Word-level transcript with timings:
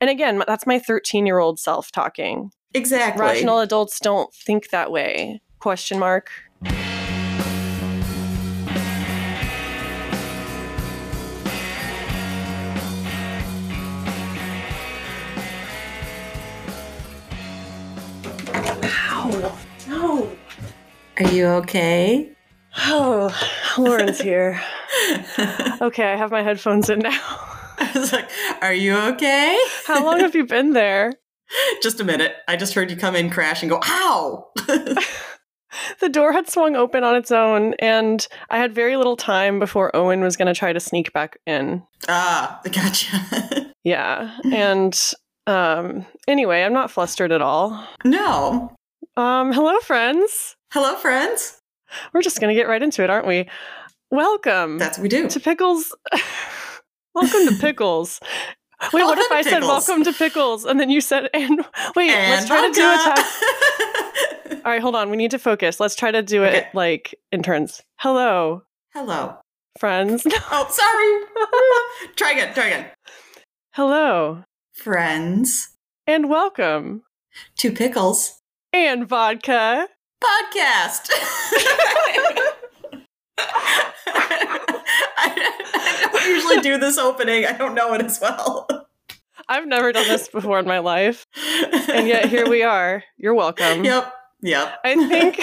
And 0.00 0.08
again, 0.08 0.42
that's 0.46 0.66
my 0.66 0.78
13 0.78 1.26
year 1.26 1.38
old 1.38 1.58
self 1.58 1.92
talking. 1.92 2.50
Exactly. 2.72 3.20
Rational 3.20 3.58
adults 3.58 4.00
don't 4.00 4.32
think 4.32 4.70
that 4.70 4.90
way. 4.90 5.42
Question 5.58 5.98
mark. 5.98 6.30
Ow. 18.84 19.58
No. 19.88 20.30
Are 21.18 21.28
you 21.32 21.46
okay? 21.46 22.30
Oh, 22.78 23.34
Lauren's 23.78 24.20
here. 24.20 24.60
Okay, 25.80 26.12
I 26.12 26.16
have 26.16 26.30
my 26.30 26.42
headphones 26.42 26.90
in 26.90 26.98
now. 26.98 27.59
I 27.94 27.98
was 27.98 28.12
like, 28.12 28.30
Are 28.62 28.74
you 28.74 28.96
okay? 28.96 29.58
How 29.86 30.04
long 30.04 30.20
have 30.20 30.34
you 30.34 30.44
been 30.46 30.72
there? 30.72 31.12
Just 31.82 31.98
a 32.00 32.04
minute. 32.04 32.34
I 32.46 32.56
just 32.56 32.74
heard 32.74 32.90
you 32.90 32.96
come 32.96 33.16
in, 33.16 33.28
crash, 33.30 33.62
and 33.62 33.70
go, 33.70 33.80
Ow! 33.84 34.48
The 36.00 36.08
door 36.08 36.32
had 36.32 36.50
swung 36.50 36.74
open 36.74 37.04
on 37.04 37.14
its 37.14 37.30
own, 37.30 37.74
and 37.74 38.26
I 38.50 38.58
had 38.58 38.74
very 38.74 38.96
little 38.96 39.16
time 39.16 39.60
before 39.60 39.94
Owen 39.94 40.20
was 40.20 40.36
going 40.36 40.52
to 40.52 40.54
try 40.58 40.72
to 40.72 40.80
sneak 40.80 41.12
back 41.12 41.38
in. 41.46 41.84
ah, 42.08 42.60
I 42.64 42.68
gotcha. 42.70 43.72
Yeah, 43.84 44.36
and 44.52 45.00
um, 45.46 46.04
anyway, 46.26 46.62
I'm 46.62 46.72
not 46.72 46.90
flustered 46.90 47.30
at 47.32 47.40
all. 47.40 47.86
no. 48.04 48.74
Um, 49.16 49.52
hello, 49.52 49.78
friends. 49.80 50.56
Hello, 50.72 50.96
friends. 50.96 51.60
We're 52.12 52.22
just 52.22 52.40
going 52.40 52.54
to 52.54 52.60
get 52.60 52.68
right 52.68 52.82
into 52.82 53.04
it, 53.04 53.10
aren't 53.10 53.26
we? 53.28 53.48
Welcome 54.10 54.78
That's 54.78 54.98
what 54.98 55.02
we 55.04 55.08
do. 55.08 55.28
to 55.28 55.40
Pickles. 55.40 55.94
Welcome 57.20 57.46
to 57.54 57.60
Pickles. 57.60 58.20
Wait, 58.92 59.04
what 59.04 59.18
if 59.18 59.30
I 59.30 59.42
to 59.42 59.48
said 59.50 59.62
welcome 59.62 60.04
to 60.04 60.12
Pickles 60.12 60.64
and 60.64 60.80
then 60.80 60.88
you 60.88 61.00
said 61.02 61.28
and 61.34 61.58
wait, 61.94 62.08
let's 62.08 62.40
And 62.42 62.46
try 62.48 62.66
to 62.66 62.72
do 62.72 62.80
a 62.80 62.94
test. 62.94 63.42
vodka. 64.48 64.56
All 64.64 64.72
right, 64.72 64.80
hold 64.80 64.94
on. 64.96 65.10
We 65.10 65.16
need 65.18 65.30
to 65.32 65.38
focus. 65.38 65.78
Let's 65.80 65.94
try 65.94 66.10
to 66.10 66.22
do 66.22 66.44
it 66.44 66.66
like 66.74 67.14
in 67.30 67.42
turns. 67.42 67.82
Hello, 67.98 68.62
Hello. 68.94 69.36
friends. 69.78 70.26
Oh, 70.50 70.66
sorry. 70.70 72.10
try 72.16 72.32
again. 72.32 72.54
Try 72.54 72.66
again. 72.68 72.86
Hello, 73.74 74.44
Friends. 74.74 75.70
and 76.06 76.28
welcome. 76.30 77.02
to 77.58 77.70
pickles. 77.72 78.38
And 78.72 79.06
vodka. 79.08 79.88
Podcast. 80.24 81.10
I, 85.22 86.06
I 86.06 86.08
don't 86.12 86.26
usually 86.28 86.60
do 86.60 86.78
this 86.78 86.98
opening. 86.98 87.46
I 87.46 87.52
don't 87.52 87.74
know 87.74 87.92
it 87.94 88.02
as 88.02 88.20
well. 88.20 88.66
I've 89.48 89.66
never 89.66 89.92
done 89.92 90.06
this 90.06 90.28
before 90.28 90.58
in 90.60 90.66
my 90.66 90.78
life, 90.78 91.26
and 91.88 92.06
yet 92.06 92.28
here 92.28 92.48
we 92.48 92.62
are. 92.62 93.02
You're 93.16 93.34
welcome. 93.34 93.84
Yep. 93.84 94.12
Yep. 94.42 94.78
I 94.84 94.94
think 95.08 95.40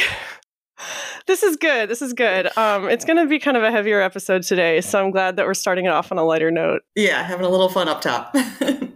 this 1.25 1.43
is 1.43 1.57
good. 1.57 1.89
This 1.89 2.01
is 2.01 2.13
good. 2.13 2.55
Um, 2.57 2.87
it's 2.89 3.03
going 3.03 3.17
to 3.17 3.25
be 3.27 3.37
kind 3.37 3.57
of 3.57 3.63
a 3.63 3.71
heavier 3.71 3.99
episode 4.01 4.43
today, 4.43 4.79
so 4.79 5.03
I'm 5.03 5.11
glad 5.11 5.35
that 5.35 5.45
we're 5.45 5.53
starting 5.53 5.85
it 5.85 5.89
off 5.89 6.11
on 6.11 6.17
a 6.17 6.23
lighter 6.23 6.51
note. 6.51 6.83
Yeah, 6.95 7.21
having 7.21 7.45
a 7.45 7.49
little 7.49 7.67
fun 7.69 7.87
up 7.89 8.01
top. 8.01 8.33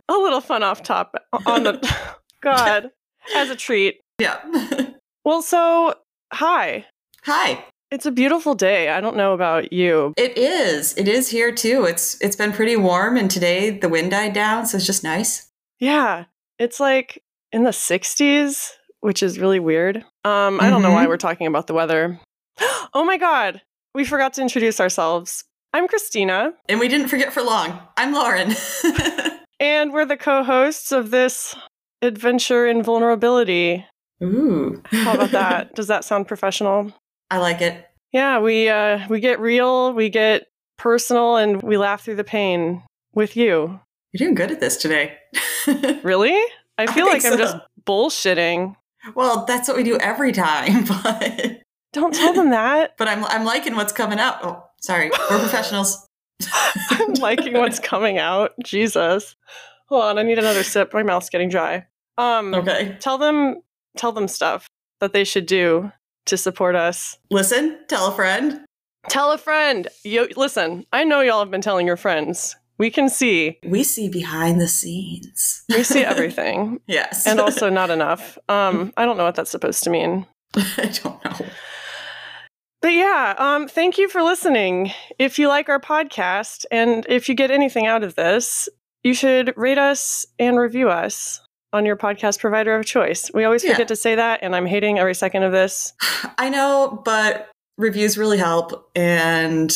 A 0.09 0.13
little 0.13 0.41
fun 0.41 0.61
off 0.61 0.83
top 0.83 1.15
on 1.45 1.63
the 1.63 1.95
God 2.41 2.89
as 3.33 3.49
a 3.49 3.55
treat. 3.55 4.01
yeah. 4.19 4.39
Well, 5.23 5.41
so 5.41 5.93
hi. 6.33 6.85
Hi. 7.25 7.63
It's 7.91 8.05
a 8.05 8.11
beautiful 8.11 8.55
day. 8.55 8.87
I 8.89 9.01
don't 9.01 9.17
know 9.17 9.33
about 9.33 9.73
you. 9.73 10.13
It 10.15 10.37
is. 10.37 10.97
It 10.97 11.09
is 11.09 11.29
here 11.29 11.51
too. 11.51 11.83
It's 11.85 12.19
it's 12.21 12.37
been 12.37 12.53
pretty 12.53 12.77
warm 12.77 13.17
and 13.17 13.29
today 13.29 13.69
the 13.71 13.89
wind 13.89 14.11
died 14.11 14.31
down, 14.33 14.65
so 14.65 14.77
it's 14.77 14.85
just 14.85 15.03
nice. 15.03 15.49
Yeah, 15.79 16.25
it's 16.57 16.79
like 16.79 17.21
in 17.51 17.63
the 17.63 17.71
60s, 17.71 18.69
which 19.01 19.21
is 19.21 19.39
really 19.39 19.59
weird. 19.59 19.97
Um, 20.23 20.61
I 20.61 20.69
don't 20.69 20.81
know 20.83 20.91
why 20.91 21.05
Mhm. 21.05 21.09
we're 21.09 21.17
talking 21.17 21.47
about 21.47 21.67
the 21.67 21.73
weather. 21.73 22.17
oh 22.93 23.03
my 23.03 23.17
God, 23.17 23.61
we 23.93 24.05
forgot 24.05 24.33
to 24.35 24.41
introduce 24.41 24.79
ourselves. 24.79 25.43
I'm 25.73 25.87
Christina, 25.87 26.53
And 26.69 26.79
we 26.79 26.87
didn't 26.87 27.07
forget 27.09 27.33
for 27.33 27.41
long. 27.41 27.79
I'm 27.97 28.13
Lauren. 28.13 28.53
and 29.59 29.91
we're 29.91 30.05
the 30.05 30.17
co 30.17 30.43
hosts 30.43 30.93
of 30.93 31.11
this 31.11 31.55
adventure 32.01 32.65
in 32.67 32.83
vulnerability. 32.83 33.85
Ooh. 34.23 34.81
How 34.91 35.15
about 35.15 35.31
that? 35.31 35.75
Does 35.75 35.87
that 35.87 36.05
sound 36.05 36.27
professional? 36.27 36.93
I 37.31 37.37
like 37.39 37.61
it. 37.61 37.87
Yeah, 38.11 38.39
we 38.39 38.67
uh, 38.69 39.07
we 39.07 39.19
get 39.21 39.39
real, 39.39 39.93
we 39.93 40.09
get 40.09 40.47
personal, 40.77 41.37
and 41.37 41.61
we 41.63 41.77
laugh 41.77 42.03
through 42.03 42.15
the 42.17 42.23
pain 42.25 42.83
with 43.13 43.35
you. 43.37 43.79
You're 44.11 44.27
doing 44.27 44.35
good 44.35 44.51
at 44.51 44.59
this 44.59 44.77
today. 44.77 45.17
Really? 46.03 46.33
I 46.77 46.83
I 46.83 46.87
feel 46.87 47.05
think 47.05 47.23
like 47.23 47.25
I'm 47.25 47.33
so. 47.33 47.37
just 47.37 47.57
bullshitting. 47.87 48.75
well, 49.15 49.45
that's 49.45 49.67
what 49.67 49.77
we 49.77 49.83
do 49.83 49.97
every 49.99 50.31
time, 50.31 50.83
but 51.03 51.61
Don't 51.93 52.13
tell 52.13 52.33
them 52.33 52.49
that. 52.49 52.95
but 52.97 53.07
I'm 53.07 53.23
I'm 53.25 53.45
liking 53.45 53.75
what's 53.75 53.93
coming 53.93 54.19
out. 54.19 54.39
Oh, 54.43 54.63
sorry. 54.81 55.11
We're 55.29 55.39
professionals. 55.39 56.05
I'm 56.89 57.13
liking 57.15 57.53
what's 57.53 57.79
coming 57.79 58.17
out. 58.17 58.51
Jesus. 58.63 59.35
Hold 59.89 60.03
on, 60.03 60.17
I 60.17 60.23
need 60.23 60.39
another 60.39 60.63
sip. 60.63 60.93
My 60.93 61.03
mouth's 61.03 61.29
getting 61.29 61.49
dry. 61.49 61.85
Um 62.17 62.53
Okay. 62.55 62.97
tell 62.99 63.17
them 63.19 63.61
tell 63.97 64.11
them 64.11 64.27
stuff 64.27 64.67
that 64.99 65.13
they 65.13 65.23
should 65.23 65.45
do 65.45 65.91
to 66.25 66.37
support 66.37 66.75
us. 66.75 67.17
Listen, 67.29 67.79
tell 67.87 68.07
a 68.07 68.11
friend. 68.15 68.61
Tell 69.09 69.31
a 69.31 69.37
friend. 69.37 69.87
Yo, 70.03 70.27
listen, 70.35 70.85
I 70.93 71.03
know 71.03 71.21
y'all 71.21 71.39
have 71.39 71.51
been 71.51 71.61
telling 71.61 71.87
your 71.87 71.97
friends. 71.97 72.55
We 72.77 72.89
can 72.89 73.09
see. 73.09 73.59
We 73.65 73.83
see 73.83 74.09
behind 74.09 74.59
the 74.59 74.67
scenes. 74.67 75.63
We 75.69 75.83
see 75.83 76.03
everything. 76.03 76.79
yes. 76.87 77.27
and 77.27 77.39
also 77.39 77.69
not 77.81 77.89
enough. 77.89 78.37
Um, 78.49 78.93
I 78.97 79.05
don't 79.05 79.17
know 79.17 79.23
what 79.25 79.35
that's 79.35 79.51
supposed 79.51 79.83
to 79.83 79.89
mean. 79.89 80.25
I 80.55 80.91
don't 81.03 81.23
know. 81.25 81.45
But 82.81 82.93
yeah, 82.93 83.35
um, 83.37 83.67
thank 83.67 83.99
you 83.99 84.09
for 84.09 84.23
listening. 84.23 84.91
If 85.19 85.37
you 85.37 85.47
like 85.47 85.69
our 85.69 85.79
podcast 85.79 86.65
and 86.71 87.05
if 87.07 87.29
you 87.29 87.35
get 87.35 87.51
anything 87.51 87.85
out 87.85 88.03
of 88.03 88.15
this, 88.15 88.67
you 89.03 89.13
should 89.13 89.53
rate 89.55 89.77
us 89.77 90.25
and 90.39 90.57
review 90.57 90.89
us 90.89 91.41
on 91.73 91.85
your 91.85 91.95
podcast 91.95 92.39
provider 92.39 92.75
of 92.75 92.85
choice. 92.85 93.31
We 93.33 93.43
always 93.45 93.63
Yeah. 93.63 93.71
forget 93.71 93.87
to 93.89 93.95
say 93.95 94.15
that, 94.15 94.39
and 94.41 94.55
I'm 94.55 94.65
hating 94.65 94.99
every 94.99 95.15
second 95.15 95.43
of 95.43 95.51
this. 95.51 95.93
I 96.37 96.49
know, 96.49 97.01
but 97.05 97.49
reviews 97.77 98.17
really 98.17 98.37
help 98.37 98.89
and 98.95 99.75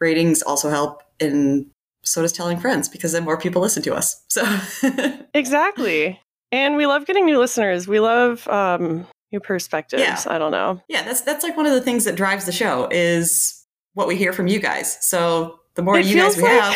ratings 0.00 0.42
also 0.42 0.70
help 0.70 1.02
and 1.20 1.66
so 2.02 2.20
does 2.20 2.32
telling 2.32 2.58
friends 2.58 2.88
because 2.88 3.12
then 3.12 3.24
more 3.24 3.38
people 3.38 3.62
listen 3.62 3.82
to 3.84 3.94
us. 3.94 4.22
So 4.28 4.42
Exactly. 5.34 6.20
And 6.52 6.76
we 6.76 6.86
love 6.86 7.06
getting 7.06 7.24
new 7.26 7.38
listeners. 7.38 7.88
We 7.88 8.00
love 8.00 8.46
um, 8.48 9.06
new 9.32 9.40
perspectives. 9.40 10.02
Yeah. 10.02 10.20
I 10.26 10.38
don't 10.38 10.50
know. 10.52 10.80
yeah, 10.88 11.02
that's 11.02 11.22
that's 11.22 11.42
like 11.44 11.56
one 11.56 11.66
of 11.66 11.72
the 11.72 11.80
things 11.80 12.04
that 12.04 12.14
drives 12.16 12.44
the 12.46 12.52
show 12.52 12.88
is 12.90 13.64
what 13.94 14.06
we 14.08 14.16
hear 14.16 14.32
from 14.32 14.46
you 14.48 14.58
guys. 14.60 14.98
So 15.00 15.60
the 15.74 15.82
more 15.82 15.98
It 15.98 16.06
you 16.06 16.16
guys 16.16 16.36
we 16.36 16.42
like- 16.42 16.74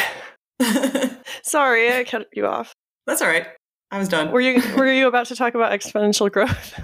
have 0.60 1.18
Sorry, 1.42 1.92
I 1.92 2.04
cut 2.04 2.26
you 2.32 2.46
off. 2.46 2.72
That's 3.06 3.22
all 3.22 3.28
right. 3.28 3.46
I 3.90 3.98
was 3.98 4.08
done. 4.08 4.30
Were 4.30 4.40
you 4.40 4.60
were 4.76 4.92
you 4.92 5.06
about 5.08 5.26
to 5.26 5.36
talk 5.36 5.54
about 5.54 5.72
exponential 5.72 6.30
growth? 6.30 6.74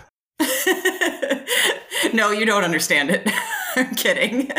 no, 2.15 2.31
you 2.31 2.45
don't 2.47 2.65
understand 2.65 3.11
it. 3.11 3.29
I'm 3.77 3.95
kidding. 3.95 4.51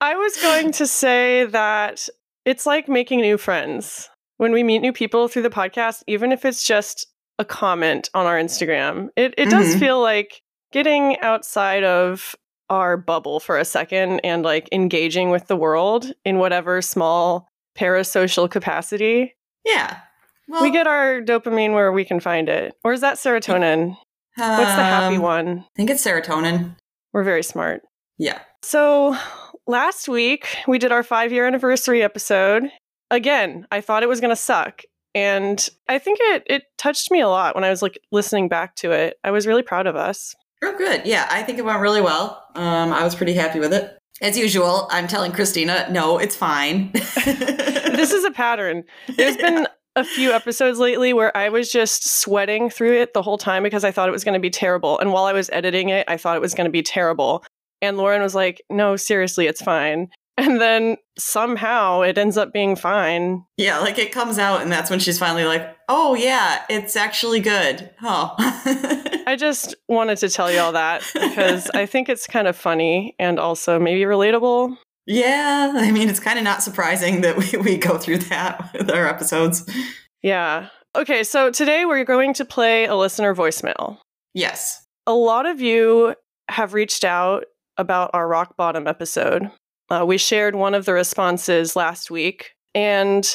I 0.00 0.14
was 0.16 0.36
going 0.42 0.72
to 0.72 0.86
say 0.86 1.44
that 1.46 2.08
it's 2.44 2.66
like 2.66 2.88
making 2.88 3.20
new 3.20 3.38
friends. 3.38 4.08
When 4.36 4.52
we 4.52 4.62
meet 4.62 4.80
new 4.80 4.92
people 4.92 5.28
through 5.28 5.42
the 5.42 5.50
podcast, 5.50 6.02
even 6.06 6.32
if 6.32 6.44
it's 6.44 6.66
just 6.66 7.06
a 7.38 7.44
comment 7.44 8.10
on 8.14 8.26
our 8.26 8.36
Instagram, 8.38 9.08
it, 9.16 9.32
it 9.38 9.48
does 9.48 9.74
Mhm. 9.74 9.78
feel 9.78 10.00
like 10.02 10.42
getting 10.72 11.18
outside 11.20 11.84
of 11.84 12.34
our 12.68 12.96
bubble 12.96 13.38
for 13.40 13.56
a 13.58 13.64
second 13.64 14.20
and 14.20 14.42
like 14.42 14.68
engaging 14.72 15.30
with 15.30 15.46
the 15.46 15.56
world 15.56 16.12
in 16.24 16.38
whatever 16.38 16.82
small 16.82 17.48
parasocial 17.78 18.50
capacity. 18.50 19.34
yeah. 19.64 19.98
Well, 20.48 20.62
we 20.62 20.70
get 20.70 20.86
our 20.86 21.20
dopamine 21.20 21.74
where 21.74 21.92
we 21.92 22.04
can 22.04 22.20
find 22.20 22.48
it. 22.48 22.74
Or 22.84 22.92
is 22.92 23.00
that 23.00 23.16
serotonin? 23.16 23.96
What's 24.36 24.74
the 24.74 24.84
happy 24.84 25.16
um, 25.16 25.22
one? 25.22 25.58
I 25.60 25.66
think 25.76 25.90
it's 25.90 26.04
serotonin. 26.04 26.76
We're 27.12 27.24
very 27.24 27.42
smart. 27.42 27.82
Yeah. 28.18 28.40
So 28.62 29.16
last 29.66 30.08
week 30.08 30.46
we 30.66 30.78
did 30.78 30.92
our 30.92 31.02
five 31.02 31.32
year 31.32 31.46
anniversary 31.46 32.02
episode. 32.02 32.64
Again, 33.10 33.66
I 33.70 33.80
thought 33.80 34.02
it 34.02 34.08
was 34.08 34.20
going 34.20 34.30
to 34.30 34.36
suck. 34.36 34.82
And 35.14 35.68
I 35.88 35.98
think 35.98 36.18
it, 36.20 36.42
it 36.46 36.64
touched 36.76 37.10
me 37.10 37.20
a 37.20 37.28
lot 37.28 37.54
when 37.54 37.62
I 37.62 37.70
was 37.70 37.82
like 37.82 37.98
listening 38.10 38.48
back 38.48 38.74
to 38.76 38.90
it. 38.90 39.16
I 39.22 39.30
was 39.30 39.46
really 39.46 39.62
proud 39.62 39.86
of 39.86 39.94
us. 39.94 40.34
Oh, 40.62 40.76
good. 40.76 41.02
Yeah, 41.04 41.28
I 41.30 41.42
think 41.42 41.58
it 41.58 41.64
went 41.64 41.80
really 41.80 42.00
well. 42.00 42.42
Um, 42.56 42.92
I 42.92 43.04
was 43.04 43.14
pretty 43.14 43.34
happy 43.34 43.60
with 43.60 43.72
it. 43.72 43.96
As 44.20 44.38
usual, 44.38 44.88
I'm 44.90 45.06
telling 45.06 45.32
Christina, 45.32 45.88
no, 45.90 46.18
it's 46.18 46.36
fine. 46.36 46.92
This 47.94 48.12
is 48.12 48.24
a 48.24 48.32
pattern. 48.32 48.82
There's 49.16 49.36
been 49.36 49.68
a 49.96 50.04
few 50.04 50.32
episodes 50.32 50.78
lately 50.78 51.12
where 51.12 51.36
I 51.36 51.48
was 51.48 51.70
just 51.70 52.08
sweating 52.20 52.70
through 52.70 53.00
it 53.00 53.14
the 53.14 53.22
whole 53.22 53.38
time 53.38 53.62
because 53.62 53.84
I 53.84 53.90
thought 53.90 54.08
it 54.08 54.12
was 54.12 54.24
going 54.24 54.34
to 54.34 54.40
be 54.40 54.50
terrible. 54.50 54.98
And 54.98 55.12
while 55.12 55.24
I 55.24 55.32
was 55.32 55.50
editing 55.50 55.88
it, 55.88 56.04
I 56.08 56.16
thought 56.16 56.36
it 56.36 56.40
was 56.40 56.54
going 56.54 56.66
to 56.66 56.70
be 56.70 56.82
terrible. 56.82 57.44
And 57.80 57.96
Lauren 57.96 58.22
was 58.22 58.34
like, 58.34 58.62
no, 58.70 58.96
seriously, 58.96 59.46
it's 59.46 59.62
fine. 59.62 60.08
And 60.36 60.60
then 60.60 60.96
somehow 61.16 62.00
it 62.00 62.18
ends 62.18 62.36
up 62.36 62.52
being 62.52 62.74
fine. 62.74 63.44
Yeah, 63.56 63.78
like 63.78 64.00
it 64.00 64.10
comes 64.10 64.36
out, 64.36 64.62
and 64.62 64.72
that's 64.72 64.90
when 64.90 64.98
she's 64.98 65.16
finally 65.16 65.44
like, 65.44 65.76
oh, 65.88 66.16
yeah, 66.16 66.64
it's 66.68 66.96
actually 66.96 67.38
good. 67.38 67.88
Oh. 68.02 68.34
I 69.28 69.36
just 69.38 69.76
wanted 69.88 70.18
to 70.18 70.28
tell 70.28 70.50
you 70.50 70.58
all 70.58 70.72
that 70.72 71.08
because 71.14 71.70
I 71.74 71.86
think 71.86 72.08
it's 72.08 72.26
kind 72.26 72.48
of 72.48 72.56
funny 72.56 73.14
and 73.20 73.38
also 73.38 73.78
maybe 73.78 74.00
relatable. 74.00 74.76
Yeah, 75.06 75.72
I 75.76 75.92
mean, 75.92 76.08
it's 76.08 76.20
kind 76.20 76.38
of 76.38 76.44
not 76.44 76.62
surprising 76.62 77.20
that 77.20 77.36
we, 77.36 77.58
we 77.58 77.76
go 77.76 77.98
through 77.98 78.18
that 78.18 78.70
with 78.78 78.90
our 78.90 79.06
episodes. 79.06 79.68
Yeah. 80.22 80.68
Okay, 80.96 81.24
so 81.24 81.50
today 81.50 81.84
we're 81.84 82.04
going 82.04 82.34
to 82.34 82.44
play 82.44 82.86
a 82.86 82.94
listener 82.94 83.34
voicemail. 83.34 83.98
Yes. 84.32 84.84
A 85.06 85.12
lot 85.12 85.46
of 85.46 85.60
you 85.60 86.14
have 86.48 86.72
reached 86.72 87.04
out 87.04 87.44
about 87.76 88.10
our 88.14 88.28
rock 88.28 88.56
bottom 88.56 88.86
episode. 88.86 89.50
Uh, 89.90 90.04
we 90.06 90.16
shared 90.16 90.54
one 90.54 90.74
of 90.74 90.84
the 90.84 90.92
responses 90.92 91.76
last 91.76 92.10
week. 92.10 92.52
And 92.74 93.28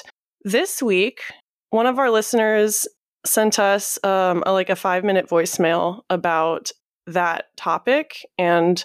this 0.43 0.81
week, 0.81 1.21
one 1.69 1.85
of 1.85 1.99
our 1.99 2.09
listeners 2.09 2.87
sent 3.25 3.59
us 3.59 3.99
um, 4.03 4.43
a, 4.45 4.53
like 4.53 4.69
a 4.69 4.75
five 4.75 5.03
minute 5.03 5.27
voicemail 5.27 6.01
about 6.09 6.71
that 7.05 7.45
topic. 7.57 8.25
And 8.37 8.83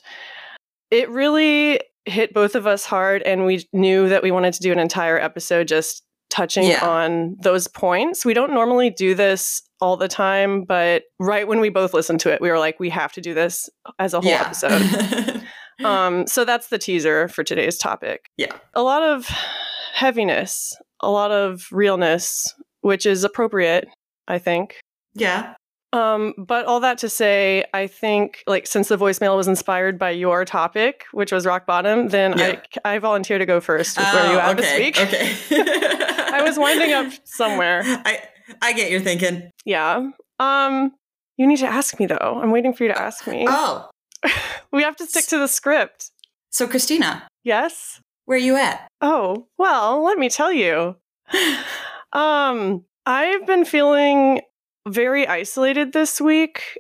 it 0.91 1.09
really 1.09 1.81
hit 2.07 2.35
both 2.35 2.55
of 2.55 2.67
us 2.67 2.85
hard. 2.85 3.23
And 3.23 3.45
we 3.47 3.67
knew 3.73 4.09
that 4.09 4.23
we 4.23 4.31
wanted 4.31 4.55
to 4.55 4.61
do 4.61 4.73
an 4.73 4.79
entire 4.79 5.19
episode 5.19 5.69
just 5.69 6.03
touching 6.31 6.65
Yeah. 6.65 6.85
on 6.87 7.37
those 7.41 7.69
points. 7.69 8.25
We 8.25 8.35
don't 8.35 8.53
normally 8.53 8.91
do 8.91 9.15
this 9.15 9.63
all 9.81 9.97
the 9.97 10.09
time, 10.09 10.65
but 10.65 11.05
right 11.21 11.47
when 11.47 11.61
we 11.61 11.69
both 11.69 11.95
listened 11.95 12.21
to 12.21 12.33
it, 12.33 12.41
we 12.41 12.51
were 12.51 12.59
like, 12.59 12.81
we 12.81 12.91
have 12.91 13.13
to 13.13 13.21
do 13.21 13.35
this 13.35 13.69
as 13.99 14.15
a 14.15 14.21
whole 14.21 14.31
yeah. 14.31 14.43
episode. 14.47 15.43
um, 15.85 16.27
so 16.27 16.45
that's 16.45 16.69
the 16.69 16.79
teaser 16.79 17.29
for 17.29 17.45
today's 17.45 17.79
topic. 17.79 18.27
Yeah. 18.37 18.53
A 18.75 18.83
lot 18.83 19.03
of 19.03 19.29
heaviness, 19.95 20.77
a 21.01 21.11
lot 21.11 21.31
of 21.31 21.67
realness, 21.71 22.53
which 22.81 23.07
is 23.07 23.23
appropriate, 23.25 23.87
I 24.27 24.39
think. 24.39 24.81
yeah. 25.15 25.55
Um, 25.95 26.35
but 26.37 26.67
all 26.67 26.81
that 26.81 26.99
to 26.99 27.09
say, 27.09 27.65
I 27.73 27.87
think 27.87 28.43
like 28.47 28.67
since 28.67 28.89
the 28.89 28.97
voicemail 28.99 29.37
was 29.37 29.47
inspired 29.49 29.99
by 29.99 30.11
your 30.11 30.45
topic, 30.45 31.05
which 31.13 31.31
was 31.33 31.47
rock 31.47 31.67
bottom, 31.67 32.09
then 32.09 32.37
Yeah. 32.37 32.61
I 32.85 32.95
I 32.95 32.99
volunteer 32.99 33.39
to 33.39 33.47
go 33.47 33.61
first 33.61 33.97
with 33.97 34.13
where 34.13 34.33
you 34.33 34.41
Oh, 34.41 34.55
this 34.55 34.67
okay, 34.67 34.79
week. 34.85 35.01
Okay. 35.01 35.33
I 36.33 36.43
was 36.43 36.59
winding 36.59 36.93
up 36.93 37.13
somewhere. 37.25 37.83
I 37.87 38.23
I 38.61 38.73
get 38.73 38.91
your 38.91 39.01
thinking. 39.01 39.51
Yeah. 39.65 40.11
Um, 40.41 40.93
you 41.37 41.47
need 41.47 41.59
to 41.59 41.67
ask 41.67 41.99
me 42.01 42.07
though. 42.07 42.41
I'm 42.43 42.51
waiting 42.51 42.75
for 42.75 42.83
you 42.85 42.93
to 42.93 43.01
ask 43.01 43.27
me. 43.27 43.47
Oh, 43.49 43.89
we 44.73 44.83
have 44.83 44.97
to 44.97 45.07
stick 45.07 45.27
to 45.27 45.39
the 45.39 45.49
script. 45.49 46.11
so 46.51 46.67
Christina, 46.67 47.29
Yes. 47.45 48.01
where 48.25 48.37
are 48.37 48.41
you 48.41 48.57
at? 48.57 48.89
Oh, 49.01 49.47
well, 49.59 50.03
let 50.03 50.19
me 50.19 50.29
tell 50.29 50.53
you. 50.53 50.97
Um, 52.13 52.85
I've 53.07 53.45
been 53.47 53.65
feeling 53.65 54.41
very 54.87 55.27
isolated 55.27 55.93
this 55.93 56.21
week. 56.21 56.79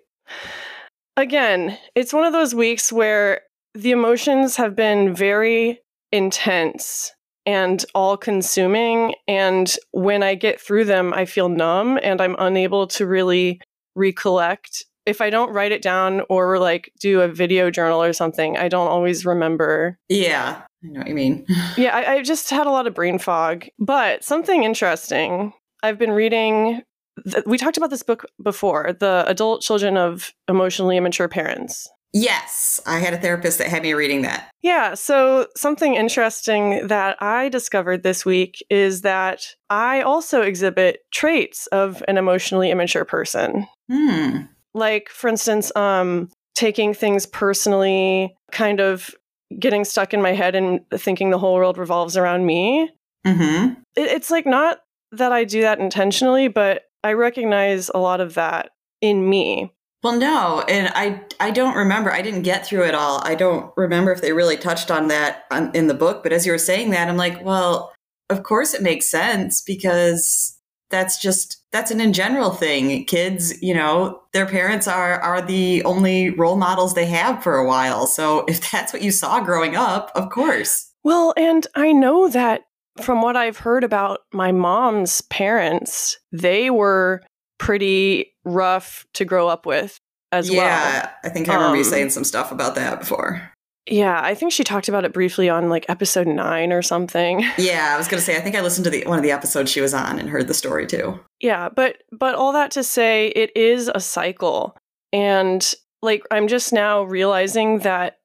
Again, 1.16 1.78
it's 1.94 2.12
one 2.12 2.24
of 2.24 2.32
those 2.32 2.54
weeks 2.54 2.92
where 2.92 3.42
the 3.74 3.92
emotions 3.92 4.56
have 4.56 4.76
been 4.76 5.14
very 5.14 5.80
intense 6.12 7.12
and 7.46 7.84
all 7.94 8.16
consuming. 8.16 9.14
And 9.28 9.74
when 9.92 10.22
I 10.22 10.34
get 10.34 10.60
through 10.60 10.84
them, 10.86 11.12
I 11.14 11.24
feel 11.24 11.48
numb 11.48 11.98
and 12.02 12.20
I'm 12.20 12.36
unable 12.38 12.86
to 12.88 13.06
really 13.06 13.60
recollect. 13.94 14.84
If 15.06 15.20
I 15.20 15.28
don't 15.28 15.52
write 15.52 15.72
it 15.72 15.82
down 15.82 16.22
or 16.30 16.58
like 16.58 16.90
do 17.00 17.20
a 17.20 17.28
video 17.28 17.70
journal 17.70 18.02
or 18.02 18.12
something, 18.12 18.56
I 18.56 18.68
don't 18.68 18.88
always 18.88 19.26
remember 19.26 19.98
Yeah, 20.08 20.62
I 20.82 20.86
know 20.86 21.00
what 21.00 21.08
you 21.08 21.14
mean. 21.14 21.46
yeah, 21.76 21.94
I, 21.94 22.14
I 22.14 22.22
just 22.22 22.48
had 22.50 22.66
a 22.66 22.70
lot 22.70 22.86
of 22.86 22.94
brain 22.94 23.18
fog. 23.18 23.66
But 23.78 24.24
something 24.24 24.64
interesting. 24.64 25.52
I've 25.82 25.98
been 25.98 26.12
reading. 26.12 26.82
Th- 27.30 27.44
we 27.46 27.58
talked 27.58 27.76
about 27.76 27.90
this 27.90 28.02
book 28.02 28.24
before, 28.42 28.92
"The 28.98 29.24
Adult 29.26 29.62
Children 29.62 29.96
of 29.96 30.32
Emotionally 30.48 30.96
Immature 30.96 31.28
Parents." 31.28 31.88
Yes, 32.16 32.80
I 32.86 33.00
had 33.00 33.12
a 33.12 33.18
therapist 33.18 33.58
that 33.58 33.66
had 33.66 33.82
me 33.82 33.92
reading 33.92 34.22
that. 34.22 34.48
Yeah, 34.62 34.94
so 34.94 35.48
something 35.56 35.96
interesting 35.96 36.86
that 36.86 37.20
I 37.20 37.48
discovered 37.48 38.04
this 38.04 38.24
week 38.24 38.64
is 38.70 39.00
that 39.00 39.44
I 39.68 40.00
also 40.00 40.40
exhibit 40.40 41.00
traits 41.12 41.66
of 41.68 42.04
an 42.06 42.16
emotionally 42.16 42.70
immature 42.70 43.04
person. 43.04 43.66
Hmm. 43.90 44.42
Like, 44.74 45.08
for 45.08 45.26
instance, 45.26 45.74
um, 45.74 46.30
taking 46.54 46.94
things 46.94 47.26
personally, 47.26 48.36
kind 48.52 48.80
of 48.80 49.10
getting 49.58 49.84
stuck 49.84 50.14
in 50.14 50.22
my 50.22 50.32
head 50.32 50.54
and 50.54 50.80
thinking 50.94 51.30
the 51.30 51.38
whole 51.38 51.54
world 51.54 51.78
revolves 51.78 52.16
around 52.16 52.46
me. 52.46 52.90
Mm-hmm. 53.26 53.72
it, 53.96 54.10
it's 54.10 54.30
like 54.30 54.44
not 54.46 54.80
that 55.10 55.32
I 55.32 55.44
do 55.44 55.62
that 55.62 55.80
intentionally, 55.80 56.46
but 56.48 56.82
I 57.04 57.12
recognize 57.12 57.90
a 57.94 57.98
lot 57.98 58.20
of 58.20 58.34
that 58.34 58.70
in 59.00 59.28
me. 59.28 59.72
Well, 60.02 60.18
no, 60.18 60.64
and 60.68 60.90
I 60.94 61.22
I 61.38 61.50
don't 61.50 61.76
remember. 61.76 62.10
I 62.10 62.22
didn't 62.22 62.42
get 62.42 62.66
through 62.66 62.84
it 62.84 62.94
all. 62.94 63.22
I 63.24 63.34
don't 63.34 63.72
remember 63.76 64.10
if 64.10 64.20
they 64.20 64.32
really 64.32 64.56
touched 64.56 64.90
on 64.90 65.08
that 65.08 65.44
um, 65.50 65.70
in 65.74 65.86
the 65.86 65.94
book. 65.94 66.22
But 66.22 66.32
as 66.32 66.44
you 66.44 66.52
were 66.52 66.58
saying 66.58 66.90
that, 66.90 67.08
I'm 67.08 67.16
like, 67.16 67.42
well, 67.44 67.92
of 68.28 68.42
course 68.42 68.74
it 68.74 68.82
makes 68.82 69.06
sense 69.06 69.62
because 69.62 70.58
that's 70.90 71.18
just 71.20 71.62
that's 71.72 71.90
an 71.90 72.00
in 72.00 72.12
general 72.12 72.50
thing. 72.50 73.04
Kids, 73.04 73.62
you 73.62 73.74
know, 73.74 74.20
their 74.32 74.46
parents 74.46 74.86
are 74.88 75.20
are 75.20 75.40
the 75.40 75.82
only 75.84 76.30
role 76.30 76.56
models 76.56 76.94
they 76.94 77.06
have 77.06 77.42
for 77.42 77.56
a 77.56 77.66
while. 77.66 78.06
So 78.06 78.44
if 78.46 78.70
that's 78.72 78.92
what 78.92 79.02
you 79.02 79.10
saw 79.10 79.40
growing 79.40 79.76
up, 79.76 80.10
of 80.14 80.30
course. 80.30 80.90
Well, 81.02 81.34
and 81.36 81.66
I 81.74 81.92
know 81.92 82.28
that 82.28 82.64
from 83.02 83.22
what 83.22 83.36
I've 83.36 83.58
heard 83.58 83.84
about 83.84 84.20
my 84.32 84.52
mom's 84.52 85.20
parents, 85.22 86.18
they 86.32 86.70
were 86.70 87.22
pretty 87.58 88.32
rough 88.44 89.06
to 89.14 89.24
grow 89.24 89.48
up 89.48 89.66
with 89.66 89.98
as 90.32 90.50
well. 90.50 90.58
yeah, 90.58 91.10
I 91.22 91.28
think 91.28 91.48
I 91.48 91.54
remember 91.54 91.76
you 91.76 91.82
Um, 91.84 91.88
saying 91.90 92.10
some 92.10 92.24
stuff 92.24 92.52
about 92.52 92.74
that 92.74 92.98
before. 93.00 93.50
Yeah, 93.86 94.18
I 94.22 94.34
think 94.34 94.50
she 94.52 94.64
talked 94.64 94.88
about 94.88 95.04
it 95.04 95.12
briefly 95.12 95.48
on 95.50 95.68
like 95.68 95.84
episode 95.88 96.26
nine 96.26 96.72
or 96.72 96.80
something. 96.82 97.44
Yeah, 97.58 97.92
I 97.94 97.98
was 97.98 98.08
gonna 98.08 98.22
say 98.22 98.36
I 98.36 98.40
think 98.40 98.56
I 98.56 98.60
listened 98.62 98.84
to 98.84 98.90
the 98.90 99.04
one 99.06 99.18
of 99.18 99.22
the 99.22 99.30
episodes 99.30 99.70
she 99.70 99.80
was 99.82 99.92
on 99.94 100.18
and 100.18 100.28
heard 100.28 100.48
the 100.48 100.54
story 100.54 100.86
too. 100.86 101.20
Yeah, 101.40 101.68
but 101.68 101.98
but 102.10 102.34
all 102.34 102.52
that 102.52 102.70
to 102.72 102.82
say 102.82 103.28
it 103.28 103.54
is 103.56 103.90
a 103.94 104.00
cycle. 104.00 104.76
And 105.12 105.70
like 106.02 106.22
I'm 106.30 106.48
just 106.48 106.72
now 106.72 107.02
realizing 107.02 107.80
that 107.80 108.18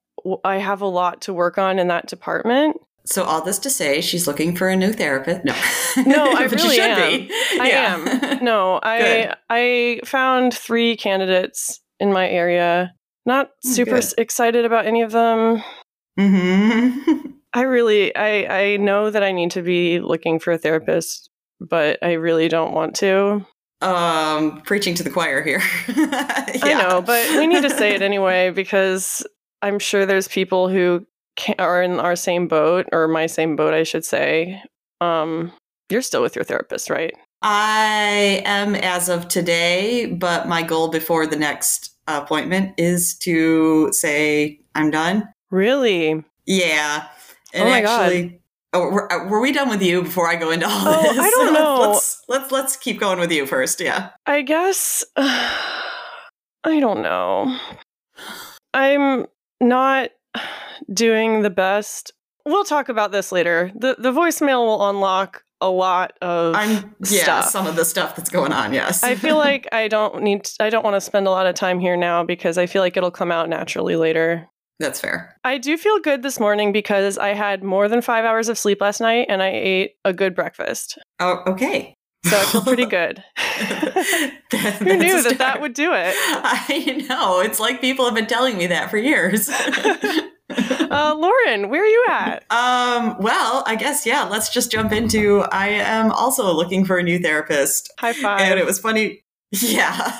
I 0.44 0.58
have 0.58 0.82
a 0.82 0.88
lot 0.88 1.22
to 1.22 1.34
work 1.34 1.58
on 1.58 1.78
in 1.78 1.88
that 1.90 2.08
department. 2.08 2.78
So 3.10 3.24
all 3.24 3.42
this 3.42 3.58
to 3.60 3.70
say, 3.72 4.02
she's 4.02 4.28
looking 4.28 4.56
for 4.56 4.70
a 4.70 4.76
new 4.76 4.94
therapist. 4.94 5.44
No, 5.44 5.54
No, 6.06 6.32
I 6.32 6.48
But 6.48 6.60
she 6.60 6.66
really 6.68 6.76
should 6.76 6.86
am. 6.92 7.28
be. 7.28 7.34
I 7.60 7.70
Yeah. 7.70 7.96
am. 7.96 8.44
No, 8.46 8.80
I 8.84 9.36
I 9.50 10.00
found 10.06 10.54
3 10.54 10.96
candidates 10.98 11.82
in 12.00 12.14
my 12.14 12.30
area. 12.30 12.94
Not 13.26 13.50
super 13.64 14.00
Good. 14.00 14.14
excited 14.18 14.64
about 14.66 14.86
any 14.86 15.02
of 15.02 15.12
them. 15.12 15.64
hmm 16.18 17.00
I 17.54 17.62
really 17.64 18.16
I 18.16 18.62
I 18.74 18.78
know 18.78 19.10
that 19.10 19.24
I 19.24 19.32
need 19.32 19.52
to 19.52 19.64
be 19.64 20.00
looking 20.00 20.40
for 20.40 20.52
a 20.54 20.58
therapist, 20.60 21.30
but 21.60 21.98
I 22.04 22.14
really 22.14 22.48
don't 22.48 22.74
want 22.74 22.96
to. 22.98 23.44
um, 23.82 24.62
preaching 24.62 24.94
to 24.96 25.04
the 25.04 25.10
choir 25.10 25.42
here. 25.42 25.62
I 25.88 26.76
know, 26.78 27.02
but 27.02 27.28
we 27.40 27.48
need 27.48 27.62
to 27.64 27.70
say 27.72 27.96
it 27.96 28.02
anyway 28.04 28.52
because 28.52 29.26
I'm 29.64 29.80
sure 29.80 30.06
there's 30.06 30.28
people 30.28 30.70
who 30.70 31.00
can, 31.00 31.08
are 31.58 31.82
in 31.82 32.00
our 32.00 32.16
same 32.16 32.48
boat 32.48 32.88
or 32.92 33.08
my 33.08 33.26
same 33.28 33.56
boat, 33.56 33.74
I 33.74 33.84
should 33.84 34.06
say. 34.06 34.62
Um, 35.02 35.52
you're 35.90 36.02
still 36.02 36.22
with 36.22 36.36
your 36.36 36.44
therapist, 36.46 36.90
right? 36.90 37.14
I 37.42 38.42
am 38.46 38.76
as 38.76 39.08
of 39.10 39.28
today, 39.28 40.08
but 40.08 40.48
my 40.48 40.62
goal 40.62 40.90
before 40.90 41.26
the 41.26 41.38
next 41.38 41.96
appointment 42.08 42.74
is 42.78 43.16
to 43.20 43.92
say 43.94 44.60
I'm 44.76 44.92
done. 44.92 45.30
Really? 45.52 46.24
Yeah. 46.46 47.08
Oh 47.56 47.64
my 47.66 47.82
God. 47.82 48.02
actually, 48.02 48.36
Oh, 48.72 48.82
were, 48.92 49.12
uh, 49.12 49.28
were 49.28 49.40
we 49.42 49.52
done 49.52 49.68
with 49.70 49.82
you 49.82 50.04
before 50.04 50.30
I 50.30 50.36
go 50.36 50.52
into 50.52 50.68
all 50.68 50.72
Oh, 50.88 51.02
this? 51.02 51.18
I 51.20 51.30
don't 51.32 51.54
know. 51.54 51.90
Let's, 51.90 52.22
let's 52.28 52.52
let's 52.52 52.76
keep 52.78 53.00
going 53.00 53.20
with 53.20 53.32
you 53.32 53.48
first. 53.48 53.80
Yeah. 53.82 54.10
I 54.28 54.44
guess 54.44 55.04
I 55.18 56.80
don't 56.80 57.02
know. 57.02 57.58
I'm 58.74 59.26
not 59.60 60.12
doing 60.94 61.42
the 61.42 61.50
best. 61.50 62.12
We'll 62.46 62.64
talk 62.64 62.90
about 62.90 63.12
this 63.12 63.32
later. 63.32 63.72
The 63.76 63.96
the 64.00 64.12
voicemail 64.12 64.66
will 64.66 64.90
unlock 64.90 65.44
a 65.62 65.70
lot 65.70 66.14
of 66.22 66.56
I'm 66.56 66.96
yeah, 67.06 67.24
stuff. 67.24 67.50
some 67.50 67.68
of 67.68 67.76
the 67.76 67.84
stuff 67.84 68.16
that's 68.16 68.30
going 68.30 68.54
on, 68.54 68.74
yes. 68.74 69.04
I 69.04 69.16
feel 69.16 69.36
like 69.48 69.68
I 69.74 69.88
don't 69.90 70.22
need 70.24 70.50
I 70.60 70.70
don't 70.70 70.84
want 70.84 70.96
to 70.96 71.02
spend 71.02 71.28
a 71.28 71.32
lot 71.32 71.46
of 71.48 71.56
time 71.56 71.80
here 71.80 71.98
now 71.98 72.24
because 72.24 72.58
I 72.58 72.66
feel 72.66 72.82
like 72.82 72.96
it'll 72.98 73.12
come 73.12 73.32
out 73.32 73.50
naturally 73.50 73.96
later. 73.98 74.48
that's 74.80 75.02
fair. 75.02 75.36
I 75.44 75.58
do 75.58 75.78
feel 75.78 76.00
good 76.00 76.24
this 76.24 76.40
morning 76.40 76.72
because 76.72 77.18
I 77.18 77.34
had 77.34 77.62
more 77.64 77.90
than 77.90 78.02
5 78.02 78.24
hours 78.24 78.48
of 78.48 78.58
sleep 78.58 78.80
last 78.80 79.02
night 79.02 79.26
and 79.30 79.44
I 79.44 79.50
ate 79.50 79.92
a 80.06 80.14
good 80.14 80.34
breakfast. 80.34 80.98
Oh, 81.20 81.44
okay. 81.48 81.94
So 82.26 82.38
I 82.38 82.44
feel 82.46 82.62
pretty 82.62 82.86
good. 83.00 83.22
That- 84.52 84.76
Who 84.80 84.98
knew 84.98 85.22
that 85.24 85.38
that 85.40 85.62
would 85.62 85.74
do 85.74 85.92
it? 85.94 86.14
I 86.18 87.06
know. 87.10 87.40
It's 87.42 87.60
like 87.60 87.82
people 87.82 88.06
have 88.06 88.16
been 88.16 88.26
telling 88.28 88.58
me 88.58 88.66
that 88.68 88.90
for 88.90 88.98
years. 88.98 89.48
uh, 90.92 91.16
Lauren, 91.18 91.70
where 91.70 91.84
are 91.84 91.88
you 91.88 92.06
at? 92.10 92.44
Um, 92.52 93.16
well, 93.20 93.64
I 93.68 93.76
guess 93.76 94.06
yeah. 94.06 94.24
Let's 94.24 94.50
just 94.50 94.72
jump 94.72 94.92
into. 94.92 95.42
I 95.52 95.68
am 95.68 96.12
also 96.12 96.52
looking 96.54 96.86
for 96.86 96.98
a 96.98 97.04
new 97.04 97.20
therapist. 97.20 97.92
High 98.00 98.14
five. 98.14 98.42
And 98.42 98.60
it 98.60 98.66
was 98.66 98.80
funny. 98.80 99.24
Yeah, 99.52 100.16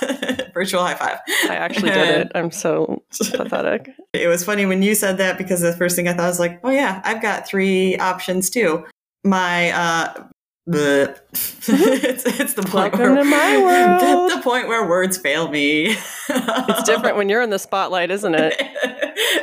virtual 0.54 0.82
high 0.82 0.96
five. 0.96 1.18
I 1.48 1.54
actually 1.54 1.90
did 1.90 2.08
it. 2.18 2.32
I'm 2.34 2.50
so 2.50 3.04
pathetic. 3.12 3.88
It 4.12 4.26
was 4.26 4.44
funny 4.44 4.66
when 4.66 4.82
you 4.82 4.96
said 4.96 5.18
that 5.18 5.38
because 5.38 5.60
the 5.60 5.72
first 5.72 5.94
thing 5.94 6.08
I 6.08 6.14
thought 6.14 6.26
was 6.26 6.40
like, 6.40 6.58
oh 6.64 6.70
yeah, 6.70 7.00
I've 7.04 7.22
got 7.22 7.46
three 7.46 7.96
options 7.98 8.50
too. 8.50 8.84
My 9.22 9.70
uh 9.70 10.24
it's, 10.66 11.68
it's 11.68 12.54
the 12.54 12.62
point 12.62 12.92
Welcome 12.94 13.00
where 13.00 13.14
to 13.16 13.24
my 13.24 13.58
world. 13.58 14.30
the, 14.30 14.36
the 14.36 14.42
point 14.42 14.68
where 14.68 14.88
words 14.88 15.16
fail 15.16 15.48
me. 15.48 15.96
It's 16.28 16.82
different 16.84 17.16
when 17.16 17.28
you're 17.28 17.42
in 17.42 17.50
the 17.50 17.58
spotlight, 17.58 18.10
isn't 18.10 18.34
it? 18.34 18.60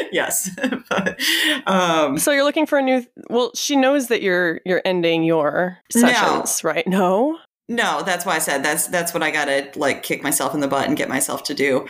yes. 0.11 0.49
But, 0.89 1.19
um, 1.67 2.17
So 2.17 2.31
you're 2.31 2.43
looking 2.43 2.65
for 2.65 2.77
a 2.77 2.81
new. 2.81 3.05
Well, 3.29 3.51
she 3.55 3.75
knows 3.75 4.07
that 4.07 4.21
you're 4.21 4.61
you're 4.65 4.81
ending 4.85 5.23
your 5.23 5.77
No. 5.95 6.01
sessions, 6.01 6.63
right? 6.63 6.87
No. 6.87 7.37
no, 7.69 8.01
that's 8.03 8.25
why 8.25 8.35
I 8.35 8.39
said 8.39 8.63
that's 8.63 8.87
that's 8.87 9.13
what 9.13 9.21
I 9.23 9.31
gotta 9.31 9.69
like 9.75 10.03
kick 10.03 10.23
myself 10.23 10.53
in 10.53 10.61
the 10.61 10.67
butt 10.67 10.87
and 10.87 10.95
get 10.97 11.09
myself 11.09 11.43
to 11.45 11.53
do. 11.53 11.87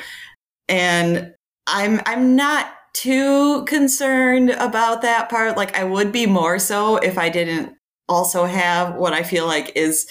And 0.69 1.33
I'm 1.67 2.01
I'm 2.05 2.35
not 2.35 2.71
too 2.93 3.63
concerned 3.65 4.49
about 4.51 5.01
that 5.03 5.29
part. 5.29 5.55
Like 5.57 5.77
I 5.77 5.83
would 5.83 6.11
be 6.11 6.25
more 6.25 6.57
so 6.59 6.97
if 6.97 7.17
I 7.17 7.29
didn't 7.29 7.75
also 8.09 8.45
have 8.45 8.95
what 8.95 9.13
I 9.13 9.21
feel 9.23 9.45
like 9.45 9.71
is 9.75 10.07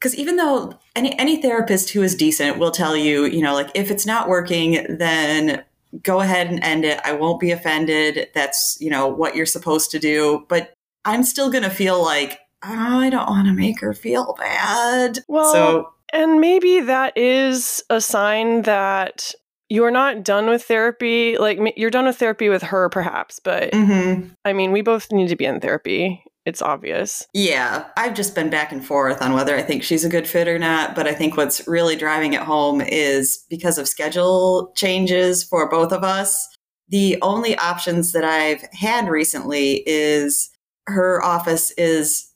because 0.00 0.16
even 0.16 0.36
though 0.36 0.72
any 0.96 1.18
any 1.18 1.42
therapist 1.42 1.90
who 1.90 2.02
is 2.02 2.14
decent 2.14 2.58
will 2.58 2.70
tell 2.70 2.96
you, 2.96 3.24
you 3.24 3.42
know, 3.42 3.52
like 3.54 3.70
if 3.74 3.90
it's 3.90 4.06
not 4.06 4.28
working, 4.28 4.86
then 4.98 5.64
go 6.02 6.20
ahead 6.20 6.48
and 6.48 6.62
end 6.62 6.84
it. 6.84 7.00
I 7.04 7.12
won't 7.12 7.40
be 7.40 7.50
offended. 7.50 8.28
That's, 8.34 8.76
you 8.80 8.90
know, 8.90 9.06
what 9.08 9.34
you're 9.34 9.46
supposed 9.46 9.90
to 9.92 9.98
do. 9.98 10.44
But 10.48 10.72
I'm 11.04 11.22
still 11.22 11.50
gonna 11.50 11.70
feel 11.70 12.02
like, 12.02 12.40
oh, 12.64 12.98
I 12.98 13.10
don't 13.10 13.28
want 13.28 13.46
to 13.46 13.54
make 13.54 13.80
her 13.80 13.94
feel 13.94 14.34
bad. 14.38 15.20
Well, 15.28 15.52
so 15.52 15.92
And 16.12 16.40
maybe 16.40 16.80
that 16.80 17.16
is 17.16 17.82
a 17.90 18.00
sign 18.00 18.62
that 18.62 19.34
you're 19.70 19.90
not 19.90 20.24
done 20.24 20.48
with 20.48 20.64
therapy. 20.64 21.36
Like 21.36 21.58
you're 21.76 21.90
done 21.90 22.06
with 22.06 22.16
therapy 22.16 22.48
with 22.48 22.62
her, 22.62 22.88
perhaps. 22.88 23.38
But 23.38 23.72
mhm. 23.72 24.30
I 24.44 24.52
mean, 24.52 24.72
we 24.72 24.82
both 24.82 25.12
need 25.12 25.28
to 25.28 25.36
be 25.36 25.44
in 25.44 25.60
therapy. 25.60 26.24
It's 26.48 26.62
obvious. 26.62 27.26
Yeah, 27.34 27.84
I've 27.98 28.14
just 28.14 28.34
been 28.34 28.48
back 28.48 28.72
and 28.72 28.82
forth 28.82 29.20
on 29.20 29.34
whether 29.34 29.54
I 29.54 29.60
think 29.60 29.82
she's 29.82 30.02
a 30.02 30.08
good 30.08 30.26
fit 30.26 30.48
or 30.48 30.58
not. 30.58 30.94
But 30.94 31.06
I 31.06 31.12
think 31.12 31.36
what's 31.36 31.68
really 31.68 31.94
driving 31.94 32.32
it 32.32 32.40
home 32.40 32.80
is 32.80 33.44
because 33.50 33.76
of 33.76 33.86
schedule 33.86 34.72
changes 34.74 35.44
for 35.44 35.68
both 35.68 35.92
of 35.92 36.02
us. 36.02 36.48
The 36.88 37.18
only 37.20 37.54
options 37.58 38.12
that 38.12 38.24
I've 38.24 38.62
had 38.72 39.10
recently 39.10 39.82
is 39.86 40.48
her 40.86 41.22
office 41.22 41.70
is 41.72 42.32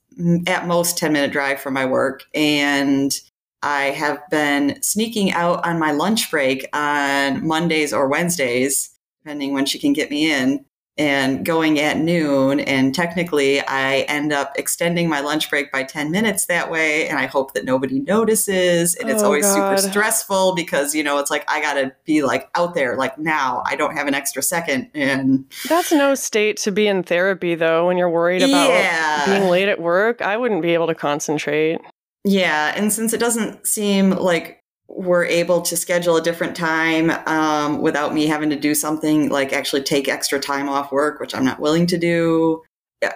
at 0.47 0.67
most 0.67 0.99
10 0.99 1.15
minute 1.15 1.33
drive 1.33 1.59
from 1.59 1.73
my 1.73 1.87
work. 1.87 2.25
And 2.35 3.19
I 3.63 3.85
have 3.85 4.21
been 4.31 4.83
sneaking 4.83 5.33
out 5.33 5.67
on 5.67 5.79
my 5.79 5.93
lunch 5.93 6.31
break 6.31 6.69
on 6.75 7.47
Mondays 7.47 7.95
or 7.95 8.09
Wednesdays, 8.09 8.91
depending 9.25 9.55
when 9.55 9.65
she 9.65 9.79
can 9.79 9.95
get 9.95 10.11
me 10.11 10.31
in 10.31 10.67
and 10.99 11.45
going 11.45 11.81
at 11.81 11.97
noon. 11.99 12.61
And 12.61 12.95
technically, 12.95 13.61
I 13.67 14.01
end 14.09 14.33
up 14.33 14.53
extending 14.57 15.09
my 15.09 15.21
lunch 15.21 15.49
break 15.49 15.73
by 15.73 15.85
10 15.85 16.11
minutes 16.11 16.47
that 16.47 16.71
way. 16.71 17.09
And 17.09 17.19
I 17.19 17.27
hope 17.27 17.55
that 17.55 17.65
nobody 17.65 17.99
notices. 18.01 18.95
And 18.97 19.09
it's 19.09 19.23
Oh, 19.23 19.27
always 19.27 19.45
God. 19.47 19.79
super 19.79 19.91
stressful 19.91 20.55
because, 20.55 20.95
you 20.95 21.03
know, 21.03 21.19
it's 21.19 21.31
like 21.31 21.45
I 21.51 21.61
got 21.61 21.75
to 21.75 21.93
be 22.05 22.23
like 22.23 22.51
out 22.55 22.75
there, 22.75 22.97
like 22.97 23.19
now. 23.19 23.63
I 23.67 23.75
don't 23.77 23.97
have 23.97 24.07
an 24.07 24.15
extra 24.15 24.43
second. 24.43 24.91
And 24.95 25.45
That's 25.69 25.93
no 25.93 26.15
state 26.15 26.59
to 26.59 26.71
be 26.73 26.87
in 26.87 27.03
therapy, 27.03 27.55
though, 27.55 27.87
when 27.87 27.97
you're 27.97 28.11
worried 28.11 28.43
about 28.43 28.69
Yeah. 28.71 29.25
being 29.27 29.49
late 29.51 29.69
at 29.69 29.81
work. 29.81 30.21
I 30.21 30.37
wouldn't 30.37 30.63
be 30.63 30.75
able 30.75 30.89
to 30.89 30.95
concentrate. 30.95 31.81
yeah. 32.25 32.73
And 32.77 32.93
since 32.93 33.13
it 33.13 33.19
doesn't 33.19 33.67
seem 33.67 34.11
like 34.11 34.62
we're 34.95 35.25
able 35.25 35.63
to 35.63 35.77
schedule 35.77 36.17
a 36.17 36.23
different 36.23 36.55
time 36.55 37.11
um, 37.27 37.81
without 37.81 38.13
me 38.13 38.27
having 38.27 38.51
to 38.51 38.57
do 38.57 38.75
something 38.75 39.31
like 39.31 39.53
actually 39.53 39.83
take 39.83 40.09
extra 40.09 40.39
time 40.39 40.69
off 40.69 40.93
work, 40.93 41.19
which 41.19 41.35
I'm 41.35 41.45
not 41.45 41.61
willing 41.61 41.87
to 41.89 41.99
do. 41.99 42.63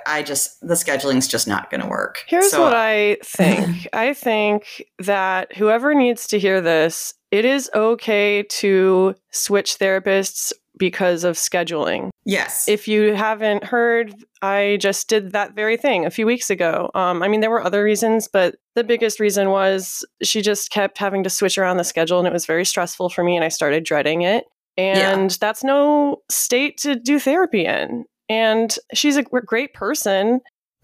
I 0.04 0.22
just 0.24 0.56
the 0.66 0.74
scheduling's 0.74 1.28
just 1.28 1.46
not 1.46 1.70
going 1.70 1.80
to 1.80 1.86
work. 1.86 2.24
Here's 2.26 2.50
So- 2.50 2.62
what 2.62 2.74
I 2.74 3.18
think 3.24 3.86
I 3.92 4.14
think 4.14 4.84
that 4.98 5.54
whoever 5.56 5.94
needs 5.94 6.26
to 6.28 6.38
hear 6.40 6.60
this, 6.60 7.14
it 7.30 7.44
is 7.44 7.70
okay 7.74 8.42
to 8.42 9.14
switch 9.30 9.78
therapists 9.78 10.52
because 10.78 11.24
of 11.24 11.36
scheduling. 11.36 12.10
Yes. 12.24 12.68
If 12.68 12.88
you 12.88 13.14
haven't 13.14 13.64
heard, 13.64 14.14
I 14.42 14.78
just 14.80 15.08
did 15.08 15.32
that 15.32 15.54
very 15.54 15.76
thing 15.76 16.04
a 16.04 16.10
few 16.10 16.26
weeks 16.26 16.50
ago. 16.50 16.90
Um, 16.94 17.22
I 17.22 17.28
mean, 17.28 17.40
there 17.40 17.50
were 17.50 17.64
other 17.64 17.82
reasons, 17.82 18.28
but 18.28 18.56
the 18.74 18.84
biggest 18.84 19.20
reason 19.20 19.50
was 19.50 20.04
she 20.22 20.42
just 20.42 20.70
kept 20.70 20.98
having 20.98 21.22
to 21.24 21.30
switch 21.30 21.56
around 21.56 21.76
the 21.76 21.84
schedule, 21.84 22.18
and 22.18 22.26
it 22.26 22.32
was 22.32 22.46
very 22.46 22.64
stressful 22.64 23.10
for 23.10 23.24
me, 23.24 23.36
and 23.36 23.44
I 23.44 23.48
started 23.48 23.84
dreading 23.84 24.22
it. 24.22 24.44
And 24.78 25.30
that's 25.30 25.64
no 25.64 26.22
state 26.28 26.76
to 26.78 26.96
do 26.96 27.18
therapy 27.18 27.64
in. 27.64 28.04
And 28.28 28.76
she's 28.92 29.16
a 29.16 29.22
great 29.22 29.72
person. 29.72 30.40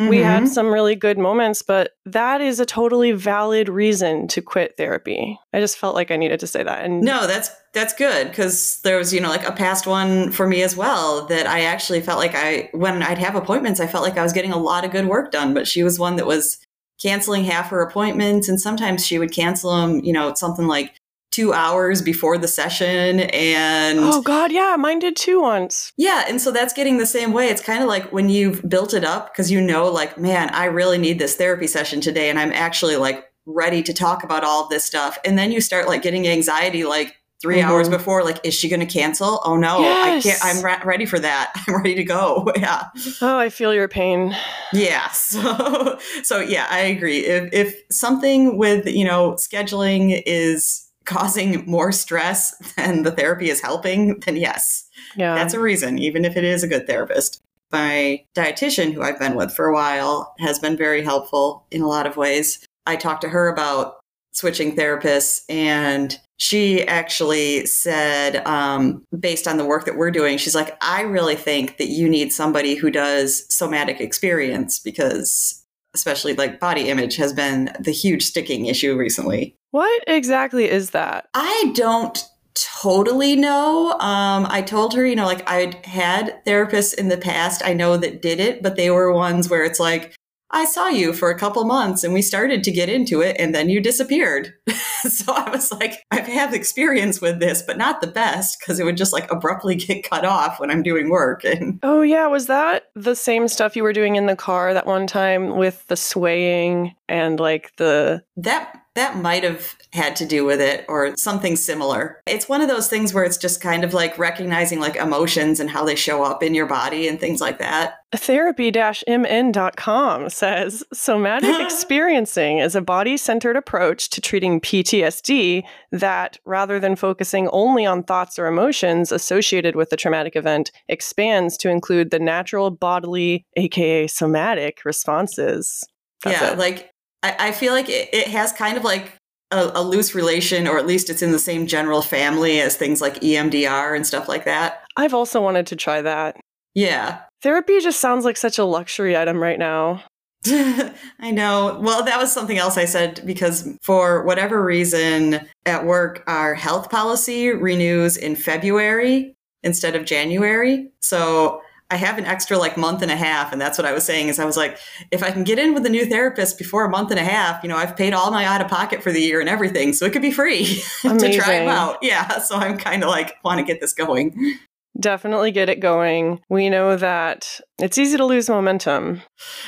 We 0.08 0.18
had 0.18 0.44
Mhm. 0.44 0.48
some 0.48 0.68
really 0.68 0.94
good 0.94 1.18
moments, 1.18 1.62
but 1.62 1.92
that 2.06 2.40
is 2.40 2.60
a 2.60 2.66
totally 2.66 3.12
valid 3.12 3.68
reason 3.68 4.28
to 4.28 4.42
quit 4.42 4.76
therapy. 4.76 5.38
I 5.52 5.60
just 5.60 5.78
felt 5.78 5.94
like 5.94 6.10
I 6.10 6.16
needed 6.16 6.40
to 6.40 6.46
say 6.46 6.62
that. 6.62 6.84
And 6.84 7.00
No, 7.02 7.26
that's 7.26 7.50
that's 7.72 7.94
good 7.94 8.28
because 8.28 8.80
there 8.84 8.98
was 8.98 9.14
you 9.14 9.20
know 9.20 9.30
like 9.30 9.46
a 9.48 9.52
past 9.52 9.86
one 9.86 10.30
for 10.30 10.46
me 10.46 10.62
as 10.62 10.76
well 10.76 11.26
that 11.26 11.46
I 11.46 11.62
actually 11.62 12.00
felt 12.02 12.18
like 12.18 12.34
I 12.34 12.68
when 12.72 13.02
I'd 13.02 13.18
have 13.18 13.34
appointments 13.34 13.80
I 13.80 13.86
felt 13.86 14.04
like 14.04 14.18
I 14.18 14.22
was 14.22 14.32
getting 14.32 14.52
a 14.52 14.58
lot 14.58 14.84
of 14.84 14.90
good 14.92 15.06
work 15.06 15.30
done, 15.32 15.54
but 15.54 15.66
she 15.66 15.82
was 15.82 15.98
one 15.98 16.16
that 16.16 16.26
was 16.26 16.58
canceling 17.02 17.44
half 17.44 17.70
her 17.70 17.80
appointments 17.80 18.48
and 18.48 18.60
sometimes 18.60 19.04
she 19.04 19.18
would 19.18 19.32
cancel 19.32 19.74
them 19.76 20.00
you 20.04 20.12
know 20.12 20.32
something 20.34 20.68
like 20.68 20.94
two 21.32 21.52
hours 21.52 22.00
before 22.02 22.38
the 22.38 22.46
session 22.46 23.20
and 23.20 23.98
oh 24.00 24.22
god, 24.22 24.52
yeah, 24.52 24.76
mine 24.78 25.00
did 25.00 25.16
too 25.16 25.40
once. 25.40 25.92
Yeah, 25.96 26.24
and 26.28 26.40
so 26.40 26.52
that's 26.52 26.72
getting 26.72 26.98
the 26.98 27.06
same 27.06 27.32
way. 27.32 27.48
It's 27.48 27.62
kind 27.62 27.82
of 27.82 27.88
like 27.88 28.12
when 28.12 28.28
you've 28.28 28.68
built 28.68 28.94
it 28.94 29.02
up 29.04 29.32
because 29.32 29.50
you 29.50 29.60
know, 29.60 29.88
like, 29.90 30.16
man, 30.18 30.50
I 30.50 30.66
really 30.66 30.98
need 30.98 31.18
this 31.18 31.34
therapy 31.36 31.66
session 31.66 32.00
today, 32.00 32.30
and 32.30 32.38
I'm 32.38 32.52
actually 32.52 32.96
like 32.96 33.24
ready 33.46 33.82
to 33.82 33.92
talk 33.92 34.22
about 34.22 34.44
all 34.44 34.62
of 34.62 34.70
this 34.70 34.84
stuff. 34.84 35.18
And 35.24 35.36
then 35.36 35.50
you 35.50 35.60
start 35.60 35.88
like 35.88 36.02
getting 36.02 36.28
anxiety 36.28 36.84
like 36.84 37.16
3 37.42 37.56
Mhm. 37.56 37.64
hours 37.64 37.88
before, 37.88 38.22
like, 38.22 38.38
is 38.44 38.54
she 38.54 38.68
going 38.68 38.78
to 38.78 38.86
cancel? 38.86 39.40
Oh 39.44 39.56
no, 39.56 39.78
I 39.80 40.20
can't. 40.20 40.38
I'm 40.44 40.62
re- 40.64 40.78
ready 40.84 41.06
for 41.06 41.18
that. 41.18 41.52
I'm 41.66 41.74
ready 41.76 41.96
to 41.96 42.04
go. 42.04 42.46
Yeah, 42.56 42.84
Oh, 43.20 43.36
I 43.38 43.48
feel 43.48 43.74
your 43.74 43.88
pain. 43.88 44.36
yeah. 44.72 45.08
So, 45.12 45.98
so 46.22 46.38
yeah, 46.40 46.66
I 46.70 46.80
agree. 46.80 47.20
If 47.24 47.52
if 47.52 47.74
something 47.90 48.58
with 48.58 48.86
you 48.86 49.04
know 49.04 49.32
scheduling 49.32 50.22
is 50.26 50.86
causing 51.04 51.64
more 51.66 51.92
stress 51.92 52.54
than 52.76 53.02
the 53.02 53.10
therapy 53.12 53.50
is 53.50 53.60
helping, 53.60 54.20
then 54.20 54.36
yes, 54.36 54.84
Yeah. 55.16 55.34
that's 55.34 55.54
a 55.54 55.60
reason, 55.60 55.98
even 55.98 56.24
if 56.24 56.36
it 56.36 56.44
is 56.44 56.62
a 56.62 56.68
good 56.68 56.86
therapist. 56.86 57.40
My 57.70 58.22
dietitian, 58.34 58.92
who 58.92 59.02
I've 59.02 59.18
been 59.18 59.34
with 59.34 59.52
for 59.54 59.66
a 59.66 59.72
while, 59.74 60.34
has 60.40 60.58
been 60.58 60.76
very 60.76 61.02
helpful 61.02 61.66
in 61.70 61.80
a 61.80 61.88
lot 61.88 62.06
of 62.06 62.16
ways. 62.16 62.64
I 62.86 62.96
talked 62.96 63.22
to 63.22 63.28
her 63.30 63.48
about 63.48 63.98
switching 64.32 64.76
therapists, 64.76 65.42
and 65.48 66.18
she 66.36 66.86
actually 66.86 67.64
said, 67.66 68.44
um, 68.46 69.04
based 69.18 69.46
on 69.46 69.56
the 69.56 69.64
work 69.64 69.84
that 69.84 69.96
we're 69.96 70.10
doing, 70.10 70.36
she's 70.38 70.54
like, 70.54 70.76
I 70.82 71.02
really 71.02 71.36
think 71.36 71.78
that 71.78 71.88
you 71.88 72.08
need 72.08 72.32
somebody 72.32 72.74
who 72.74 72.90
does 72.90 73.46
somatic 73.54 74.00
experience 74.00 74.78
because, 74.78 75.64
especially 75.94 76.34
like 76.34 76.60
body 76.60 76.88
image, 76.88 77.16
has 77.16 77.32
been 77.32 77.70
the 77.78 77.92
huge 77.92 78.24
sticking 78.24 78.66
issue 78.66 78.96
recently. 78.96 79.54
What 79.72 80.04
exactly 80.06 80.70
is 80.70 80.90
that? 80.90 81.28
I 81.34 81.72
don't 81.74 82.24
totally 82.54 83.36
know. 83.36 83.92
Um, 83.92 84.46
I 84.48 84.62
told 84.62 84.94
her, 84.94 85.04
you 85.04 85.16
know, 85.16 85.24
like 85.24 85.48
I'd 85.48 85.74
had 85.86 86.44
therapists 86.44 86.94
in 86.94 87.08
the 87.08 87.16
past 87.16 87.62
I 87.64 87.72
know 87.72 87.96
that 87.96 88.22
did 88.22 88.38
it, 88.38 88.62
but 88.62 88.76
they 88.76 88.90
were 88.90 89.12
ones 89.12 89.48
where 89.48 89.64
it's 89.64 89.80
like, 89.80 90.14
I 90.52 90.64
saw 90.64 90.88
you 90.88 91.12
for 91.12 91.30
a 91.30 91.38
couple 91.38 91.64
months 91.64 92.04
and 92.04 92.12
we 92.12 92.22
started 92.22 92.62
to 92.64 92.70
get 92.70 92.88
into 92.88 93.20
it 93.20 93.36
and 93.38 93.54
then 93.54 93.70
you 93.70 93.80
disappeared. 93.80 94.54
so 95.02 95.32
I 95.32 95.50
was 95.50 95.72
like, 95.72 96.04
I've 96.10 96.28
experience 96.54 97.20
with 97.20 97.40
this, 97.40 97.62
but 97.62 97.78
not 97.78 98.00
the 98.00 98.06
best 98.06 98.58
because 98.60 98.78
it 98.78 98.84
would 98.84 98.96
just 98.96 99.12
like 99.12 99.30
abruptly 99.30 99.74
get 99.76 100.08
cut 100.08 100.24
off 100.24 100.60
when 100.60 100.70
I'm 100.70 100.82
doing 100.82 101.10
work. 101.10 101.44
And 101.44 101.78
Oh, 101.82 102.02
yeah. 102.02 102.26
Was 102.26 102.46
that 102.46 102.90
the 102.94 103.14
same 103.14 103.48
stuff 103.48 103.76
you 103.76 103.82
were 103.82 103.92
doing 103.92 104.16
in 104.16 104.26
the 104.26 104.36
car 104.36 104.74
that 104.74 104.86
one 104.86 105.06
time 105.06 105.56
with 105.56 105.86
the 105.88 105.96
swaying 105.96 106.94
and 107.08 107.38
like 107.38 107.74
the. 107.76 108.22
that 108.36 108.78
that 108.94 109.16
might 109.16 109.42
have 109.42 109.74
had 109.94 110.16
to 110.16 110.26
do 110.26 110.44
with 110.44 110.60
it 110.60 110.84
or 110.86 111.16
something 111.16 111.56
similar. 111.56 112.20
It's 112.26 112.46
one 112.46 112.60
of 112.60 112.68
those 112.68 112.88
things 112.88 113.14
where 113.14 113.24
it's 113.24 113.38
just 113.38 113.62
kind 113.62 113.84
of 113.84 113.94
like 113.94 114.18
recognizing 114.18 114.80
like 114.80 114.96
emotions 114.96 115.60
and 115.60 115.70
how 115.70 115.84
they 115.86 115.94
show 115.94 116.22
up 116.22 116.42
in 116.42 116.54
your 116.54 116.66
body 116.66 117.08
and 117.08 117.18
things 117.18 117.40
like 117.40 117.58
that. 117.58 117.94
Therapy-mn.com 118.14 120.28
says 120.28 120.84
somatic 120.92 121.58
experiencing 121.64 122.58
is 122.58 122.74
a 122.74 122.82
body-centered 122.82 123.56
approach 123.56 124.10
to 124.10 124.20
treating 124.20 124.60
PTSD 124.60 125.62
that, 125.92 126.38
rather 126.44 126.78
than 126.78 126.94
focusing 126.94 127.48
only 127.48 127.86
on 127.86 128.02
thoughts 128.02 128.38
or 128.38 128.46
emotions 128.46 129.12
associated 129.12 129.76
with 129.76 129.88
the 129.88 129.96
traumatic 129.96 130.36
event, 130.36 130.70
expands 130.88 131.56
to 131.58 131.70
include 131.70 132.10
the 132.10 132.18
natural 132.18 132.70
bodily, 132.70 133.46
aka 133.56 134.06
somatic, 134.06 134.84
responses. 134.84 135.86
That's 136.22 136.40
yeah, 136.40 136.52
it. 136.52 136.58
like 136.58 136.90
I, 137.22 137.48
I, 137.48 137.52
feel 137.52 137.72
like 137.72 137.88
it, 137.88 138.10
it 138.12 138.28
has 138.28 138.52
kind 138.52 138.76
of 138.76 138.84
like 138.84 139.12
a, 139.50 139.70
a 139.74 139.82
loose 139.82 140.14
relation, 140.14 140.68
or 140.68 140.78
at 140.78 140.86
least 140.86 141.08
it's 141.08 141.22
in 141.22 141.32
the 141.32 141.38
same 141.38 141.66
general 141.66 142.02
family 142.02 142.60
as 142.60 142.76
things 142.76 143.00
like 143.00 143.20
EMDR 143.20 143.96
and 143.96 144.06
stuff 144.06 144.28
like 144.28 144.44
that. 144.44 144.82
I've 144.96 145.14
also 145.14 145.40
wanted 145.40 145.66
to 145.68 145.76
try 145.76 146.02
that. 146.02 146.36
Yeah. 146.74 147.22
Therapy 147.42 147.80
just 147.80 148.00
sounds 148.00 148.24
like 148.24 148.36
such 148.36 148.58
a 148.58 148.64
luxury 148.64 149.16
item 149.16 149.42
right 149.42 149.58
now. 149.58 150.04
I 150.46 151.30
know. 151.30 151.78
Well, 151.80 152.04
that 152.04 152.18
was 152.18 152.32
something 152.32 152.58
else 152.58 152.76
I 152.76 152.84
said 152.84 153.22
because 153.24 153.68
for 153.82 154.24
whatever 154.24 154.64
reason 154.64 155.40
at 155.66 155.84
work, 155.84 156.24
our 156.26 156.54
health 156.54 156.90
policy 156.90 157.50
renews 157.50 158.16
in 158.16 158.34
February 158.34 159.36
instead 159.62 159.94
of 159.94 160.04
January. 160.04 160.90
So 161.00 161.62
I 161.90 161.96
have 161.96 162.16
an 162.16 162.24
extra 162.24 162.58
like 162.58 162.76
month 162.76 163.02
and 163.02 163.10
a 163.10 163.16
half. 163.16 163.52
And 163.52 163.60
that's 163.60 163.76
what 163.76 163.86
I 163.86 163.92
was 163.92 164.02
saying 164.02 164.28
is 164.28 164.38
I 164.38 164.44
was 164.44 164.56
like, 164.56 164.78
if 165.10 165.22
I 165.22 165.30
can 165.30 165.44
get 165.44 165.58
in 165.58 165.74
with 165.74 165.84
a 165.84 165.90
new 165.90 166.06
therapist 166.06 166.58
before 166.58 166.84
a 166.84 166.88
month 166.88 167.10
and 167.10 167.20
a 167.20 167.24
half, 167.24 167.62
you 167.62 167.68
know, 167.68 167.76
I've 167.76 167.96
paid 167.96 168.14
all 168.14 168.30
my 168.30 168.44
out 168.44 168.62
of 168.62 168.68
pocket 168.68 169.02
for 169.02 169.12
the 169.12 169.20
year 169.20 169.40
and 169.40 169.48
everything. 169.48 169.92
So 169.92 170.06
it 170.06 170.12
could 170.12 170.22
be 170.22 170.32
free 170.32 170.64
to 171.02 171.32
try 171.36 171.58
them 171.58 171.68
out. 171.68 171.98
Yeah. 172.02 172.38
So 172.38 172.56
I'm 172.56 172.78
kind 172.78 173.04
of 173.04 173.10
like, 173.10 173.36
want 173.44 173.58
to 173.58 173.64
get 173.64 173.80
this 173.80 173.92
going. 173.92 174.58
Definitely 175.02 175.50
get 175.50 175.68
it 175.68 175.80
going. 175.80 176.40
We 176.48 176.70
know 176.70 176.96
that 176.96 177.60
it's 177.78 177.98
easy 177.98 178.16
to 178.16 178.24
lose 178.24 178.48
momentum. 178.48 179.22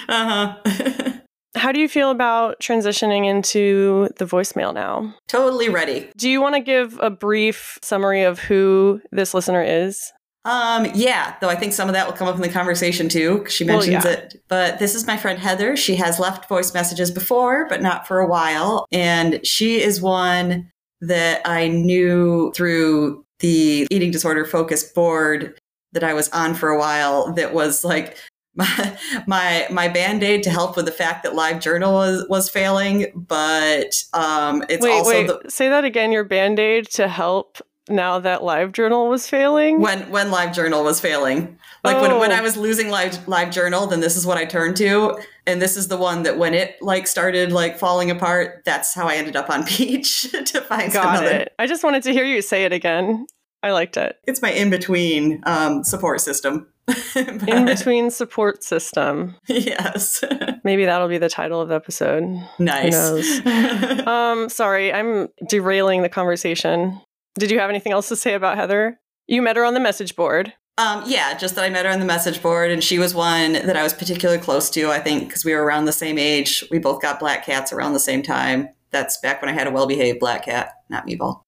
Uh 0.08 0.54
huh. 0.64 1.12
How 1.56 1.70
do 1.72 1.80
you 1.80 1.88
feel 1.88 2.10
about 2.10 2.60
transitioning 2.60 3.26
into 3.26 4.08
the 4.18 4.24
voicemail 4.24 4.74
now? 4.74 5.14
Totally 5.28 5.68
ready. 5.68 6.10
Do 6.16 6.28
you 6.28 6.40
want 6.40 6.56
to 6.56 6.60
give 6.60 6.98
a 7.00 7.10
brief 7.10 7.78
summary 7.80 8.22
of 8.22 8.40
who 8.40 9.00
this 9.12 9.34
listener 9.34 9.62
is? 9.62 10.12
Um, 10.44 10.86
yeah, 10.94 11.36
though 11.40 11.48
I 11.48 11.54
think 11.54 11.72
some 11.72 11.88
of 11.88 11.94
that 11.94 12.06
will 12.06 12.14
come 12.14 12.28
up 12.28 12.34
in 12.34 12.42
the 12.42 12.48
conversation 12.48 13.08
too, 13.08 13.46
she 13.48 13.64
mentions 13.64 14.04
well, 14.04 14.12
yeah. 14.12 14.20
it. 14.20 14.42
But 14.48 14.78
this 14.78 14.94
is 14.94 15.06
my 15.06 15.16
friend 15.16 15.38
Heather. 15.38 15.76
She 15.76 15.96
has 15.96 16.18
left 16.18 16.48
voice 16.48 16.74
messages 16.74 17.10
before, 17.10 17.66
but 17.68 17.80
not 17.80 18.06
for 18.06 18.20
a 18.20 18.26
while. 18.26 18.86
And 18.92 19.44
she 19.46 19.80
is 19.80 20.02
one 20.02 20.70
that 21.00 21.40
I 21.44 21.68
knew 21.68 22.52
through 22.54 23.23
the 23.44 23.86
eating 23.90 24.10
disorder 24.10 24.46
focused 24.46 24.94
board 24.94 25.60
that 25.92 26.02
I 26.02 26.14
was 26.14 26.30
on 26.30 26.54
for 26.54 26.70
a 26.70 26.78
while 26.78 27.30
that 27.34 27.52
was 27.52 27.84
like 27.84 28.16
my 28.54 28.98
my 29.26 29.66
my 29.70 29.88
band-aid 29.88 30.42
to 30.44 30.50
help 30.50 30.76
with 30.76 30.86
the 30.86 30.92
fact 30.92 31.24
that 31.24 31.34
live 31.34 31.60
journal 31.60 31.92
was, 31.92 32.26
was 32.30 32.48
failing 32.48 33.12
but 33.14 34.02
um 34.14 34.64
it's 34.70 34.82
wait, 34.82 34.92
also 34.92 35.10
wait. 35.10 35.26
The, 35.26 35.50
say 35.50 35.68
that 35.68 35.84
again 35.84 36.10
your 36.10 36.24
band-aid 36.24 36.88
to 36.92 37.08
help 37.08 37.60
now 37.88 38.18
that 38.20 38.42
live 38.44 38.72
journal 38.72 39.08
was 39.08 39.28
failing 39.28 39.80
when 39.80 40.08
when 40.08 40.30
live 40.30 40.54
journal 40.54 40.84
was 40.84 41.00
failing 41.00 41.58
like 41.82 41.96
oh. 41.96 42.02
when, 42.02 42.18
when 42.18 42.32
i 42.32 42.38
oh. 42.38 42.42
was 42.42 42.56
losing 42.56 42.90
live 42.90 43.26
live 43.26 43.50
journal 43.50 43.88
then 43.88 44.00
this 44.00 44.16
is 44.16 44.24
what 44.24 44.38
i 44.38 44.44
turned 44.44 44.76
to 44.76 45.18
and 45.46 45.60
this 45.60 45.76
is 45.76 45.88
the 45.88 45.96
one 45.96 46.22
that 46.22 46.38
when 46.38 46.54
it 46.54 46.80
like 46.80 47.08
started 47.08 47.50
like 47.50 47.76
falling 47.76 48.10
apart 48.10 48.62
that's 48.64 48.94
how 48.94 49.08
i 49.08 49.16
ended 49.16 49.34
up 49.34 49.50
on 49.50 49.64
peach 49.66 50.30
to 50.30 50.60
find 50.60 50.92
Got 50.92 51.18
another. 51.18 51.36
it 51.40 51.52
i 51.58 51.66
just 51.66 51.82
wanted 51.82 52.04
to 52.04 52.12
hear 52.12 52.24
you 52.24 52.40
say 52.40 52.64
it 52.64 52.72
again 52.72 53.26
i 53.64 53.72
liked 53.72 53.96
it 53.96 54.18
it's 54.24 54.42
my 54.42 54.52
in-between 54.52 55.42
um, 55.44 55.82
support 55.82 56.20
system 56.20 56.68
in 57.16 57.64
between 57.64 58.10
support 58.10 58.62
system 58.62 59.34
yes 59.48 60.22
maybe 60.64 60.84
that'll 60.84 61.08
be 61.08 61.18
the 61.18 61.28
title 61.28 61.60
of 61.60 61.68
the 61.68 61.74
episode 61.74 62.22
nice 62.58 63.44
um 64.06 64.48
sorry 64.48 64.92
i'm 64.92 65.28
derailing 65.48 66.02
the 66.02 66.08
conversation 66.08 67.00
did 67.36 67.50
you 67.50 67.58
have 67.58 67.70
anything 67.70 67.92
else 67.92 68.08
to 68.08 68.16
say 68.16 68.34
about 68.34 68.56
Heather? 68.56 69.00
You 69.26 69.42
met 69.42 69.56
her 69.56 69.64
on 69.64 69.74
the 69.74 69.80
message 69.80 70.14
board. 70.14 70.52
Um, 70.76 71.04
yeah, 71.06 71.36
just 71.36 71.54
that 71.54 71.64
I 71.64 71.70
met 71.70 71.84
her 71.84 71.92
on 71.92 72.00
the 72.00 72.04
message 72.04 72.42
board, 72.42 72.70
and 72.70 72.82
she 72.82 72.98
was 72.98 73.14
one 73.14 73.52
that 73.52 73.76
I 73.76 73.82
was 73.82 73.92
particularly 73.92 74.40
close 74.40 74.70
to. 74.70 74.90
I 74.90 74.98
think 74.98 75.28
because 75.28 75.44
we 75.44 75.54
were 75.54 75.64
around 75.64 75.84
the 75.84 75.92
same 75.92 76.18
age. 76.18 76.64
We 76.70 76.78
both 76.78 77.00
got 77.00 77.20
black 77.20 77.44
cats 77.44 77.72
around 77.72 77.92
the 77.92 78.00
same 78.00 78.22
time. 78.22 78.68
That's 78.90 79.18
back 79.18 79.40
when 79.40 79.48
I 79.48 79.52
had 79.52 79.66
a 79.66 79.70
well-behaved 79.70 80.20
black 80.20 80.44
cat, 80.44 80.72
not 80.88 81.06
meatball. 81.06 81.42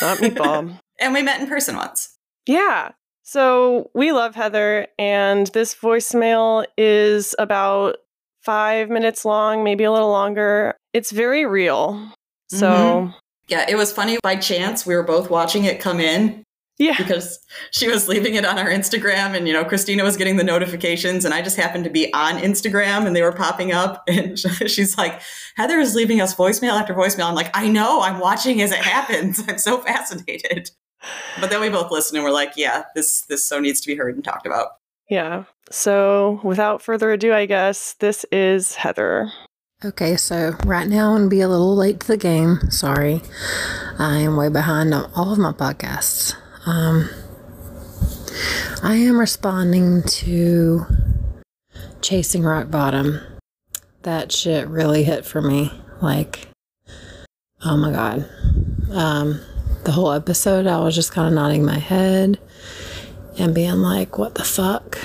Not 0.00 0.18
meatball. 0.18 0.79
And 1.00 1.12
we 1.12 1.22
met 1.22 1.40
in 1.40 1.46
person 1.46 1.76
once. 1.76 2.16
Yeah. 2.46 2.92
So 3.22 3.90
we 3.94 4.12
love 4.12 4.34
Heather, 4.34 4.88
and 4.98 5.46
this 5.48 5.74
voicemail 5.74 6.64
is 6.76 7.34
about 7.38 7.96
five 8.42 8.88
minutes 8.88 9.24
long, 9.24 9.62
maybe 9.62 9.84
a 9.84 9.92
little 9.92 10.10
longer. 10.10 10.74
It's 10.92 11.10
very 11.10 11.46
real. 11.46 12.12
So 12.48 12.68
mm-hmm. 12.68 13.10
Yeah, 13.50 13.66
it 13.68 13.74
was 13.74 13.92
funny. 13.92 14.16
By 14.22 14.36
chance, 14.36 14.86
we 14.86 14.94
were 14.94 15.02
both 15.02 15.28
watching 15.28 15.64
it 15.64 15.80
come 15.80 15.98
in. 16.00 16.44
Yeah. 16.78 16.96
Because 16.96 17.40
she 17.72 17.88
was 17.88 18.08
leaving 18.08 18.36
it 18.36 18.46
on 18.46 18.58
our 18.58 18.68
Instagram 18.68 19.36
and, 19.36 19.46
you 19.46 19.52
know, 19.52 19.64
Christina 19.64 20.02
was 20.02 20.16
getting 20.16 20.36
the 20.36 20.44
notifications 20.44 21.26
and 21.26 21.34
I 21.34 21.42
just 21.42 21.58
happened 21.58 21.84
to 21.84 21.90
be 21.90 22.14
on 22.14 22.38
Instagram 22.38 23.06
and 23.06 23.14
they 23.14 23.20
were 23.20 23.32
popping 23.32 23.72
up. 23.72 24.02
And 24.08 24.38
she's 24.38 24.96
like, 24.96 25.20
Heather 25.56 25.78
is 25.78 25.94
leaving 25.94 26.22
us 26.22 26.34
voicemail 26.34 26.80
after 26.80 26.94
voicemail. 26.94 27.28
I'm 27.28 27.34
like, 27.34 27.50
I 27.52 27.68
know, 27.68 28.00
I'm 28.00 28.18
watching 28.18 28.62
as 28.62 28.70
it 28.70 28.78
happens. 28.78 29.42
I'm 29.46 29.58
so 29.58 29.78
fascinated. 29.78 30.70
But 31.40 31.50
then 31.50 31.60
we 31.60 31.68
both 31.68 31.90
listened 31.90 32.16
and 32.18 32.24
we're 32.24 32.32
like, 32.32 32.52
yeah, 32.56 32.84
this 32.94 33.22
this 33.22 33.46
so 33.46 33.60
needs 33.60 33.80
to 33.80 33.86
be 33.86 33.96
heard 33.96 34.14
and 34.14 34.24
talked 34.24 34.46
about. 34.46 34.72
Yeah. 35.08 35.44
So 35.70 36.40
without 36.44 36.82
further 36.82 37.10
ado, 37.12 37.32
I 37.32 37.46
guess 37.46 37.94
this 37.94 38.24
is 38.30 38.76
Heather. 38.76 39.30
Okay, 39.82 40.16
so 40.16 40.54
right 40.66 40.86
now 40.86 41.12
I'm 41.12 41.20
going 41.20 41.30
to 41.30 41.36
be 41.36 41.40
a 41.40 41.48
little 41.48 41.74
late 41.74 42.00
to 42.00 42.06
the 42.06 42.16
game. 42.18 42.70
Sorry. 42.70 43.22
I 43.98 44.18
am 44.18 44.36
way 44.36 44.50
behind 44.50 44.92
on 44.92 45.10
all 45.16 45.32
of 45.32 45.38
my 45.38 45.52
podcasts. 45.52 46.34
Um, 46.66 47.08
I 48.82 48.96
am 48.96 49.18
responding 49.18 50.02
to 50.02 50.84
Chasing 52.02 52.42
Rock 52.42 52.70
Bottom. 52.70 53.20
That 54.02 54.32
shit 54.32 54.68
really 54.68 55.04
hit 55.04 55.24
for 55.24 55.40
me. 55.40 55.72
Like, 56.02 56.48
oh 57.64 57.76
my 57.78 57.90
God. 57.90 58.28
Um, 58.92 59.40
the 59.90 59.94
whole 59.94 60.12
episode, 60.12 60.68
I 60.68 60.78
was 60.78 60.94
just 60.94 61.10
kind 61.10 61.26
of 61.26 61.34
nodding 61.34 61.64
my 61.64 61.80
head 61.80 62.38
and 63.36 63.52
being 63.52 63.78
like, 63.78 64.18
what 64.18 64.36
the 64.36 64.44
fuck? 64.44 65.00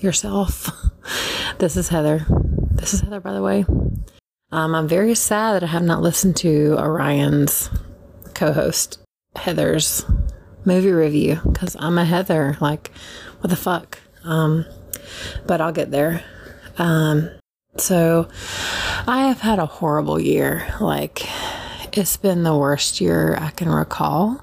Yourself. 0.00 0.68
this 1.58 1.76
is 1.76 1.90
Heather. 1.90 2.26
This 2.72 2.92
is 2.92 3.02
Heather, 3.02 3.20
by 3.20 3.32
the 3.32 3.40
way. 3.40 3.64
Um, 4.50 4.74
I'm 4.74 4.88
very 4.88 5.14
sad 5.14 5.52
that 5.52 5.62
I 5.62 5.66
have 5.68 5.84
not 5.84 6.02
listened 6.02 6.36
to 6.38 6.76
Orion's 6.76 7.70
co 8.34 8.52
host, 8.52 8.98
Heather's 9.36 10.04
movie 10.64 10.90
review, 10.90 11.38
because 11.44 11.76
I'm 11.78 11.96
a 11.96 12.04
Heather. 12.04 12.56
Like, 12.60 12.90
what 13.42 13.50
the 13.50 13.56
fuck? 13.56 14.00
Um, 14.24 14.66
but 15.46 15.60
I'll 15.60 15.70
get 15.70 15.92
there. 15.92 16.24
Um, 16.78 17.30
so, 17.76 18.26
I 19.06 19.28
have 19.28 19.40
had 19.40 19.60
a 19.60 19.66
horrible 19.66 20.18
year. 20.18 20.74
Like, 20.80 21.28
it's 21.96 22.16
been 22.16 22.42
the 22.42 22.56
worst 22.56 23.00
year 23.00 23.36
I 23.40 23.50
can 23.50 23.68
recall. 23.68 24.40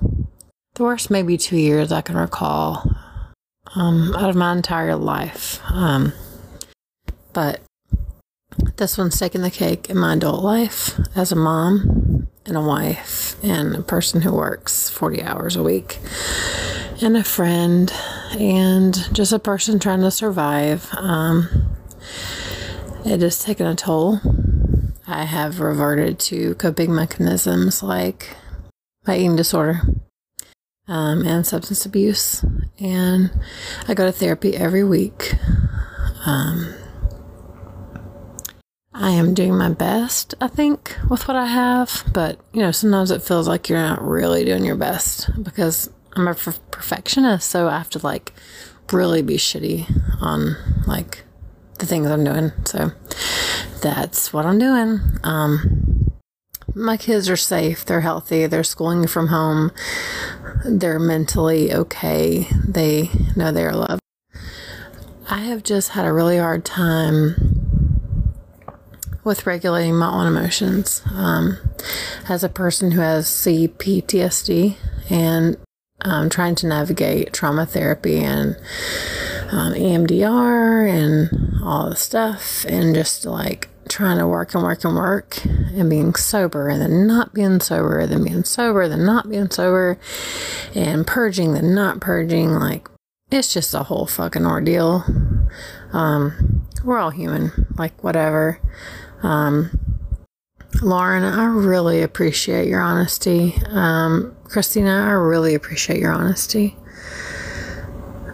The 0.75 0.83
worst, 0.83 1.11
maybe 1.11 1.37
two 1.37 1.57
years 1.57 1.91
I 1.91 2.01
can 2.01 2.15
recall 2.15 2.95
um, 3.75 4.15
out 4.15 4.29
of 4.29 4.35
my 4.37 4.53
entire 4.53 4.95
life. 4.95 5.59
Um, 5.69 6.13
but 7.33 7.59
this 8.77 8.97
one's 8.97 9.19
taking 9.19 9.41
the 9.41 9.51
cake 9.51 9.89
in 9.89 9.97
my 9.97 10.13
adult 10.13 10.43
life 10.43 10.97
as 11.13 11.31
a 11.31 11.35
mom 11.35 12.27
and 12.45 12.55
a 12.55 12.61
wife 12.61 13.35
and 13.43 13.75
a 13.75 13.81
person 13.81 14.21
who 14.21 14.33
works 14.33 14.89
40 14.89 15.21
hours 15.21 15.55
a 15.57 15.63
week 15.63 15.99
and 17.01 17.17
a 17.17 17.23
friend 17.23 17.91
and 18.31 19.09
just 19.13 19.33
a 19.33 19.39
person 19.39 19.77
trying 19.77 20.01
to 20.01 20.11
survive. 20.11 20.89
Um, 20.93 21.75
it 23.05 23.21
has 23.21 23.43
taken 23.43 23.67
a 23.67 23.75
toll. 23.75 24.21
I 25.11 25.25
have 25.25 25.59
reverted 25.59 26.19
to 26.19 26.55
coping 26.55 26.95
mechanisms 26.95 27.83
like 27.83 28.35
my 29.05 29.17
eating 29.17 29.35
disorder 29.35 29.81
um, 30.87 31.27
and 31.27 31.45
substance 31.45 31.85
abuse. 31.85 32.45
And 32.79 33.29
I 33.89 33.93
go 33.93 34.05
to 34.05 34.11
therapy 34.11 34.55
every 34.55 34.85
week. 34.85 35.33
Um, 36.25 36.73
I 38.93 39.11
am 39.11 39.33
doing 39.33 39.57
my 39.57 39.69
best, 39.69 40.33
I 40.39 40.47
think, 40.47 40.95
with 41.09 41.27
what 41.27 41.35
I 41.35 41.47
have, 41.47 42.03
but 42.13 42.39
you 42.53 42.61
know, 42.61 42.71
sometimes 42.71 43.11
it 43.11 43.21
feels 43.21 43.47
like 43.47 43.67
you're 43.67 43.79
not 43.79 44.01
really 44.01 44.45
doing 44.45 44.63
your 44.63 44.75
best 44.75 45.29
because 45.43 45.89
I'm 46.15 46.27
a 46.27 46.35
perfectionist, 46.35 47.49
so 47.49 47.67
I 47.67 47.77
have 47.77 47.89
to 47.91 47.99
like 47.99 48.33
really 48.91 49.21
be 49.21 49.35
shitty 49.35 50.21
on 50.21 50.55
like 50.87 51.23
the 51.79 51.85
things 51.85 52.07
I'm 52.07 52.23
doing. 52.23 52.51
So 52.65 52.91
that's 53.81 54.31
what 54.31 54.45
I'm 54.45 54.59
doing. 54.59 55.01
Um, 55.23 56.11
my 56.73 56.97
kids 56.97 57.29
are 57.29 57.37
safe, 57.37 57.83
they're 57.83 58.01
healthy, 58.01 58.47
they're 58.47 58.63
schooling 58.63 59.07
from 59.07 59.27
home, 59.27 59.71
they're 60.65 60.99
mentally 60.99 61.73
okay, 61.73 62.47
they 62.67 63.09
know 63.35 63.51
they're 63.51 63.73
loved. 63.73 64.01
I 65.29 65.39
have 65.39 65.63
just 65.63 65.89
had 65.89 66.05
a 66.05 66.13
really 66.13 66.37
hard 66.37 66.63
time 66.65 67.35
with 69.23 69.45
regulating 69.45 69.95
my 69.95 70.11
own 70.11 70.27
emotions. 70.27 71.01
Um, 71.13 71.57
as 72.27 72.43
a 72.43 72.49
person 72.49 72.91
who 72.91 73.01
has 73.01 73.27
CPTSD 73.27 74.75
and 75.09 75.57
um, 76.01 76.29
trying 76.29 76.55
to 76.55 76.67
navigate 76.67 77.33
trauma 77.33 77.65
therapy 77.65 78.19
and 78.19 78.55
um, 79.51 79.73
EMDR 79.73 80.89
and 80.89 81.61
all 81.63 81.89
the 81.89 81.95
stuff, 81.95 82.65
and 82.67 82.95
just 82.95 83.25
like 83.25 83.69
trying 83.91 84.17
to 84.17 84.25
work 84.25 84.55
and 84.55 84.63
work 84.63 84.83
and 84.85 84.95
work 84.95 85.43
and 85.43 85.89
being 85.89 86.15
sober 86.15 86.69
and 86.69 86.81
then 86.81 87.05
not 87.05 87.33
being 87.33 87.59
sober, 87.59 87.99
and 87.99 88.11
then 88.11 88.23
being 88.23 88.43
sober, 88.43 88.87
then 88.87 89.05
not 89.05 89.29
being 89.29 89.49
sober, 89.49 89.99
and 90.73 91.05
purging, 91.05 91.53
then 91.53 91.75
not 91.75 91.99
purging. 91.99 92.51
Like, 92.51 92.87
it's 93.29 93.53
just 93.53 93.73
a 93.73 93.83
whole 93.83 94.05
fucking 94.05 94.45
ordeal. 94.45 95.03
Um, 95.91 96.65
we're 96.83 96.97
all 96.97 97.09
human, 97.09 97.67
like, 97.77 98.01
whatever. 98.03 98.59
Um, 99.21 99.77
Lauren, 100.81 101.23
I 101.23 101.45
really 101.45 102.01
appreciate 102.01 102.67
your 102.67 102.81
honesty. 102.81 103.55
Um, 103.67 104.35
Christina, 104.45 105.05
I 105.07 105.11
really 105.11 105.53
appreciate 105.53 105.99
your 105.99 106.13
honesty. 106.13 106.77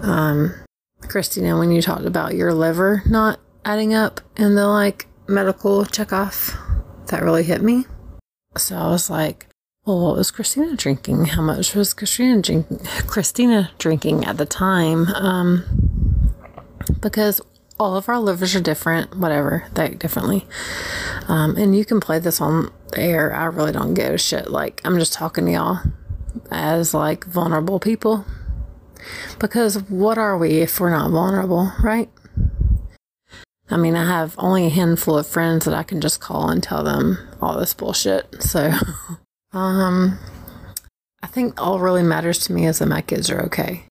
Um, 0.01 0.53
Christina, 1.01 1.57
when 1.57 1.71
you 1.71 1.81
talked 1.81 2.05
about 2.05 2.35
your 2.35 2.53
liver 2.53 3.01
not 3.07 3.39
adding 3.65 3.93
up 3.93 4.21
and 4.37 4.55
the 4.55 4.67
like 4.67 5.07
medical 5.27 5.83
checkoff, 5.85 6.57
that 7.07 7.21
really 7.21 7.43
hit 7.43 7.61
me. 7.61 7.85
So 8.57 8.75
I 8.75 8.87
was 8.87 9.09
like, 9.09 9.47
well, 9.85 10.03
what 10.03 10.17
was 10.17 10.31
Christina 10.31 10.75
drinking? 10.75 11.25
How 11.25 11.41
much 11.41 11.73
was 11.73 11.93
Christina 11.93 12.41
drinking? 12.41 12.79
Christina 13.07 13.71
drinking 13.77 14.25
at 14.25 14.37
the 14.37 14.45
time? 14.45 15.07
Um, 15.15 16.33
because 17.01 17.41
all 17.79 17.95
of 17.95 18.09
our 18.09 18.19
livers 18.19 18.55
are 18.55 18.61
different, 18.61 19.15
whatever, 19.15 19.67
they 19.73 19.85
act 19.85 19.99
differently. 19.99 20.45
Um, 21.27 21.55
and 21.55 21.75
you 21.75 21.85
can 21.85 21.99
play 21.99 22.19
this 22.19 22.41
on 22.41 22.71
air. 22.95 23.33
I 23.33 23.45
really 23.45 23.71
don't 23.71 23.93
give 23.93 24.13
a 24.13 24.17
shit. 24.17 24.49
Like, 24.49 24.81
I'm 24.83 24.97
just 24.97 25.13
talking 25.13 25.45
to 25.45 25.51
y'all 25.51 25.79
as 26.51 26.93
like 26.93 27.25
vulnerable 27.25 27.79
people. 27.79 28.25
Because 29.39 29.81
what 29.83 30.17
are 30.17 30.37
we 30.37 30.61
if 30.61 30.79
we're 30.79 30.89
not 30.89 31.11
vulnerable, 31.11 31.71
right? 31.81 32.09
I 33.69 33.77
mean, 33.77 33.95
I 33.95 34.05
have 34.05 34.35
only 34.37 34.65
a 34.65 34.69
handful 34.69 35.17
of 35.17 35.27
friends 35.27 35.65
that 35.65 35.73
I 35.73 35.83
can 35.83 35.99
just 35.99 36.21
call 36.21 36.49
and 36.49 36.63
tell 36.63 36.83
them 36.83 37.17
all 37.41 37.57
this 37.57 37.73
bullshit. 37.73 38.41
So, 38.41 38.71
um, 39.51 40.17
I 41.21 41.27
think 41.27 41.61
all 41.61 41.79
really 41.79 42.03
matters 42.03 42.39
to 42.45 42.53
me 42.53 42.65
is 42.65 42.79
that 42.79 42.87
my 42.87 43.01
kids 43.01 43.29
are 43.29 43.41
okay. 43.41 43.83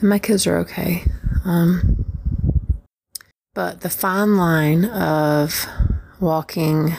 And 0.00 0.08
my 0.08 0.18
kids 0.18 0.46
are 0.46 0.58
okay. 0.58 1.04
Um, 1.44 2.04
but 3.54 3.80
the 3.80 3.90
fine 3.90 4.36
line 4.36 4.84
of 4.84 5.66
walking, 6.20 6.94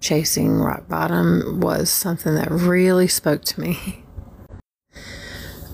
chasing 0.00 0.58
rock 0.58 0.88
bottom 0.88 1.60
was 1.60 1.88
something 1.88 2.34
that 2.34 2.50
really 2.50 3.08
spoke 3.08 3.44
to 3.44 3.60
me. 3.60 4.04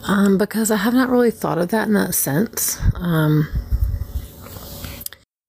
Um, 0.06 0.36
because 0.36 0.70
I 0.70 0.76
have 0.76 0.92
not 0.92 1.08
really 1.08 1.30
thought 1.30 1.56
of 1.56 1.70
that 1.70 1.88
in 1.88 1.94
that 1.94 2.14
sense. 2.14 2.78
Um, 2.96 3.48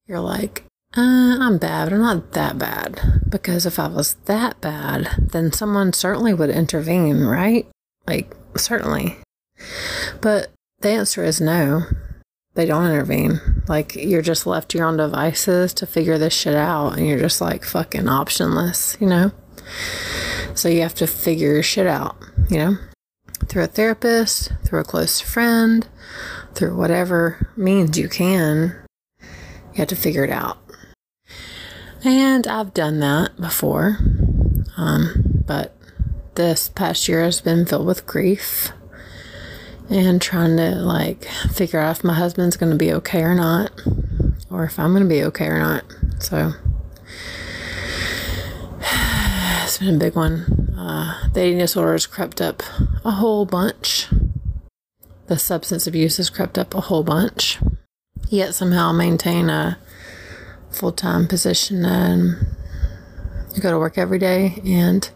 you're 0.07 0.19
like, 0.19 0.65
uh, 0.95 1.37
I'm 1.41 1.57
bad, 1.57 1.85
but 1.85 1.95
I'm 1.95 2.01
not 2.01 2.31
that 2.33 2.57
bad. 2.57 3.21
Because 3.27 3.65
if 3.65 3.79
I 3.79 3.87
was 3.87 4.15
that 4.25 4.61
bad, 4.61 5.09
then 5.19 5.51
someone 5.51 5.93
certainly 5.93 6.33
would 6.33 6.49
intervene, 6.49 7.21
right? 7.23 7.67
Like, 8.07 8.33
certainly. 8.55 9.17
But 10.21 10.51
the 10.79 10.89
answer 10.89 11.23
is 11.23 11.41
no. 11.41 11.83
They 12.53 12.65
don't 12.65 12.85
intervene. 12.85 13.41
Like, 13.67 13.95
you're 13.95 14.21
just 14.21 14.47
left 14.47 14.69
to 14.69 14.77
your 14.77 14.87
own 14.87 14.95
devices 14.95 15.73
to 15.73 15.85
figure 15.85 16.17
this 16.17 16.33
shit 16.33 16.55
out, 16.55 16.97
and 16.97 17.05
you're 17.05 17.19
just 17.19 17.41
like 17.41 17.65
fucking 17.65 18.03
optionless, 18.03 18.99
you 19.01 19.07
know? 19.07 19.31
So 20.53 20.69
you 20.69 20.81
have 20.81 20.95
to 20.95 21.07
figure 21.07 21.51
your 21.53 21.63
shit 21.63 21.87
out, 21.87 22.15
you 22.49 22.57
know? 22.57 22.77
Through 23.47 23.63
a 23.63 23.67
therapist, 23.67 24.53
through 24.63 24.79
a 24.79 24.85
close 24.85 25.19
friend, 25.19 25.85
through 26.53 26.77
whatever 26.77 27.51
means 27.57 27.97
you 27.97 28.07
can 28.07 28.84
you 29.75 29.81
have 29.81 29.89
to 29.89 29.95
figure 29.95 30.23
it 30.23 30.31
out. 30.31 30.57
And 32.03 32.47
I've 32.47 32.73
done 32.73 33.01
that 33.01 33.35
before. 33.35 33.97
Um, 34.77 35.43
but 35.45 35.75
this 36.35 36.69
past 36.69 37.09
year 37.09 37.23
has 37.23 37.41
been 37.41 37.65
filled 37.65 37.85
with 37.85 38.07
grief 38.07 38.71
and 39.89 40.21
trying 40.21 40.55
to 40.55 40.75
like 40.75 41.25
figure 41.51 41.79
out 41.79 41.97
if 41.97 42.03
my 42.05 42.13
husband's 42.13 42.55
going 42.55 42.71
to 42.71 42.77
be 42.77 42.93
okay 42.93 43.21
or 43.21 43.35
not, 43.35 43.71
or 44.49 44.63
if 44.63 44.79
I'm 44.79 44.91
going 44.91 45.03
to 45.03 45.09
be 45.09 45.23
okay 45.25 45.47
or 45.47 45.59
not. 45.59 45.83
So 46.19 46.53
it's 49.63 49.77
been 49.77 49.95
a 49.95 49.99
big 49.99 50.15
one. 50.15 50.73
Uh, 50.77 51.27
the 51.33 51.45
eating 51.45 51.57
disorders 51.57 52.07
crept 52.07 52.39
up 52.39 52.63
a 53.03 53.11
whole 53.11 53.45
bunch. 53.45 54.07
The 55.27 55.37
substance 55.37 55.85
abuse 55.85 56.15
has 56.17 56.29
crept 56.29 56.57
up 56.57 56.73
a 56.73 56.81
whole 56.81 57.03
bunch 57.03 57.59
yet 58.35 58.55
somehow 58.55 58.91
maintain 58.91 59.49
a 59.49 59.77
full 60.71 60.91
time 60.91 61.27
position 61.27 61.85
and 61.85 62.47
go 63.61 63.71
to 63.71 63.79
work 63.79 63.97
every 63.97 64.19
day. 64.19 64.61
And 64.65 65.09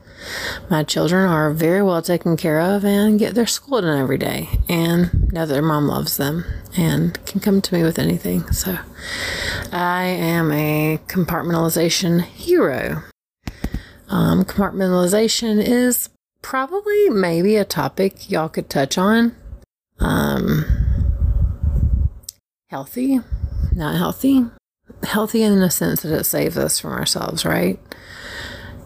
my 0.70 0.84
children 0.84 1.30
are 1.30 1.52
very 1.52 1.82
well 1.82 2.02
taken 2.02 2.38
care 2.38 2.60
of 2.60 2.84
and 2.84 3.20
get 3.20 3.36
their 3.36 3.48
school 3.48 3.82
done 3.82 4.00
every 4.00 4.18
day 4.18 4.48
and 4.68 5.32
know 5.32 5.46
that 5.46 5.54
their 5.54 5.62
mom 5.62 5.88
loves 5.88 6.18
them 6.18 6.46
and 6.78 7.24
can 7.26 7.40
come 7.40 7.62
to 7.62 7.74
me 7.74 7.84
with 7.84 8.00
anything. 8.00 8.50
So 8.52 8.78
I 9.72 10.04
am 10.04 10.52
a 10.52 11.00
compartmentalization 11.08 12.22
hero. 12.22 13.04
Um, 14.10 14.44
compartmentalization 14.44 15.64
is 15.64 16.10
probably 16.42 17.10
maybe 17.10 17.56
a 17.56 17.66
topic 17.66 18.30
y'all 18.30 18.50
could 18.50 18.70
touch 18.70 18.98
on. 18.98 19.36
Um, 20.00 20.88
healthy, 22.70 23.20
not 23.74 23.96
healthy. 23.96 24.46
Healthy 25.04 25.44
in 25.44 25.60
the 25.60 25.70
sense 25.70 26.02
that 26.02 26.18
it 26.18 26.24
saves 26.24 26.58
us 26.58 26.80
from 26.80 26.94
ourselves, 26.94 27.46
right? 27.46 27.80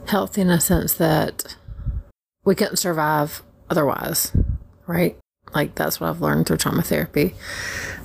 Healthy 0.07 0.41
in 0.41 0.47
the 0.47 0.59
sense 0.59 0.93
that 0.95 1.55
we 2.45 2.55
couldn't 2.55 2.77
survive 2.77 3.43
otherwise, 3.69 4.35
right? 4.87 5.17
Like 5.53 5.75
that's 5.75 5.99
what 5.99 6.09
I've 6.09 6.21
learned 6.21 6.47
through 6.47 6.57
trauma 6.57 6.81
therapy. 6.81 7.35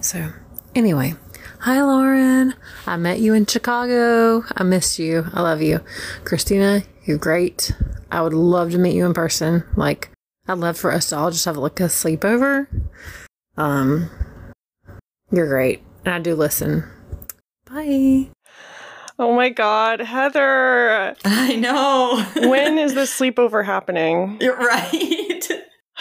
So, 0.00 0.30
anyway, 0.74 1.14
hi 1.60 1.82
Lauren. 1.82 2.54
I 2.86 2.96
met 2.96 3.20
you 3.20 3.34
in 3.34 3.46
Chicago. 3.46 4.44
I 4.56 4.62
miss 4.64 4.98
you. 4.98 5.26
I 5.32 5.42
love 5.42 5.62
you. 5.62 5.80
Christina, 6.24 6.82
you're 7.04 7.18
great. 7.18 7.72
I 8.10 8.22
would 8.22 8.34
love 8.34 8.72
to 8.72 8.78
meet 8.78 8.94
you 8.94 9.06
in 9.06 9.14
person. 9.14 9.64
Like, 9.76 10.10
I'd 10.46 10.58
love 10.58 10.78
for 10.78 10.92
us 10.92 11.10
to 11.10 11.16
all 11.16 11.30
just 11.30 11.44
have 11.44 11.56
like 11.56 11.78
a 11.80 11.84
sleepover. 11.84 12.66
Um, 13.56 14.08
you're 15.30 15.48
great. 15.48 15.82
And 16.04 16.14
I 16.14 16.18
do 16.18 16.34
listen. 16.34 16.84
Bye. 17.70 18.28
Oh 19.18 19.34
my 19.34 19.48
God, 19.48 20.00
Heather. 20.00 21.14
I 21.24 21.56
know. 21.56 22.24
when 22.48 22.78
is 22.78 22.94
this 22.94 23.16
sleepover 23.18 23.64
happening? 23.64 24.38
You're 24.40 24.56
right. 24.56 25.48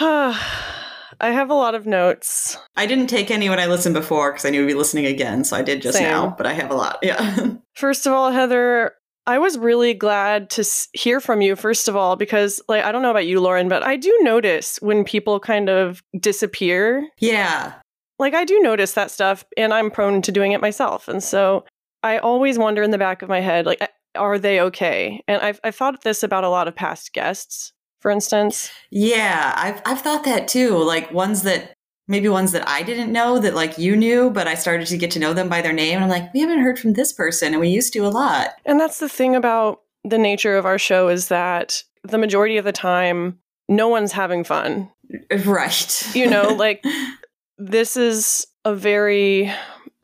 I 1.20 1.30
have 1.30 1.50
a 1.50 1.54
lot 1.54 1.74
of 1.74 1.84
notes. 1.84 2.56
I 2.76 2.86
didn't 2.86 3.08
take 3.08 3.32
any 3.32 3.48
when 3.48 3.58
I 3.58 3.66
listened 3.66 3.94
before 3.94 4.30
because 4.30 4.44
I 4.44 4.50
knew 4.50 4.60
we'd 4.60 4.72
be 4.72 4.78
listening 4.78 5.06
again. 5.06 5.42
So 5.42 5.56
I 5.56 5.62
did 5.62 5.82
just 5.82 5.98
Same. 5.98 6.08
now, 6.08 6.34
but 6.36 6.46
I 6.46 6.52
have 6.52 6.70
a 6.70 6.74
lot. 6.74 7.00
Yeah. 7.02 7.54
First 7.74 8.06
of 8.06 8.12
all, 8.12 8.30
Heather, 8.30 8.92
I 9.26 9.38
was 9.38 9.58
really 9.58 9.94
glad 9.94 10.48
to 10.50 10.64
hear 10.92 11.20
from 11.20 11.42
you, 11.42 11.54
first 11.54 11.86
of 11.86 11.94
all, 11.94 12.16
because, 12.16 12.62
like, 12.66 12.82
I 12.82 12.92
don't 12.92 13.02
know 13.02 13.10
about 13.10 13.26
you, 13.26 13.40
Lauren, 13.40 13.68
but 13.68 13.82
I 13.82 13.96
do 13.96 14.16
notice 14.22 14.78
when 14.80 15.04
people 15.04 15.38
kind 15.38 15.68
of 15.68 16.02
disappear 16.18 17.06
yeah. 17.18 17.74
Like 18.18 18.34
I 18.34 18.44
do 18.44 18.60
notice 18.60 18.92
that 18.92 19.10
stuff 19.10 19.44
and 19.56 19.72
I'm 19.72 19.90
prone 19.90 20.22
to 20.22 20.32
doing 20.32 20.52
it 20.52 20.60
myself. 20.60 21.08
And 21.08 21.22
so 21.22 21.64
I 22.02 22.18
always 22.18 22.58
wonder 22.58 22.82
in 22.82 22.90
the 22.90 22.98
back 22.98 23.22
of 23.22 23.28
my 23.28 23.40
head, 23.40 23.66
like, 23.66 23.80
are 24.14 24.38
they 24.38 24.60
okay? 24.60 25.22
And 25.28 25.40
I've, 25.42 25.60
I've 25.62 25.74
thought 25.74 26.02
this 26.02 26.22
about 26.22 26.44
a 26.44 26.48
lot 26.48 26.68
of 26.68 26.74
past 26.74 27.12
guests, 27.12 27.72
for 28.00 28.10
instance. 28.10 28.70
Yeah. 28.90 29.52
I've, 29.56 29.80
I've 29.84 30.00
thought 30.00 30.24
that 30.24 30.48
too. 30.48 30.76
Like 30.78 31.12
ones 31.12 31.42
that 31.42 31.74
maybe 32.08 32.28
ones 32.28 32.52
that 32.52 32.66
I 32.68 32.82
didn't 32.82 33.12
know 33.12 33.38
that 33.38 33.54
like 33.54 33.78
you 33.78 33.94
knew, 33.94 34.30
but 34.30 34.48
I 34.48 34.54
started 34.54 34.86
to 34.88 34.96
get 34.96 35.10
to 35.12 35.18
know 35.18 35.34
them 35.34 35.48
by 35.48 35.60
their 35.60 35.72
name. 35.72 35.96
And 35.96 36.04
I'm 36.04 36.10
like, 36.10 36.32
we 36.32 36.40
haven't 36.40 36.60
heard 36.60 36.78
from 36.78 36.94
this 36.94 37.12
person 37.12 37.52
and 37.52 37.60
we 37.60 37.68
used 37.68 37.92
to 37.92 38.06
a 38.06 38.08
lot. 38.08 38.50
And 38.64 38.80
that's 38.80 38.98
the 38.98 39.08
thing 39.08 39.36
about 39.36 39.82
the 40.04 40.18
nature 40.18 40.56
of 40.56 40.64
our 40.64 40.78
show 40.78 41.08
is 41.08 41.28
that 41.28 41.82
the 42.02 42.18
majority 42.18 42.56
of 42.56 42.64
the 42.64 42.72
time, 42.72 43.38
no 43.68 43.88
one's 43.88 44.12
having 44.12 44.42
fun. 44.42 44.90
Uh, 45.30 45.38
right. 45.44 46.14
You 46.14 46.28
know, 46.28 46.48
like 46.54 46.82
this 47.58 47.96
is 47.96 48.46
a 48.64 48.74
very 48.74 49.52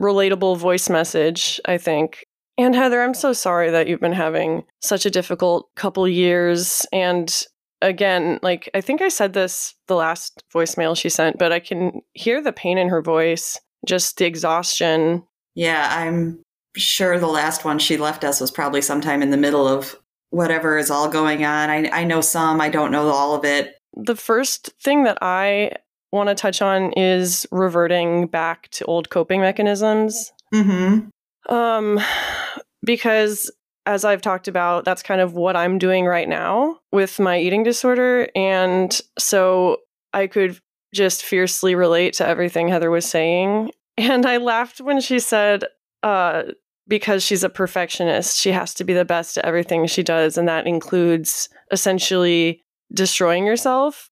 relatable 0.01 0.59
voice 0.59 0.89
message, 0.89 1.61
I 1.65 1.79
think. 1.79 2.27
And 2.59 2.75
Heather, 2.75 3.03
I'm 3.03 3.15
so 3.15 3.33
sorry 3.33 3.71
that 3.71 3.89
you've 3.89 4.01
been 4.01 4.13
having 4.13 4.65
such 4.81 5.07
a 5.07 5.11
difficult 5.11 5.69
couple 5.75 6.07
years. 6.07 6.87
And 6.93 7.35
again, 7.83 8.39
like 8.43 8.71
I 8.75 8.81
think 8.81 9.03
I 9.03 9.09
said 9.09 9.33
this 9.33 9.75
the 9.89 9.97
last 9.97 10.43
voicemail 10.53 10.97
she 10.97 11.09
sent, 11.09 11.39
but 11.39 11.53
I 11.53 11.61
can 11.61 12.01
hear 12.13 12.43
the 12.43 12.53
pain 12.53 12.79
in 12.79 12.89
her 12.89 13.03
voice 13.03 13.59
just 13.87 14.19
the 14.19 14.25
exhaustion. 14.25 15.23
Yeah, 15.55 15.89
I'm 15.91 16.43
sure 16.77 17.19
the 17.19 17.27
last 17.27 17.65
one 17.65 17.79
she 17.79 17.97
left 17.97 18.25
us 18.25 18.41
was 18.41 18.51
probably 18.51 18.81
sometime 18.81 19.23
in 19.23 19.31
the 19.31 19.37
middle 19.37 19.69
of 19.69 19.97
whatever 20.31 20.79
is 20.79 20.91
all 20.91 21.09
going 21.09 21.45
on. 21.45 21.71
I, 21.71 21.89
I 21.91 22.05
know 22.05 22.21
some, 22.21 22.61
I 22.61 22.69
don't 22.69 22.91
know 22.91 23.09
all 23.09 23.35
of 23.35 23.45
it. 23.45 23.77
The 23.97 24.17
first 24.17 24.71
thing 24.83 25.05
that 25.05 25.19
I 25.23 25.73
want 26.15 26.29
to 26.29 26.35
touch 26.35 26.63
on 26.63 26.93
is 26.93 27.47
reverting 27.51 28.29
back 28.29 28.69
to 28.69 28.85
old 28.85 29.11
coping 29.11 29.41
mechanisms. 29.41 30.33
Mm-hmm. 30.55 31.55
Um, 31.55 32.01
because 32.85 33.51
as 33.85 34.05
I've 34.05 34.23
talked 34.23 34.49
about, 34.49 34.85
that's 34.85 35.03
kind 35.03 35.21
of 35.21 35.35
what 35.35 35.57
I'm 35.57 35.79
doing 35.79 36.07
right 36.07 36.29
now 36.29 36.79
with 36.93 37.19
my 37.19 37.39
eating 37.39 37.65
disorder. 37.65 38.29
And 38.35 38.99
so 39.19 39.79
I 40.13 40.29
could 40.29 40.59
just 40.95 41.25
fiercely 41.25 41.75
relate 41.75 42.15
to 42.15 42.27
everything 42.27 42.69
Heather 42.69 42.91
was 42.91 43.05
saying. 43.07 43.71
And 43.97 44.27
I 44.27 44.39
laughed 44.39 44.81
when 44.81 45.01
she 45.01 45.21
said, 45.21 45.63
uh, 46.03 46.43
because 46.89 47.23
she's 47.23 47.45
a 47.45 47.49
perfectionist, 47.49 48.37
she 48.37 48.51
has 48.51 48.75
to 48.75 48.83
be 48.83 48.93
the 48.93 49.05
best 49.05 49.39
at 49.39 49.45
everything 49.45 49.87
she 49.87 50.03
does. 50.03 50.37
And 50.37 50.49
that 50.49 50.67
includes 50.67 51.49
essentially 51.71 52.61
destroying 52.93 53.47
yourself. 53.47 54.11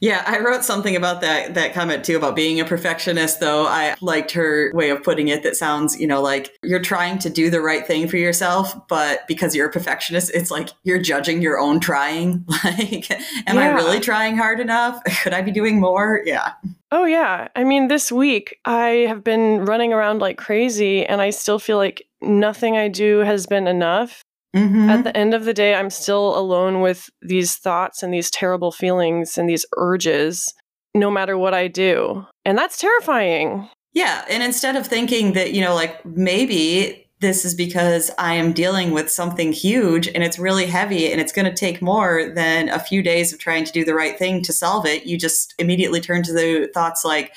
Yeah, 0.00 0.22
I 0.26 0.40
wrote 0.40 0.64
something 0.64 0.96
about 0.96 1.20
that 1.22 1.54
that 1.54 1.74
comment 1.74 2.04
too 2.04 2.16
about 2.16 2.36
being 2.36 2.60
a 2.60 2.64
perfectionist 2.64 3.40
though. 3.40 3.66
I 3.66 3.94
liked 4.00 4.32
her 4.32 4.70
way 4.74 4.90
of 4.90 5.02
putting 5.02 5.28
it 5.28 5.42
that 5.42 5.56
sounds, 5.56 5.98
you 6.00 6.06
know, 6.06 6.20
like 6.20 6.56
you're 6.62 6.80
trying 6.80 7.18
to 7.20 7.30
do 7.30 7.50
the 7.50 7.60
right 7.60 7.86
thing 7.86 8.08
for 8.08 8.16
yourself, 8.16 8.74
but 8.88 9.26
because 9.28 9.54
you're 9.54 9.68
a 9.68 9.72
perfectionist, 9.72 10.30
it's 10.34 10.50
like 10.50 10.70
you're 10.82 10.98
judging 11.00 11.42
your 11.42 11.58
own 11.58 11.80
trying. 11.80 12.44
Like, 12.64 13.10
am 13.46 13.58
I 13.58 13.68
really 13.68 14.00
trying 14.00 14.36
hard 14.36 14.58
enough? 14.58 15.02
Could 15.22 15.34
I 15.34 15.42
be 15.42 15.50
doing 15.50 15.80
more? 15.80 16.22
Yeah. 16.24 16.52
Oh, 16.90 17.04
yeah. 17.04 17.48
I 17.56 17.64
mean, 17.64 17.88
this 17.88 18.10
week 18.10 18.58
I 18.64 19.06
have 19.08 19.22
been 19.24 19.64
running 19.64 19.92
around 19.92 20.20
like 20.20 20.38
crazy, 20.38 21.04
and 21.04 21.20
I 21.20 21.30
still 21.30 21.58
feel 21.58 21.76
like 21.76 22.06
nothing 22.22 22.76
I 22.76 22.88
do 22.88 23.18
has 23.18 23.46
been 23.46 23.66
enough. 23.66 24.22
Mm-hmm. 24.54 24.88
At 24.88 25.04
the 25.04 25.16
end 25.16 25.34
of 25.34 25.44
the 25.44 25.54
day, 25.54 25.74
I'm 25.74 25.90
still 25.90 26.38
alone 26.38 26.80
with 26.80 27.10
these 27.22 27.56
thoughts 27.56 28.02
and 28.02 28.14
these 28.14 28.30
terrible 28.30 28.70
feelings 28.70 29.36
and 29.36 29.48
these 29.48 29.66
urges, 29.76 30.54
no 30.94 31.10
matter 31.10 31.36
what 31.36 31.54
I 31.54 31.66
do. 31.68 32.24
And 32.44 32.56
that's 32.56 32.78
terrifying. 32.78 33.68
Yeah. 33.94 34.24
And 34.30 34.42
instead 34.42 34.76
of 34.76 34.86
thinking 34.86 35.32
that, 35.32 35.52
you 35.52 35.60
know, 35.60 35.74
like 35.74 36.04
maybe 36.04 37.08
this 37.20 37.44
is 37.44 37.54
because 37.54 38.10
I 38.18 38.34
am 38.34 38.52
dealing 38.52 38.90
with 38.90 39.10
something 39.10 39.52
huge 39.52 40.08
and 40.08 40.22
it's 40.22 40.38
really 40.38 40.66
heavy 40.66 41.10
and 41.10 41.20
it's 41.20 41.32
going 41.32 41.46
to 41.46 41.54
take 41.54 41.80
more 41.80 42.30
than 42.34 42.68
a 42.68 42.78
few 42.78 43.02
days 43.02 43.32
of 43.32 43.38
trying 43.38 43.64
to 43.64 43.72
do 43.72 43.84
the 43.84 43.94
right 43.94 44.18
thing 44.18 44.42
to 44.42 44.52
solve 44.52 44.84
it, 44.84 45.06
you 45.06 45.16
just 45.16 45.54
immediately 45.58 46.00
turn 46.00 46.22
to 46.24 46.32
the 46.32 46.70
thoughts 46.74 47.04
like, 47.04 47.34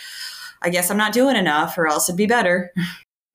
I 0.62 0.70
guess 0.70 0.92
I'm 0.92 0.98
not 0.98 1.14
doing 1.14 1.36
enough 1.36 1.78
or 1.78 1.88
else 1.88 2.10
it'd 2.10 2.18
be 2.18 2.26
better. 2.26 2.72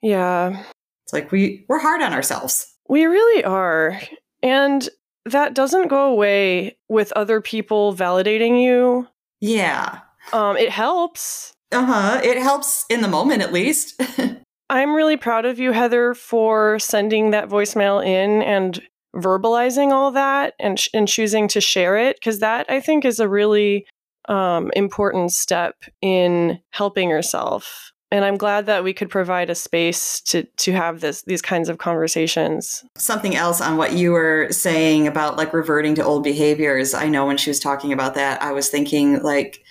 Yeah, 0.03 0.65
It's 1.07 1.13
like 1.13 1.31
we, 1.31 1.65
we're 1.69 1.79
hard 1.79 2.03
on 2.03 2.13
ourselves. 2.13 2.72
We 2.93 3.07
really 3.07 3.43
are. 3.43 3.99
And 4.43 4.87
that 5.25 5.55
doesn't 5.55 5.89
go 5.89 6.11
away 6.11 6.77
with 6.91 7.11
other 7.13 7.41
people 7.41 7.95
validating 7.95 8.63
you. 8.63 9.09
Yeah. 9.41 10.01
Um, 10.35 10.59
it 10.59 10.69
helps. 10.69 11.55
Uh 11.73 11.87
huh. 11.87 12.21
It 12.23 12.37
helps 12.37 12.85
in 12.91 13.01
the 13.01 13.09
moment 13.09 13.41
at 13.41 13.51
least. 13.51 13.99
I'm 14.69 14.95
really 14.95 15.17
proud 15.17 15.47
of 15.47 15.59
you, 15.59 15.73
Heather, 15.73 16.13
for 16.13 16.79
sending 16.79 17.31
that 17.31 17.49
voicemail 17.49 18.05
in 18.05 18.43
and 18.43 18.83
verbalizing 19.17 19.91
all 19.91 20.11
that 20.11 20.53
and, 20.61 20.79
sh- 20.79 20.91
and 20.93 21.09
choosing 21.09 21.49
to 21.49 21.63
share 21.63 21.97
it 21.97 22.17
because 22.17 22.41
that 22.41 22.67
I 22.69 22.81
think 22.81 23.07
is 23.07 23.21
a 23.21 23.29
really 23.29 23.87
um, 24.29 24.71
important 24.77 25.33
step 25.33 25.77
in 26.03 26.61
helping 26.73 27.09
yourself. 27.09 27.93
And 28.13 28.27
I'm 28.27 28.37
glad 28.37 28.67
that 28.67 28.85
we 28.85 28.93
could 28.93 29.09
provide 29.09 29.49
a 29.49 29.55
space 29.55 30.21
to 30.27 30.43
to 30.43 30.73
have 30.73 31.01
this 31.01 31.23
these 31.23 31.41
kinds 31.41 31.71
of 31.71 31.79
conversations. 31.79 32.85
Something 32.95 33.35
else 33.35 33.63
on 33.63 33.79
what 33.79 33.95
you 33.95 34.13
were 34.13 34.49
saying 34.51 35.09
about 35.09 35.39
like 35.39 35.55
reverting 35.55 35.95
to 35.95 36.05
old 36.05 36.23
behaviors. 36.23 36.93
I 36.93 37.09
know 37.09 37.25
when 37.25 37.39
she 37.39 37.49
was 37.49 37.59
talking 37.59 37.91
about 37.91 38.15
that, 38.15 38.43
I 38.43 38.53
was 38.53 38.69
thinking 38.69 39.23
like 39.23 39.65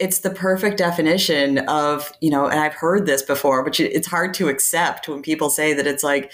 it's 0.00 0.20
the 0.20 0.30
perfect 0.30 0.78
definition 0.78 1.58
of, 1.68 2.10
you 2.22 2.30
know, 2.30 2.46
and 2.46 2.58
I've 2.58 2.72
heard 2.72 3.04
this 3.04 3.20
before, 3.22 3.62
but 3.62 3.78
it's 3.78 4.06
hard 4.06 4.32
to 4.34 4.48
accept 4.48 5.06
when 5.06 5.20
people 5.20 5.50
say 5.50 5.74
that 5.74 5.86
it's 5.86 6.02
like 6.02 6.32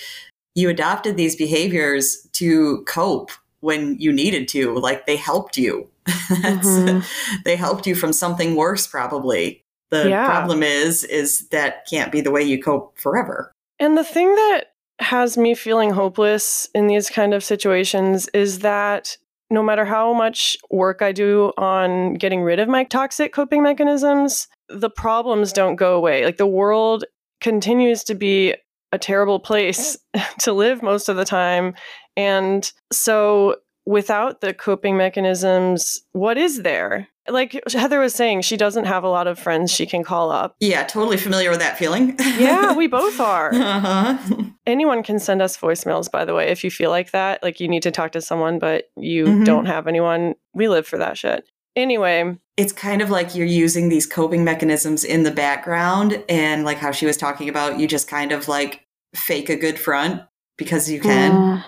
you 0.55 0.69
adopted 0.69 1.17
these 1.17 1.35
behaviors 1.35 2.27
to 2.35 2.85
cope 2.87 3.33
when 3.61 3.97
you 3.99 4.13
needed 4.13 4.47
to, 4.49 4.75
like 4.79 5.07
they 5.07 5.17
helped 5.17 5.57
you. 5.59 5.89
Mhm. 6.07 7.05
They 7.45 7.57
helped 7.57 7.87
you 7.87 7.95
from 7.95 8.13
something 8.13 8.55
worse, 8.55 8.87
probably. 8.87 9.65
The 9.91 10.09
Yeah. 10.11 10.27
problem 10.27 10.63
is, 10.63 11.05
is 11.05 11.49
that 11.49 11.87
can't 11.89 12.13
be 12.13 12.21
the 12.21 12.31
way 12.31 12.43
you 12.43 12.63
cope 12.63 12.99
forever. 12.99 13.53
And 13.79 13.97
the 13.97 14.05
thing 14.05 14.35
that 14.35 14.73
has 15.01 15.39
me 15.39 15.55
feeling 15.55 15.91
hopeless 15.91 16.69
in 16.75 16.89
these 16.89 17.09
kind 17.09 17.33
of 17.33 17.45
situations 17.45 18.29
is 18.35 18.61
that 18.61 19.17
no 19.51 19.63
matter 19.63 19.85
how 19.85 20.13
much 20.13 20.59
work 20.71 21.01
I 21.01 21.13
do 21.13 21.53
on 21.57 22.15
getting 22.15 22.43
rid 22.43 22.59
of 22.59 22.69
my 22.69 22.85
toxic 22.85 23.33
coping 23.33 23.63
mechanisms, 23.63 24.49
the 24.69 24.91
problems 24.91 25.53
don't 25.53 25.77
go 25.77 25.97
away. 25.97 26.25
Like 26.25 26.37
the 26.37 26.47
world 26.47 27.05
continues 27.41 28.05
to 28.05 28.15
be 28.15 28.55
a 28.93 28.99
terrible 28.99 29.39
place 29.41 29.97
to 30.41 30.53
live 30.53 30.83
most 30.83 31.09
of 31.09 31.17
the 31.17 31.25
time. 31.25 31.75
And 32.17 32.71
so 32.93 33.57
without 33.87 34.43
the 34.43 34.53
coping 34.53 34.97
mechanisms, 34.97 36.03
what 36.13 36.37
is 36.37 36.63
there? 36.63 37.09
Like 37.29 37.61
Heather 37.73 38.01
was 38.01 38.15
saying, 38.15 38.43
she 38.43 38.57
doesn't 38.57 38.85
have 38.87 39.05
a 39.05 39.09
lot 39.09 39.27
of 39.27 39.39
friends 39.39 39.71
she 39.71 39.87
can 39.87 40.03
call 40.05 40.31
up. 40.31 40.55
Yeah, 40.61 40.85
totally 40.85 41.17
familiar 41.17 41.51
with 41.51 41.61
that 41.61 41.79
feeling. 41.79 42.17
Yeah, 42.39 42.75
we 42.75 42.87
both 42.99 43.21
are. 43.21 43.53
uh-huh. 43.55 44.19
anyone 44.67 45.03
can 45.03 45.19
send 45.19 45.41
us 45.43 45.57
voicemails 45.57 46.11
by 46.11 46.25
the 46.25 46.35
way 46.35 46.49
if 46.49 46.63
you 46.65 46.71
feel 46.71 46.91
like 46.91 47.11
that 47.13 47.43
like 47.43 47.59
you 47.61 47.69
need 47.69 47.83
to 47.83 47.91
talk 47.91 48.13
to 48.13 48.21
someone 48.21 48.59
but 48.59 48.91
you 48.97 49.25
Mhm. 49.27 49.45
don't 49.45 49.65
have 49.67 49.87
anyone 49.87 50.35
we 50.55 50.69
live 50.69 50.87
for 50.87 50.99
that 50.99 51.17
shit 51.17 51.49
anyway 51.77 52.37
It's 52.59 52.73
kind 52.73 53.01
of 53.01 53.09
like 53.09 53.35
you're 53.35 53.47
using 53.47 53.89
these 53.89 54.07
coping 54.07 54.45
mechanisms 54.45 55.05
in 55.05 55.23
the 55.23 55.31
background, 55.31 56.23
and 56.29 56.65
like 56.65 56.79
how 56.79 56.91
she 56.93 57.07
was 57.07 57.17
talking 57.17 57.49
about, 57.49 57.79
you 57.79 57.87
just 57.87 58.09
kind 58.09 58.33
of 58.33 58.49
like 58.49 58.85
fake 59.15 59.49
a 59.49 59.57
good 59.57 59.79
front 59.79 60.23
because 60.59 60.91
you 60.91 61.01
can. 61.01 61.63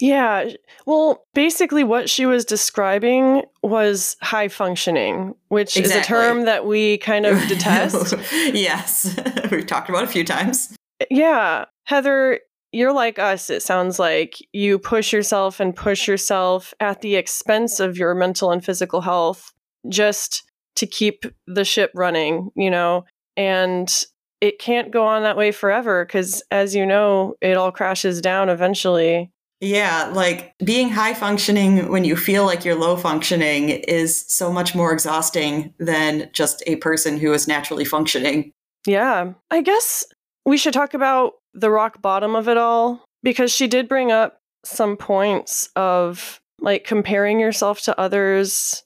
Yeah 0.00 0.48
well 0.86 1.24
basically 1.34 1.84
what 1.84 2.10
she 2.10 2.26
was 2.26 2.44
describing 2.44 3.42
was 3.62 4.16
high 4.20 4.48
functioning 4.48 5.34
which 5.48 5.76
is 5.76 5.94
a 5.94 6.02
term 6.02 6.44
that 6.44 6.66
we 6.66 6.98
kind 6.98 7.26
of 7.26 7.38
detest. 7.48 8.14
Yes, 8.52 9.18
we've 9.50 9.66
talked 9.66 9.88
about 9.88 10.02
it 10.02 10.08
a 10.08 10.12
few 10.12 10.24
times. 10.24 10.76
yeah 11.10 11.64
heather 11.84 12.40
you're 12.72 12.92
like 12.92 13.18
us 13.18 13.50
it 13.50 13.62
sounds 13.62 13.98
like. 14.00 14.36
You 14.52 14.80
push 14.80 15.12
yourself 15.12 15.60
and 15.60 15.76
push 15.76 16.08
yourself 16.08 16.74
at 16.80 17.02
the 17.02 17.14
expense 17.14 17.78
of 17.78 17.96
your 17.96 18.14
mental 18.14 18.50
and 18.50 18.64
physical 18.64 19.00
health 19.00 19.52
just 19.88 20.42
to 20.76 20.86
keep 20.86 21.24
the 21.46 21.64
ship 21.64 21.90
running 21.94 22.50
you 22.56 22.70
know 22.70 23.04
and 23.36 24.04
it 24.40 24.58
can't 24.58 24.90
go 24.90 25.06
on 25.06 25.22
that 25.22 25.36
way 25.36 25.52
forever 25.52 26.04
because 26.04 26.42
as 26.50 26.74
you 26.74 26.84
know 26.84 27.34
it 27.40 27.56
all 27.56 27.72
crashes 27.72 28.20
down 28.20 28.48
eventually 28.48 29.30
Yeah, 29.64 30.10
like 30.12 30.52
being 30.64 30.90
high 30.90 31.14
functioning 31.14 31.90
when 31.90 32.04
you 32.04 32.16
feel 32.16 32.44
like 32.44 32.64
you're 32.64 32.74
low 32.74 32.96
functioning 32.96 33.70
is 33.70 34.24
so 34.28 34.52
much 34.52 34.74
more 34.74 34.92
exhausting 34.92 35.72
than 35.78 36.28
just 36.32 36.62
a 36.66 36.76
person 36.76 37.16
who 37.18 37.32
is 37.32 37.48
naturally 37.48 37.84
functioning. 37.84 38.52
yeah 38.86 39.32
i 39.50 39.62
guess 39.62 40.04
we 40.44 40.56
should 40.58 40.74
talk 40.74 40.92
about 40.92 41.32
the 41.54 41.70
rock 41.70 42.02
bottom 42.02 42.36
of 42.36 42.48
it 42.48 42.58
all 42.58 43.04
because 43.22 43.50
she 43.50 43.66
did 43.66 43.88
bring 43.88 44.12
up 44.12 44.40
some 44.64 44.96
points 44.96 45.70
of 45.76 46.40
like 46.60 46.84
comparing 46.84 47.40
yourself 47.40 47.80
to 47.80 47.98
others 47.98 48.82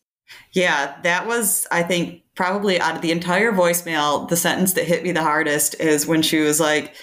Yeah, 0.53 0.95
that 1.03 1.27
was, 1.27 1.67
I 1.73 1.83
think, 1.83 2.23
probably 2.35 2.79
out 2.81 2.97
of 2.97 3.03
the 3.03 3.13
entire 3.13 3.51
voicemail, 3.53 4.29
the 4.29 4.37
sentence 4.37 4.75
that 4.75 4.85
hit 4.85 5.03
me 5.03 5.13
the 5.13 5.23
hardest 5.23 5.75
is 5.81 6.07
when 6.07 6.21
she 6.23 6.39
was 6.41 6.61
like, 6.61 6.95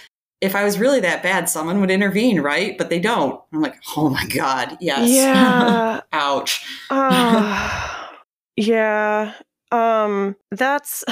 if 0.46 0.56
I 0.56 0.64
was 0.64 0.80
really 0.80 1.00
that 1.02 1.24
bad, 1.24 1.50
someone 1.50 1.82
would 1.82 1.92
intervene, 1.92 2.40
right? 2.40 2.78
But 2.78 2.90
they 2.90 3.00
don't. 3.00 3.42
I'm 3.52 3.62
like, 3.62 3.78
oh 3.98 4.10
my 4.10 4.26
God, 4.28 4.78
yes. 4.80 5.10
Yeah. 5.10 6.02
Ouch. 6.14 6.66
Ah, 6.90 8.14
yeah. 8.56 9.34
Um 9.72 10.36
that's 10.52 11.04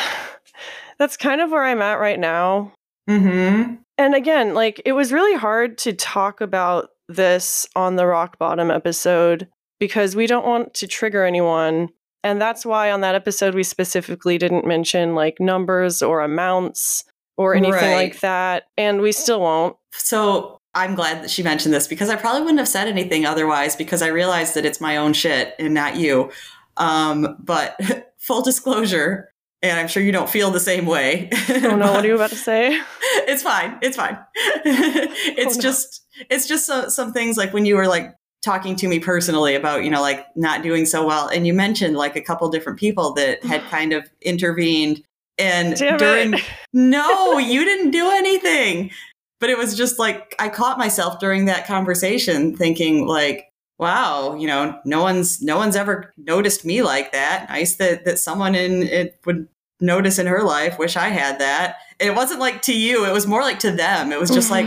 that's 0.99 1.17
kind 1.17 1.41
of 1.41 1.51
where 1.51 1.65
I'm 1.65 1.81
at 1.81 1.99
right 1.99 2.19
now. 2.19 2.73
Mm-hmm. 3.09 3.75
And 3.97 4.15
again, 4.15 4.53
like 4.53 4.81
it 4.85 4.93
was 4.93 5.11
really 5.11 5.37
hard 5.37 5.77
to 5.79 5.93
talk 5.93 6.41
about 6.41 6.89
this 7.09 7.67
on 7.75 7.95
the 7.95 8.07
rock 8.07 8.37
bottom 8.39 8.71
episode 8.71 9.47
because 9.79 10.15
we 10.15 10.27
don't 10.27 10.45
want 10.45 10.73
to 10.75 10.87
trigger 10.87 11.25
anyone. 11.25 11.89
And 12.23 12.41
that's 12.41 12.65
why 12.65 12.89
on 12.89 13.01
that 13.01 13.15
episode 13.15 13.53
we 13.53 13.63
specifically 13.63 14.37
didn't 14.37 14.65
mention 14.65 15.13
like 15.13 15.39
numbers 15.39 16.01
or 16.01 16.21
amounts 16.21 17.03
or 17.37 17.55
anything 17.55 17.73
Right. 17.73 17.95
like 17.95 18.19
that. 18.21 18.63
And 18.77 19.01
we 19.01 19.11
still 19.11 19.41
won't. 19.41 19.75
So 19.93 20.59
I'm 20.75 20.95
glad 20.95 21.23
that 21.23 21.29
she 21.31 21.43
mentioned 21.43 21.73
this 21.73 21.87
because 21.87 22.09
I 22.09 22.15
probably 22.15 22.41
wouldn't 22.41 22.59
have 22.59 22.67
said 22.67 22.87
anything 22.87 23.25
otherwise 23.25 23.75
because 23.75 24.01
I 24.01 24.07
realized 24.07 24.55
that 24.55 24.65
it's 24.65 24.81
my 24.81 24.97
own 24.97 25.13
shit 25.13 25.53
and 25.59 25.73
not 25.73 25.95
you. 25.95 26.31
Um, 26.77 27.37
but 27.39 27.79
full 28.19 28.41
disclosure, 28.41 29.29
and 29.61 29.79
I'm 29.79 29.87
sure 29.87 30.01
you 30.03 30.11
don't 30.11 30.29
feel 30.29 30.49
the 30.51 30.59
same 30.59 30.85
way. 30.87 31.29
Oh 31.49 31.75
no, 31.75 31.91
what 31.93 32.03
are 32.03 32.07
you 32.07 32.15
about 32.15 32.31
to 32.31 32.35
say? 32.51 32.79
it's 33.27 33.43
fine. 33.43 33.77
It's 33.81 33.95
fine. 33.97 34.17
it's 34.65 35.53
Oh, 35.55 35.57
no. 35.57 35.61
just 35.61 36.05
it's 36.29 36.47
just 36.47 36.65
so, 36.65 36.89
some 36.89 37.13
things 37.13 37.37
like 37.37 37.53
when 37.53 37.65
you 37.65 37.75
were 37.75 37.87
like 37.87 38.13
talking 38.43 38.75
to 38.75 38.87
me 38.87 38.99
personally 38.99 39.55
about 39.55 39.83
you 39.85 39.89
know 39.89 40.01
like 40.01 40.25
not 40.35 40.63
doing 40.63 40.85
so 40.85 41.05
well, 41.05 41.27
and 41.27 41.45
you 41.47 41.53
mentioned 41.53 41.95
like 41.95 42.15
a 42.15 42.21
couple 42.21 42.49
different 42.49 42.79
people 42.79 43.13
that 43.13 43.43
had 43.45 43.61
kind 43.69 43.93
of 43.93 44.09
intervened, 44.21 45.03
and 45.43 45.75
Damn 45.75 45.97
during 45.97 46.35
no, 46.73 47.37
you 47.37 47.63
didn't 47.63 47.91
do 47.91 48.09
anything. 48.11 48.91
But 49.39 49.49
it 49.49 49.57
was 49.57 49.75
just 49.75 49.99
like 49.99 50.35
I 50.39 50.49
caught 50.49 50.77
myself 50.77 51.19
during 51.19 51.45
that 51.45 51.67
conversation 51.67 52.55
thinking 52.55 53.07
like, 53.07 53.51
wow, 53.77 54.35
you 54.35 54.47
know, 54.47 54.79
no 54.85 55.01
one's 55.01 55.41
no 55.41 55.57
one's 55.57 55.75
ever 55.75 56.13
noticed 56.17 56.65
me 56.65 56.81
like 56.81 57.11
that. 57.11 57.47
Nice 57.49 57.75
that 57.75 58.05
that 58.05 58.19
someone 58.19 58.55
in 58.55 58.83
it 58.83 59.19
would 59.25 59.47
notice 59.81 60.17
in 60.17 60.27
her 60.27 60.43
life. 60.43 60.79
Wish 60.79 60.95
I 60.95 61.09
had 61.09 61.39
that. 61.39 61.77
And 61.99 62.09
it 62.09 62.15
wasn't 62.15 62.39
like 62.39 62.61
to 62.63 62.73
you, 62.73 63.05
it 63.05 63.13
was 63.13 63.27
more 63.27 63.41
like 63.41 63.59
to 63.59 63.71
them. 63.71 64.11
It 64.11 64.19
was 64.19 64.31
just 64.31 64.49
like, 64.49 64.65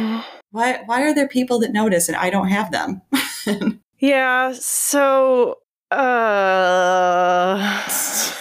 why 0.50 0.82
why 0.84 1.02
are 1.02 1.14
there 1.14 1.28
people 1.28 1.58
that 1.60 1.72
notice 1.72 2.08
and 2.08 2.16
I 2.16 2.30
don't 2.30 2.48
have 2.48 2.70
them? 2.70 3.00
Yeah, 3.98 4.52
so 4.52 5.58
uh 5.90 7.82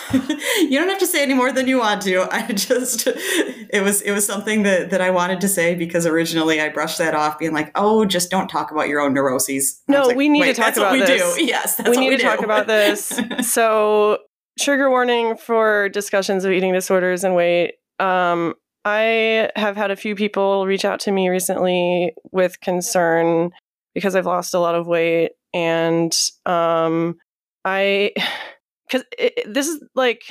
you 0.14 0.80
don't 0.80 0.90
have 0.90 1.00
to 1.00 1.08
say 1.08 1.22
any 1.22 1.34
more 1.34 1.52
than 1.52 1.68
you 1.68 1.80
want 1.80 2.02
to. 2.04 2.28
I 2.32 2.52
just 2.52 3.08
it 3.08 3.84
was 3.84 4.02
it 4.02 4.12
was 4.12 4.26
something 4.26 4.64
that 4.64 4.90
that 4.92 5.02
I 5.02 5.10
wanted 5.12 5.42
to 5.42 5.48
say 5.48 5.76
because 5.76 6.06
originally 6.06 6.62
I 6.62 6.70
brushed 6.70 6.98
that 7.00 7.14
off, 7.14 7.40
being 7.40 7.54
like, 7.54 7.72
"Oh, 7.76 8.06
just 8.06 8.32
don't 8.32 8.48
talk 8.48 8.72
about 8.72 8.88
your 8.88 9.02
own 9.02 9.14
neuroses." 9.14 9.82
And 9.88 9.96
No, 9.96 10.04
like, 10.08 10.16
we 10.18 10.30
need 10.30 10.44
to 10.46 10.54
talk 10.54 10.66
that's 10.66 10.78
about 10.78 10.92
what 10.92 11.00
we 11.00 11.06
this. 11.06 11.36
do. 11.36 11.46
Yes, 11.46 11.76
that's 11.76 11.90
we 11.90 11.98
need 11.98 12.10
we 12.10 12.18
to 12.18 12.24
talk 12.24 12.40
about 12.42 12.68
this. 12.68 13.20
so, 13.42 14.20
trigger 14.60 14.90
warning 14.90 15.36
for 15.36 15.90
discussions 15.90 16.46
of 16.46 16.52
eating 16.52 16.74
disorders 16.74 17.24
and 17.24 17.36
weight. 17.36 17.74
Um, 18.00 18.54
I 18.86 19.50
have 19.56 19.76
had 19.76 19.92
a 19.92 19.96
few 19.96 20.16
people 20.16 20.66
reach 20.68 20.86
out 20.86 21.00
to 21.02 21.12
me 21.12 21.30
recently 21.30 22.14
with 22.32 22.60
concern 22.62 23.52
because 23.94 24.16
I've 24.16 24.26
lost 24.28 24.54
a 24.54 24.60
lot 24.60 24.76
of 24.76 24.88
weight, 24.88 25.32
and 25.54 26.16
um, 26.46 27.18
I 27.66 28.12
because 28.88 29.04
this 29.46 29.68
is 29.68 29.84
like 29.96 30.24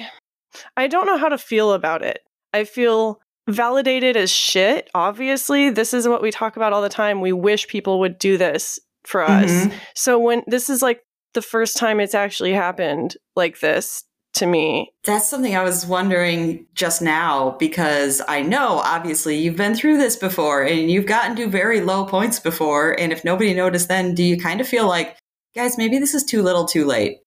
I 0.77 0.87
don't 0.87 1.07
know 1.07 1.19
how 1.19 1.29
to 1.29 1.39
feel 1.39 1.73
about 1.73 2.03
it. 2.03 2.21
I 2.53 2.65
feel 2.65 3.21
validated 3.49 4.17
as 4.17 4.31
shit. 4.31 4.89
Obviously, 4.95 5.69
this 5.69 5.93
is 5.93 6.09
what 6.09 6.23
we 6.23 6.31
talk 6.31 6.57
about 6.57 6.73
all 6.73 6.81
the 6.81 6.89
time. 6.89 7.21
We 7.21 7.33
wish 7.33 7.67
people 7.69 8.01
would 8.01 8.19
do 8.19 8.39
this 8.39 8.79
for 9.05 9.23
us. 9.23 9.51
Mhm. 9.51 9.73
So 9.95 10.19
when 10.19 10.43
this 10.47 10.71
is 10.71 10.81
like 10.81 11.03
the 11.35 11.43
first 11.43 11.77
time 11.77 12.01
it's 12.01 12.15
actually 12.15 12.53
happened 12.53 13.17
like 13.37 13.61
this 13.61 14.05
to 14.35 14.47
me. 14.47 14.93
That's 15.05 15.29
something 15.29 15.55
I 15.57 15.63
was 15.63 15.87
wondering 15.87 16.67
just 16.75 17.03
now 17.03 17.57
because 17.59 18.23
I 18.27 18.43
know 18.43 18.81
obviously 18.85 19.37
you've 19.37 19.57
been 19.57 19.75
through 19.75 19.99
this 19.99 20.17
before 20.17 20.63
and 20.63 20.91
you've 20.91 21.07
gotten 21.07 21.37
to 21.37 21.49
very 21.49 21.81
low 21.81 22.05
points 22.05 22.41
before. 22.41 22.99
And 22.99 23.13
if 23.13 23.25
nobody 23.25 23.55
noticed 23.55 23.89
then, 23.89 24.15
do 24.15 24.25
you 24.25 24.39
kind 24.39 24.61
of 24.61 24.67
feel 24.67 24.89
like, 24.89 25.17
guys, 25.55 25.79
maybe 25.79 25.99
this 25.99 26.15
is 26.15 26.25
too 26.25 26.43
little 26.43 26.65
too 26.65 26.85
late? 26.85 27.19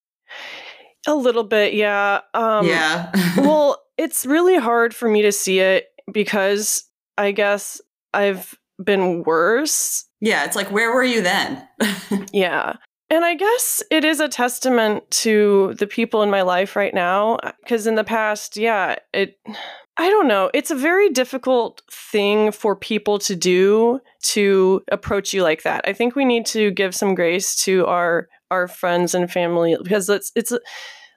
A 1.06 1.16
little 1.16 1.44
bit, 1.44 1.74
yeah. 1.74 2.22
Um 2.34 2.68
yeah. 2.68 3.12
well, 3.38 3.82
it's 3.98 4.26
really 4.26 4.58
hard 4.58 4.94
for 4.94 5.10
me 5.10 5.22
to 5.24 5.32
see 5.32 5.60
it 5.60 5.88
because 6.12 6.84
I 7.18 7.32
guess 7.32 7.82
I've 8.14 8.56
been 8.84 9.24
worse. 9.24 10.06
yeah, 10.22 10.46
it's 10.46 10.56
like, 10.56 10.72
where 10.72 10.94
were 10.94 11.04
you 11.04 11.22
then? 11.22 11.68
Yeah. 12.32 12.76
And 13.10 13.24
I 13.24 13.36
guess 13.36 13.82
it 13.90 14.04
is 14.04 14.20
a 14.20 14.28
testament 14.28 15.10
to 15.12 15.76
the 15.80 15.88
people 15.88 16.24
in 16.24 16.30
my 16.30 16.42
life 16.42 16.76
right 16.76 16.94
now 16.94 17.38
because 17.64 17.88
in 17.88 17.96
the 17.96 18.04
past, 18.04 18.58
yeah, 18.58 18.96
it 19.14 19.40
I 20.00 20.10
don't 20.10 20.28
know, 20.28 20.52
it's 20.54 20.72
a 20.72 20.76
very 20.76 21.10
difficult 21.10 21.82
thing 21.90 22.52
for 22.52 22.76
people 22.76 23.18
to 23.20 23.36
do 23.36 24.00
to 24.24 24.84
approach 24.92 25.34
you 25.34 25.42
like 25.42 25.64
that. 25.64 25.88
I 25.88 25.94
think 25.94 26.16
we 26.16 26.26
need 26.26 26.46
to 26.48 26.70
give 26.72 26.94
some 26.94 27.16
grace 27.16 27.56
to 27.64 27.86
our 27.86 28.28
our 28.52 28.68
friends 28.68 29.14
and 29.14 29.32
family 29.32 29.78
because 29.82 30.10
it's 30.10 30.32
it's 30.36 30.54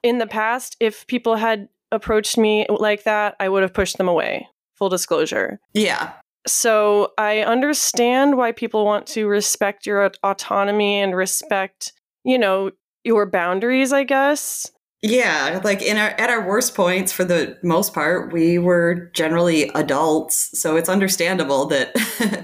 in 0.03 0.19
the 0.19 0.27
past 0.27 0.77
if 0.81 1.07
people 1.07 1.37
had 1.37 1.69
approached 1.93 2.39
me 2.39 2.67
like 2.69 3.05
that, 3.05 3.37
I 3.41 3.49
would 3.49 3.63
have 3.63 3.75
pushed 3.75 3.99
them 3.99 4.09
away. 4.09 4.47
Full 4.77 4.89
disclosure. 4.89 5.61
yeah. 5.75 6.13
So 6.47 7.13
I 7.19 7.41
understand 7.41 8.39
why 8.39 8.53
people 8.53 8.87
want 8.87 9.07
to 9.09 9.27
respect 9.27 9.85
your 9.85 10.11
autonomy 10.23 10.99
and 10.99 11.15
respect, 11.15 11.93
you 12.25 12.39
know, 12.39 12.71
your 13.05 13.27
boundaries, 13.27 13.93
I 13.93 14.05
guess. 14.05 14.73
Yeah, 15.03 15.61
like 15.65 15.83
in 15.83 15.97
our 15.97 16.11
at 16.11 16.31
our 16.31 16.47
worst 16.47 16.75
points 16.75 17.13
for 17.13 17.25
the 17.25 17.59
most 17.63 17.95
part, 17.95 18.33
we 18.33 18.59
were 18.59 19.11
generally 19.15 19.71
adults, 19.75 20.59
so 20.59 20.77
it's 20.77 20.89
understandable 20.89 21.67
that 21.67 21.95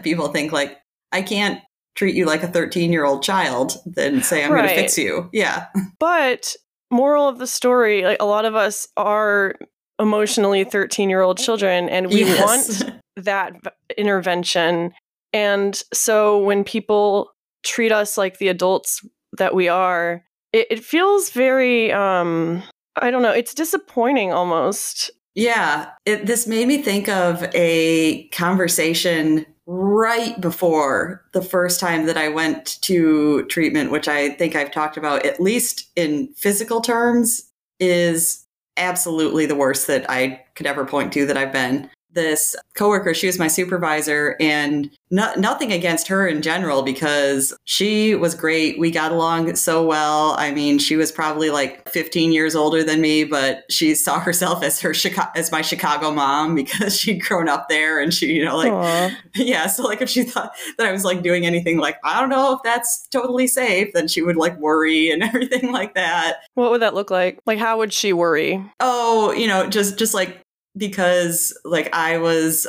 people 0.03 0.29
think 0.29 0.53
like 0.53 0.79
I 1.13 1.23
can't 1.23 1.61
treat 1.97 2.15
you 2.15 2.27
like 2.27 2.43
a 2.43 2.49
13-year-old 2.49 3.23
child 3.23 3.77
then 3.87 4.23
say 4.23 4.45
I'm 4.45 4.51
going 4.51 4.63
to 4.63 4.75
fix 4.75 4.97
you. 4.99 5.29
Yeah. 5.33 5.67
But 5.99 6.55
moral 6.91 7.27
of 7.29 7.39
the 7.39 7.47
story, 7.47 8.05
like 8.05 8.19
a 8.21 8.27
lot 8.27 8.45
of 8.45 8.55
us 8.55 8.87
are 8.97 9.55
emotionally 9.99 10.65
13-year-old 10.65 11.39
children 11.39 11.89
and 11.89 12.09
we 12.09 12.21
Yes. 12.25 12.83
want 12.85 12.93
that 13.17 13.55
intervention. 13.97 14.93
And 15.33 15.83
so 15.93 16.39
when 16.39 16.65
people 16.65 17.33
treat 17.65 17.93
us 17.93 18.17
like 18.17 18.39
the 18.39 18.49
adults 18.49 19.01
that 19.39 19.55
we 19.55 19.69
are, 19.69 20.23
it, 20.53 20.67
it 20.71 20.85
feels 20.85 21.31
very 21.31 21.93
um 21.93 22.63
I 22.99 23.11
don't 23.11 23.23
know, 23.23 23.33
it's 23.33 23.53
disappointing 23.53 24.33
almost. 24.33 25.11
Yeah, 25.35 25.91
it, 26.07 26.25
this 26.25 26.47
made 26.47 26.67
me 26.67 26.81
think 26.81 27.11
of 27.11 27.45
a 27.55 28.27
conversation 28.29 29.45
right 29.67 30.41
before 30.41 31.25
the 31.33 31.43
first 31.43 31.81
time 31.81 32.07
that 32.07 32.17
I 32.17 32.29
went 32.29 32.81
to 32.83 33.45
treatment, 33.47 33.91
which 33.91 34.09
I 34.09 34.31
think 34.31 34.55
I've 34.55 34.71
talked 34.71 34.97
about 34.97 35.27
at 35.27 35.41
least 35.41 35.91
in 35.97 36.29
physical 36.35 36.81
terms, 36.81 37.51
is 37.81 38.47
absolutely 38.77 39.47
the 39.47 39.55
worst 39.55 39.87
that 39.89 40.09
I 40.09 40.45
could 40.55 40.67
ever 40.67 40.85
point 40.85 41.13
to 41.15 41.27
that 41.27 41.37
I've 41.37 41.53
been. 41.53 41.91
This 42.17 42.57
coworker, 42.75 43.13
she 43.13 43.27
was 43.27 43.39
my 43.39 43.47
supervisor, 43.47 44.37
and 44.41 44.91
no, 45.11 45.33
nothing 45.37 45.71
against 45.71 46.09
her 46.09 46.27
in 46.27 46.41
general 46.41 46.83
because 46.83 47.55
she 47.65 48.15
was 48.15 48.35
great. 48.35 48.79
We 48.79 48.91
got 48.91 49.13
along 49.13 49.55
so 49.57 49.85
well. 49.85 50.35
I 50.39 50.51
mean, 50.51 50.79
she 50.79 50.97
was 50.97 51.13
probably 51.13 51.51
like 51.51 51.87
15 51.91 52.33
years 52.33 52.57
older 52.57 52.83
than 52.83 53.03
me, 53.03 53.25
but 53.25 53.65
she 53.71 53.95
saw 53.95 54.19
herself 54.19 54.65
as 54.65 54.81
her 54.81 54.95
Chicago, 54.95 55.31
as 55.37 55.53
my 55.53 55.61
Chicago 55.61 56.11
mom 56.11 56.55
because 56.55 56.97
she'd 56.99 57.21
grown 57.23 57.51
up 57.51 57.69
there, 57.69 58.01
and 58.01 58.15
she, 58.15 58.33
you 58.33 58.45
know, 58.45 58.57
like 58.57 58.73
Aw. 58.73 59.11
yeah. 59.35 59.67
So 59.67 59.83
like, 59.83 60.01
if 60.01 60.09
she 60.09 60.25
thought 60.25 60.53
that 60.79 60.87
I 60.87 60.93
was 60.93 61.05
like 61.05 61.23
doing 61.23 61.45
anything 61.45 61.77
like 61.77 61.99
I 62.03 62.19
don't 62.19 62.31
know 62.31 62.55
if 62.55 62.61
that's 62.65 63.07
totally 63.09 63.47
safe, 63.47 63.93
then 63.93 64.09
she 64.09 64.23
would 64.23 64.37
like 64.37 64.59
worry 64.59 65.11
and 65.11 65.23
everything 65.23 65.71
like 65.71 65.95
that. 65.97 66.39
What 66.55 66.71
would 66.71 66.81
that 66.81 66.95
look 66.95 67.11
like? 67.11 67.41
Like, 67.45 67.59
how 67.59 67.77
would 67.77 67.93
she 67.93 68.15
worry? 68.15 68.65
oh, 68.81 69.33
you 69.33 69.47
know, 69.47 69.69
just 69.69 69.99
just 69.99 70.15
like 70.15 70.46
because 70.77 71.57
like 71.65 71.93
I 71.95 72.19
was 72.19 72.67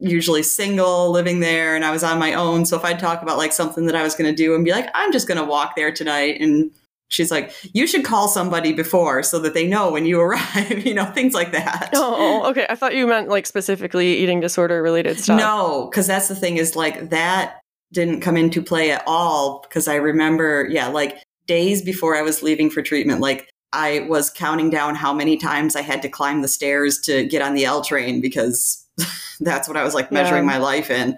usually 0.00 0.42
single 0.42 1.10
living 1.10 1.40
there 1.40 1.76
and 1.76 1.84
I 1.84 1.90
was 1.90 2.02
on 2.02 2.18
my 2.18 2.32
own. 2.32 2.64
So 2.64 2.76
if 2.76 2.84
I'd 2.84 2.98
talk 2.98 3.22
about 3.22 3.36
like 3.38 3.52
something 3.52 3.86
that 3.86 3.94
I 3.94 4.02
was 4.02 4.14
going 4.14 4.30
to 4.30 4.36
do 4.36 4.54
and 4.54 4.64
be 4.64 4.72
like, 4.72 4.88
I'm 4.94 5.12
just 5.12 5.28
going 5.28 5.38
to 5.38 5.44
walk 5.44 5.76
there 5.76 5.92
tonight 5.92 6.40
and 6.40 6.70
she's 7.08 7.30
like, 7.30 7.52
you 7.74 7.86
should 7.86 8.04
call 8.04 8.26
somebody 8.28 8.72
before 8.72 9.22
so 9.22 9.38
that 9.40 9.52
they 9.52 9.66
know 9.66 9.92
when 9.92 10.06
you 10.06 10.20
arrive, 10.20 10.86
you 10.86 10.94
know, 10.94 11.04
things 11.06 11.34
like 11.34 11.52
that. 11.52 11.90
Oh, 11.92 12.14
oh, 12.16 12.42
oh, 12.42 12.50
okay. 12.50 12.66
I 12.68 12.74
thought 12.74 12.94
you 12.94 13.06
meant 13.06 13.28
like 13.28 13.46
specifically 13.46 14.16
eating 14.16 14.40
disorder 14.40 14.82
related 14.82 15.20
stuff. 15.20 15.38
No, 15.38 15.88
because 15.90 16.06
that's 16.06 16.28
the 16.28 16.36
thing 16.36 16.56
is 16.56 16.74
like 16.74 17.10
that 17.10 17.60
didn't 17.92 18.20
come 18.20 18.36
into 18.36 18.62
play 18.62 18.90
at 18.92 19.02
all. 19.06 19.60
Because 19.60 19.86
I 19.86 19.96
remember, 19.96 20.66
yeah, 20.70 20.86
like 20.88 21.22
days 21.46 21.82
before 21.82 22.16
I 22.16 22.22
was 22.22 22.42
leaving 22.42 22.70
for 22.70 22.80
treatment, 22.80 23.20
like 23.20 23.50
I 23.72 24.00
was 24.08 24.30
counting 24.30 24.70
down 24.70 24.94
how 24.96 25.12
many 25.12 25.36
times 25.36 25.76
I 25.76 25.82
had 25.82 26.02
to 26.02 26.08
climb 26.08 26.42
the 26.42 26.48
stairs 26.48 26.98
to 27.02 27.24
get 27.24 27.42
on 27.42 27.54
the 27.54 27.64
L 27.64 27.82
train 27.82 28.20
because 28.20 28.84
that's 29.40 29.68
what 29.68 29.76
I 29.76 29.84
was 29.84 29.94
like 29.94 30.10
measuring 30.10 30.42
Yeah. 30.44 30.50
my 30.50 30.58
life 30.58 30.90
in. 30.90 31.16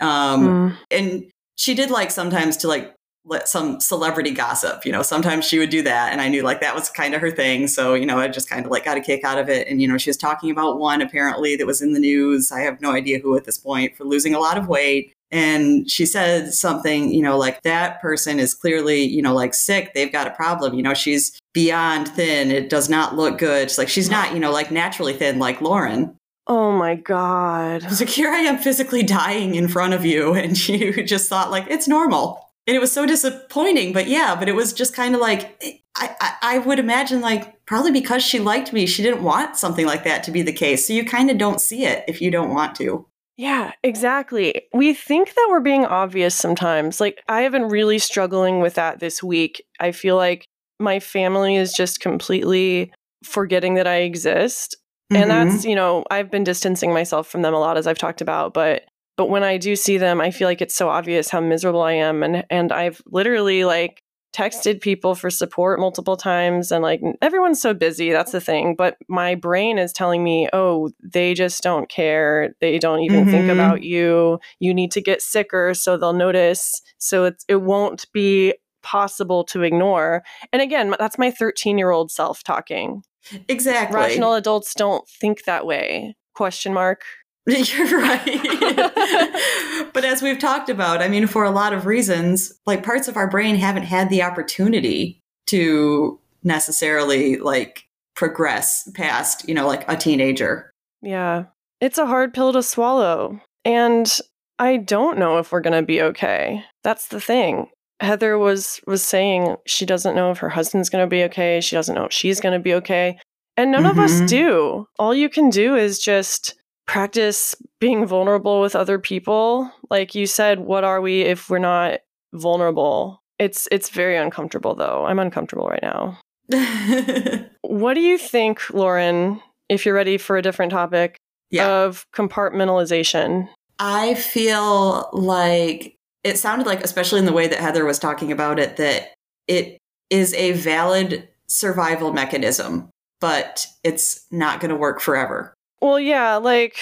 Um, 0.00 0.46
Mm. 0.46 0.76
and 0.90 1.24
she 1.56 1.74
did 1.74 1.90
like 1.90 2.10
sometimes 2.10 2.56
to 2.58 2.68
like 2.68 2.94
let 3.26 3.48
some 3.48 3.80
celebrity 3.80 4.32
gossip, 4.32 4.84
you 4.84 4.92
know, 4.92 5.00
sometimes 5.02 5.46
she 5.46 5.58
would 5.58 5.70
do 5.70 5.80
that. 5.82 6.12
And 6.12 6.20
I 6.20 6.28
knew 6.28 6.42
like 6.42 6.60
that 6.60 6.74
was 6.74 6.90
kind 6.90 7.14
of 7.14 7.20
her 7.22 7.30
thing. 7.30 7.68
So, 7.68 7.94
you 7.94 8.04
know, 8.04 8.18
I 8.18 8.28
just 8.28 8.50
kind 8.50 8.66
of 8.66 8.70
like 8.70 8.84
got 8.84 8.98
a 8.98 9.00
kick 9.00 9.24
out 9.24 9.38
of 9.38 9.48
it. 9.48 9.66
And, 9.66 9.80
you 9.80 9.88
know, 9.88 9.96
she 9.96 10.10
was 10.10 10.18
talking 10.18 10.50
about 10.50 10.78
one 10.78 11.00
apparently 11.00 11.56
that 11.56 11.66
was 11.66 11.80
in 11.80 11.94
the 11.94 12.00
news. 12.00 12.52
I 12.52 12.60
have 12.60 12.82
no 12.82 12.90
idea 12.92 13.20
who 13.20 13.34
at 13.36 13.44
this 13.44 13.56
point 13.56 13.96
for 13.96 14.04
losing 14.04 14.34
a 14.34 14.40
lot 14.40 14.58
of 14.58 14.68
weight. 14.68 15.14
And 15.34 15.90
she 15.90 16.06
said 16.06 16.54
something, 16.54 17.12
you 17.12 17.20
know, 17.20 17.36
like 17.36 17.62
that 17.62 18.00
person 18.00 18.38
is 18.38 18.54
clearly, 18.54 19.02
you 19.02 19.20
know, 19.20 19.34
like 19.34 19.52
sick. 19.52 19.92
They've 19.92 20.12
got 20.12 20.28
a 20.28 20.30
problem. 20.30 20.74
You 20.74 20.82
know, 20.84 20.94
she's 20.94 21.36
beyond 21.52 22.06
thin. 22.06 22.52
It 22.52 22.70
does 22.70 22.88
not 22.88 23.16
look 23.16 23.36
good. 23.36 23.68
She's 23.68 23.78
like, 23.78 23.88
she's 23.88 24.08
not, 24.08 24.32
you 24.32 24.38
know, 24.38 24.52
like 24.52 24.70
naturally 24.70 25.12
thin 25.12 25.40
like 25.40 25.60
Lauren. 25.60 26.16
Oh 26.46 26.70
my 26.70 26.94
god. 26.94 27.82
I 27.84 27.88
was 27.88 27.98
like, 28.00 28.10
here 28.10 28.30
I 28.30 28.42
am 28.42 28.58
physically 28.58 29.02
dying 29.02 29.56
in 29.56 29.66
front 29.66 29.92
of 29.92 30.04
you. 30.04 30.34
And 30.44 30.68
you 30.68 31.02
just 31.02 31.28
thought 31.28 31.50
like, 31.50 31.66
it's 31.68 31.88
normal. 31.88 32.48
and 32.68 32.76
it 32.76 32.80
was 32.80 32.92
so 32.92 33.04
disappointing. 33.04 33.92
But 33.92 34.06
yeah, 34.06 34.36
but 34.38 34.48
it 34.48 34.54
was 34.54 34.72
just 34.72 34.94
kind 34.94 35.16
of 35.16 35.20
like 35.20 35.56
eh, 35.64 35.78
I, 35.96 36.14
I, 36.20 36.34
I 36.42 36.58
would 36.58 36.78
imagine 36.78 37.20
like 37.20 37.64
probably 37.66 37.90
because 37.90 38.22
she 38.22 38.38
liked 38.38 38.72
me, 38.72 38.86
she 38.86 39.02
didn't 39.02 39.24
want 39.24 39.56
something 39.56 39.86
like 39.86 40.04
that 40.04 40.22
to 40.24 40.30
be 40.30 40.42
the 40.42 40.52
case. 40.52 40.86
So 40.86 40.92
you 40.92 41.04
kind 41.04 41.28
of 41.28 41.38
don't 41.38 41.60
see 41.60 41.86
it 41.86 42.04
if 42.06 42.20
you 42.20 42.30
don't 42.30 42.54
want 42.54 42.76
to. 42.76 43.06
Yeah, 43.36 43.72
exactly. 43.82 44.62
We 44.72 44.94
think 44.94 45.34
that 45.34 45.46
we're 45.50 45.60
being 45.60 45.84
obvious 45.84 46.34
sometimes. 46.34 47.00
Like, 47.00 47.20
I 47.28 47.42
have 47.42 47.52
been 47.52 47.68
really 47.68 47.98
struggling 47.98 48.60
with 48.60 48.74
that 48.74 49.00
this 49.00 49.22
week. 49.22 49.64
I 49.80 49.90
feel 49.90 50.16
like 50.16 50.46
my 50.78 51.00
family 51.00 51.56
is 51.56 51.72
just 51.72 52.00
completely 52.00 52.92
forgetting 53.24 53.74
that 53.74 53.86
I 53.86 54.02
exist. 54.02 54.76
Mm-hmm. 55.12 55.22
And 55.22 55.30
that's, 55.30 55.64
you 55.64 55.74
know, 55.74 56.04
I've 56.10 56.30
been 56.30 56.44
distancing 56.44 56.92
myself 56.92 57.28
from 57.28 57.42
them 57.42 57.54
a 57.54 57.60
lot 57.60 57.76
as 57.76 57.86
I've 57.86 57.98
talked 57.98 58.20
about, 58.20 58.54
but 58.54 58.82
but 59.16 59.30
when 59.30 59.44
I 59.44 59.58
do 59.58 59.76
see 59.76 59.96
them, 59.96 60.20
I 60.20 60.32
feel 60.32 60.48
like 60.48 60.60
it's 60.60 60.74
so 60.74 60.88
obvious 60.88 61.30
how 61.30 61.40
miserable 61.40 61.82
I 61.82 61.92
am 61.92 62.22
and 62.22 62.44
and 62.50 62.72
I've 62.72 63.00
literally 63.06 63.64
like 63.64 64.00
texted 64.34 64.80
people 64.80 65.14
for 65.14 65.30
support 65.30 65.78
multiple 65.78 66.16
times 66.16 66.72
and 66.72 66.82
like 66.82 67.00
everyone's 67.22 67.60
so 67.60 67.72
busy 67.72 68.10
that's 68.10 68.32
the 68.32 68.40
thing 68.40 68.74
but 68.76 68.96
my 69.08 69.34
brain 69.34 69.78
is 69.78 69.92
telling 69.92 70.24
me 70.24 70.48
oh 70.52 70.90
they 71.02 71.34
just 71.34 71.62
don't 71.62 71.88
care. 71.88 72.54
They 72.60 72.78
don't 72.78 73.00
even 73.00 73.22
mm-hmm. 73.22 73.30
think 73.30 73.50
about 73.50 73.82
you. 73.82 74.38
You 74.58 74.74
need 74.74 74.90
to 74.92 75.00
get 75.00 75.22
sicker 75.22 75.74
so 75.74 75.96
they'll 75.96 76.12
notice. 76.12 76.82
So 76.98 77.24
it's 77.24 77.44
it 77.48 77.62
won't 77.62 78.10
be 78.12 78.54
possible 78.82 79.44
to 79.44 79.62
ignore. 79.62 80.22
And 80.52 80.60
again 80.60 80.94
that's 80.98 81.18
my 81.18 81.30
13 81.30 81.78
year 81.78 81.90
old 81.90 82.10
self 82.10 82.42
talking. 82.42 83.02
Exactly. 83.48 83.96
Rational 83.96 84.34
adults 84.34 84.74
don't 84.74 85.08
think 85.08 85.44
that 85.44 85.66
way 85.66 86.16
question 86.34 86.74
mark 86.74 87.02
You're 87.46 88.00
right. 88.00 89.90
but 89.92 90.04
as 90.04 90.22
we've 90.22 90.38
talked 90.38 90.70
about, 90.70 91.02
I 91.02 91.08
mean, 91.08 91.26
for 91.26 91.44
a 91.44 91.50
lot 91.50 91.74
of 91.74 91.84
reasons, 91.84 92.52
like 92.66 92.82
parts 92.82 93.06
of 93.06 93.16
our 93.16 93.28
brain 93.28 93.56
haven't 93.56 93.82
had 93.82 94.08
the 94.08 94.22
opportunity 94.22 95.20
to 95.48 96.18
necessarily 96.42 97.36
like 97.36 97.86
progress 98.14 98.88
past, 98.94 99.46
you 99.46 99.54
know, 99.54 99.66
like 99.66 99.84
a 99.88 99.96
teenager. 99.96 100.70
Yeah. 101.02 101.44
It's 101.80 101.98
a 101.98 102.06
hard 102.06 102.32
pill 102.32 102.52
to 102.54 102.62
swallow. 102.62 103.40
And 103.64 104.10
I 104.58 104.78
don't 104.78 105.18
know 105.18 105.38
if 105.38 105.52
we're 105.52 105.60
going 105.60 105.78
to 105.78 105.86
be 105.86 106.00
okay. 106.00 106.64
That's 106.82 107.08
the 107.08 107.20
thing. 107.20 107.68
Heather 108.00 108.38
was 108.38 108.80
was 108.86 109.02
saying 109.02 109.56
she 109.66 109.86
doesn't 109.86 110.16
know 110.16 110.30
if 110.30 110.38
her 110.38 110.48
husband's 110.48 110.90
going 110.90 111.04
to 111.04 111.10
be 111.10 111.24
okay. 111.24 111.60
She 111.60 111.76
doesn't 111.76 111.94
know 111.94 112.06
if 112.06 112.12
she's 112.12 112.40
going 112.40 112.52
to 112.52 112.62
be 112.62 112.74
okay. 112.74 113.18
And 113.56 113.70
none 113.70 113.82
mm-hmm. 113.82 113.98
of 113.98 114.04
us 114.04 114.12
mm-hmm. 114.14 114.26
do. 114.26 114.86
All 114.98 115.14
you 115.14 115.28
can 115.28 115.50
do 115.50 115.76
is 115.76 115.98
just 115.98 116.56
practice 116.86 117.54
being 117.80 118.06
vulnerable 118.06 118.60
with 118.60 118.76
other 118.76 118.98
people. 118.98 119.70
Like 119.90 120.14
you 120.14 120.26
said, 120.26 120.60
what 120.60 120.84
are 120.84 121.00
we 121.00 121.22
if 121.22 121.48
we're 121.48 121.58
not 121.58 122.00
vulnerable? 122.32 123.22
It's 123.38 123.68
it's 123.72 123.88
very 123.88 124.16
uncomfortable 124.16 124.74
though. 124.74 125.04
I'm 125.06 125.18
uncomfortable 125.18 125.66
right 125.66 125.82
now. 125.82 126.18
what 127.62 127.94
do 127.94 128.00
you 128.00 128.18
think, 128.18 128.60
Lauren, 128.72 129.40
if 129.68 129.84
you're 129.84 129.94
ready 129.94 130.18
for 130.18 130.36
a 130.36 130.42
different 130.42 130.72
topic 130.72 131.16
yeah. 131.50 131.68
of 131.68 132.06
compartmentalization? 132.14 133.48
I 133.78 134.14
feel 134.14 135.08
like 135.12 135.96
it 136.22 136.38
sounded 136.38 136.66
like 136.66 136.82
especially 136.82 137.18
in 137.18 137.26
the 137.26 137.32
way 137.32 137.48
that 137.48 137.58
Heather 137.58 137.84
was 137.84 137.98
talking 137.98 138.30
about 138.30 138.58
it 138.58 138.76
that 138.76 139.14
it 139.48 139.78
is 140.10 140.32
a 140.34 140.52
valid 140.52 141.28
survival 141.48 142.12
mechanism, 142.12 142.88
but 143.20 143.66
it's 143.82 144.26
not 144.30 144.60
going 144.60 144.70
to 144.70 144.76
work 144.76 145.00
forever. 145.00 145.54
Well, 145.84 146.00
yeah, 146.00 146.36
like 146.36 146.78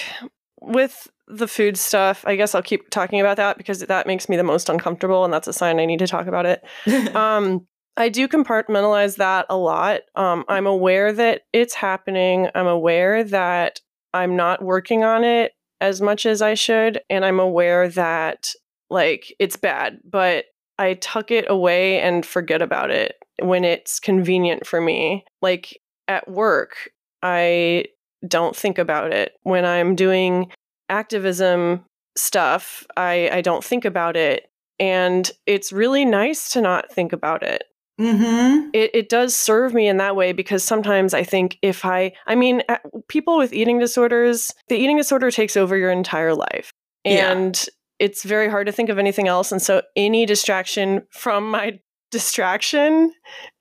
with 0.61 1.09
the 1.27 1.49
food 1.49 1.77
stuff, 1.77 2.23
I 2.25 2.37
guess 2.37 2.55
I'll 2.55 2.61
keep 2.61 2.89
talking 2.89 3.19
about 3.19 3.35
that 3.35 3.57
because 3.57 3.79
that 3.79 4.07
makes 4.07 4.29
me 4.29 4.37
the 4.37 4.45
most 4.45 4.69
uncomfortable, 4.69 5.25
and 5.25 5.33
that's 5.33 5.49
a 5.49 5.51
sign 5.51 5.77
I 5.77 5.85
need 5.85 5.99
to 5.99 6.07
talk 6.07 6.25
about 6.25 6.45
it. 6.45 6.63
um, 7.13 7.67
I 7.97 8.07
do 8.07 8.29
compartmentalize 8.29 9.17
that 9.17 9.45
a 9.49 9.57
lot. 9.57 10.03
Um, 10.15 10.45
I'm 10.47 10.65
aware 10.65 11.11
that 11.11 11.41
it's 11.51 11.73
happening. 11.73 12.47
I'm 12.55 12.65
aware 12.65 13.25
that 13.25 13.81
I'm 14.13 14.37
not 14.37 14.63
working 14.63 15.03
on 15.03 15.25
it 15.25 15.51
as 15.81 15.99
much 15.99 16.25
as 16.25 16.41
I 16.41 16.53
should, 16.53 17.01
and 17.09 17.25
I'm 17.25 17.41
aware 17.41 17.89
that 17.89 18.51
like 18.89 19.35
it's 19.37 19.57
bad, 19.57 19.99
but 20.09 20.45
I 20.79 20.93
tuck 20.93 21.29
it 21.29 21.43
away 21.49 21.99
and 21.99 22.25
forget 22.25 22.61
about 22.61 22.89
it 22.89 23.15
when 23.41 23.65
it's 23.65 23.99
convenient 23.99 24.65
for 24.65 24.79
me. 24.79 25.25
Like 25.41 25.81
at 26.07 26.29
work, 26.29 26.89
I 27.21 27.87
don't 28.27 28.55
think 28.55 28.77
about 28.77 29.11
it. 29.11 29.33
When 29.43 29.65
I'm 29.65 29.95
doing 29.95 30.51
activism 30.89 31.85
stuff, 32.17 32.85
I, 32.97 33.29
I 33.31 33.41
don't 33.41 33.63
think 33.63 33.85
about 33.85 34.15
it. 34.15 34.49
And 34.79 35.29
it's 35.45 35.71
really 35.71 36.05
nice 36.05 36.49
to 36.51 36.61
not 36.61 36.91
think 36.91 37.13
about 37.13 37.43
it. 37.43 37.63
Mm-hmm. 37.99 38.69
It, 38.73 38.91
it 38.93 39.09
does 39.09 39.35
serve 39.35 39.73
me 39.73 39.87
in 39.87 39.97
that 39.97 40.15
way 40.15 40.33
because 40.33 40.63
sometimes 40.63 41.13
I 41.13 41.23
think 41.23 41.57
if 41.61 41.85
I, 41.85 42.13
I 42.25 42.35
mean, 42.35 42.63
people 43.07 43.37
with 43.37 43.53
eating 43.53 43.79
disorders, 43.79 44.51
the 44.67 44.75
eating 44.75 44.97
disorder 44.97 45.29
takes 45.29 45.55
over 45.55 45.77
your 45.77 45.91
entire 45.91 46.33
life. 46.33 46.71
And 47.05 47.55
yeah. 47.55 48.05
it's 48.05 48.23
very 48.23 48.49
hard 48.49 48.65
to 48.65 48.73
think 48.73 48.89
of 48.89 48.97
anything 48.97 49.27
else. 49.27 49.51
And 49.51 49.61
so 49.61 49.83
any 49.95 50.25
distraction 50.25 51.05
from 51.11 51.51
my 51.51 51.79
distraction 52.11 53.13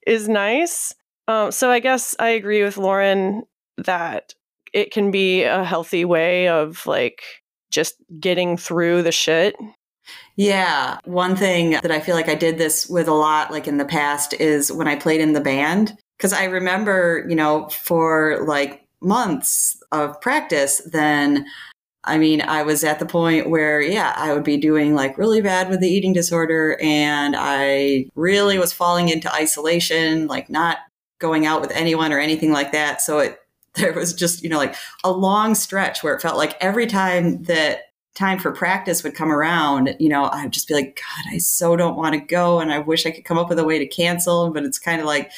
is 0.06 0.28
nice. 0.28 0.94
Um, 1.28 1.52
so 1.52 1.70
I 1.70 1.80
guess 1.80 2.16
I 2.18 2.30
agree 2.30 2.62
with 2.62 2.76
Lauren 2.76 3.42
that 3.78 4.34
it 4.72 4.92
can 4.92 5.10
be 5.10 5.42
a 5.42 5.64
healthy 5.64 6.04
way 6.04 6.48
of 6.48 6.86
like 6.86 7.22
just 7.70 7.94
getting 8.20 8.56
through 8.56 9.02
the 9.02 9.12
shit. 9.12 9.54
Yeah. 10.36 10.98
One 11.04 11.36
thing 11.36 11.70
that 11.70 11.90
I 11.90 12.00
feel 12.00 12.14
like 12.14 12.28
I 12.28 12.34
did 12.34 12.58
this 12.58 12.88
with 12.88 13.08
a 13.08 13.14
lot, 13.14 13.50
like 13.50 13.68
in 13.68 13.78
the 13.78 13.84
past, 13.84 14.34
is 14.34 14.72
when 14.72 14.88
I 14.88 14.96
played 14.96 15.20
in 15.20 15.32
the 15.32 15.40
band. 15.40 15.96
Cause 16.18 16.32
I 16.32 16.44
remember, 16.44 17.26
you 17.28 17.34
know, 17.34 17.68
for 17.68 18.44
like 18.46 18.86
months 19.00 19.76
of 19.90 20.20
practice, 20.20 20.80
then 20.92 21.46
I 22.04 22.18
mean, 22.18 22.42
I 22.42 22.62
was 22.62 22.82
at 22.82 22.98
the 22.98 23.06
point 23.06 23.48
where, 23.48 23.80
yeah, 23.80 24.12
I 24.16 24.32
would 24.32 24.42
be 24.42 24.56
doing 24.56 24.94
like 24.94 25.18
really 25.18 25.40
bad 25.40 25.68
with 25.68 25.80
the 25.80 25.88
eating 25.88 26.12
disorder 26.12 26.76
and 26.82 27.36
I 27.38 28.06
really 28.16 28.58
was 28.58 28.72
falling 28.72 29.08
into 29.08 29.32
isolation, 29.32 30.26
like 30.26 30.50
not 30.50 30.78
going 31.20 31.46
out 31.46 31.60
with 31.60 31.70
anyone 31.70 32.12
or 32.12 32.18
anything 32.18 32.50
like 32.50 32.72
that. 32.72 33.00
So 33.00 33.20
it 33.20 33.38
there 33.76 33.92
was 33.92 34.12
just, 34.12 34.42
you 34.42 34.48
know, 34.48 34.58
like 34.58 34.74
a 35.04 35.10
long 35.10 35.54
stretch 35.54 36.02
where 36.02 36.14
it 36.14 36.20
felt 36.20 36.36
like 36.36 36.56
every 36.60 36.86
time 36.86 37.42
that 37.44 37.80
time 38.14 38.38
for 38.38 38.52
practice 38.52 39.02
would 39.02 39.14
come 39.14 39.32
around, 39.32 39.96
you 39.98 40.08
know, 40.08 40.28
I'd 40.30 40.52
just 40.52 40.68
be 40.68 40.74
like, 40.74 40.96
God, 41.00 41.34
I 41.34 41.38
so 41.38 41.76
don't 41.76 41.96
want 41.96 42.14
to 42.14 42.20
go. 42.20 42.60
And 42.60 42.70
I 42.70 42.78
wish 42.78 43.06
I 43.06 43.10
could 43.10 43.24
come 43.24 43.38
up 43.38 43.48
with 43.48 43.58
a 43.58 43.64
way 43.64 43.78
to 43.78 43.86
cancel. 43.86 44.50
But 44.50 44.64
it's 44.64 44.78
kind 44.78 45.00
of 45.00 45.06
like 45.06 45.30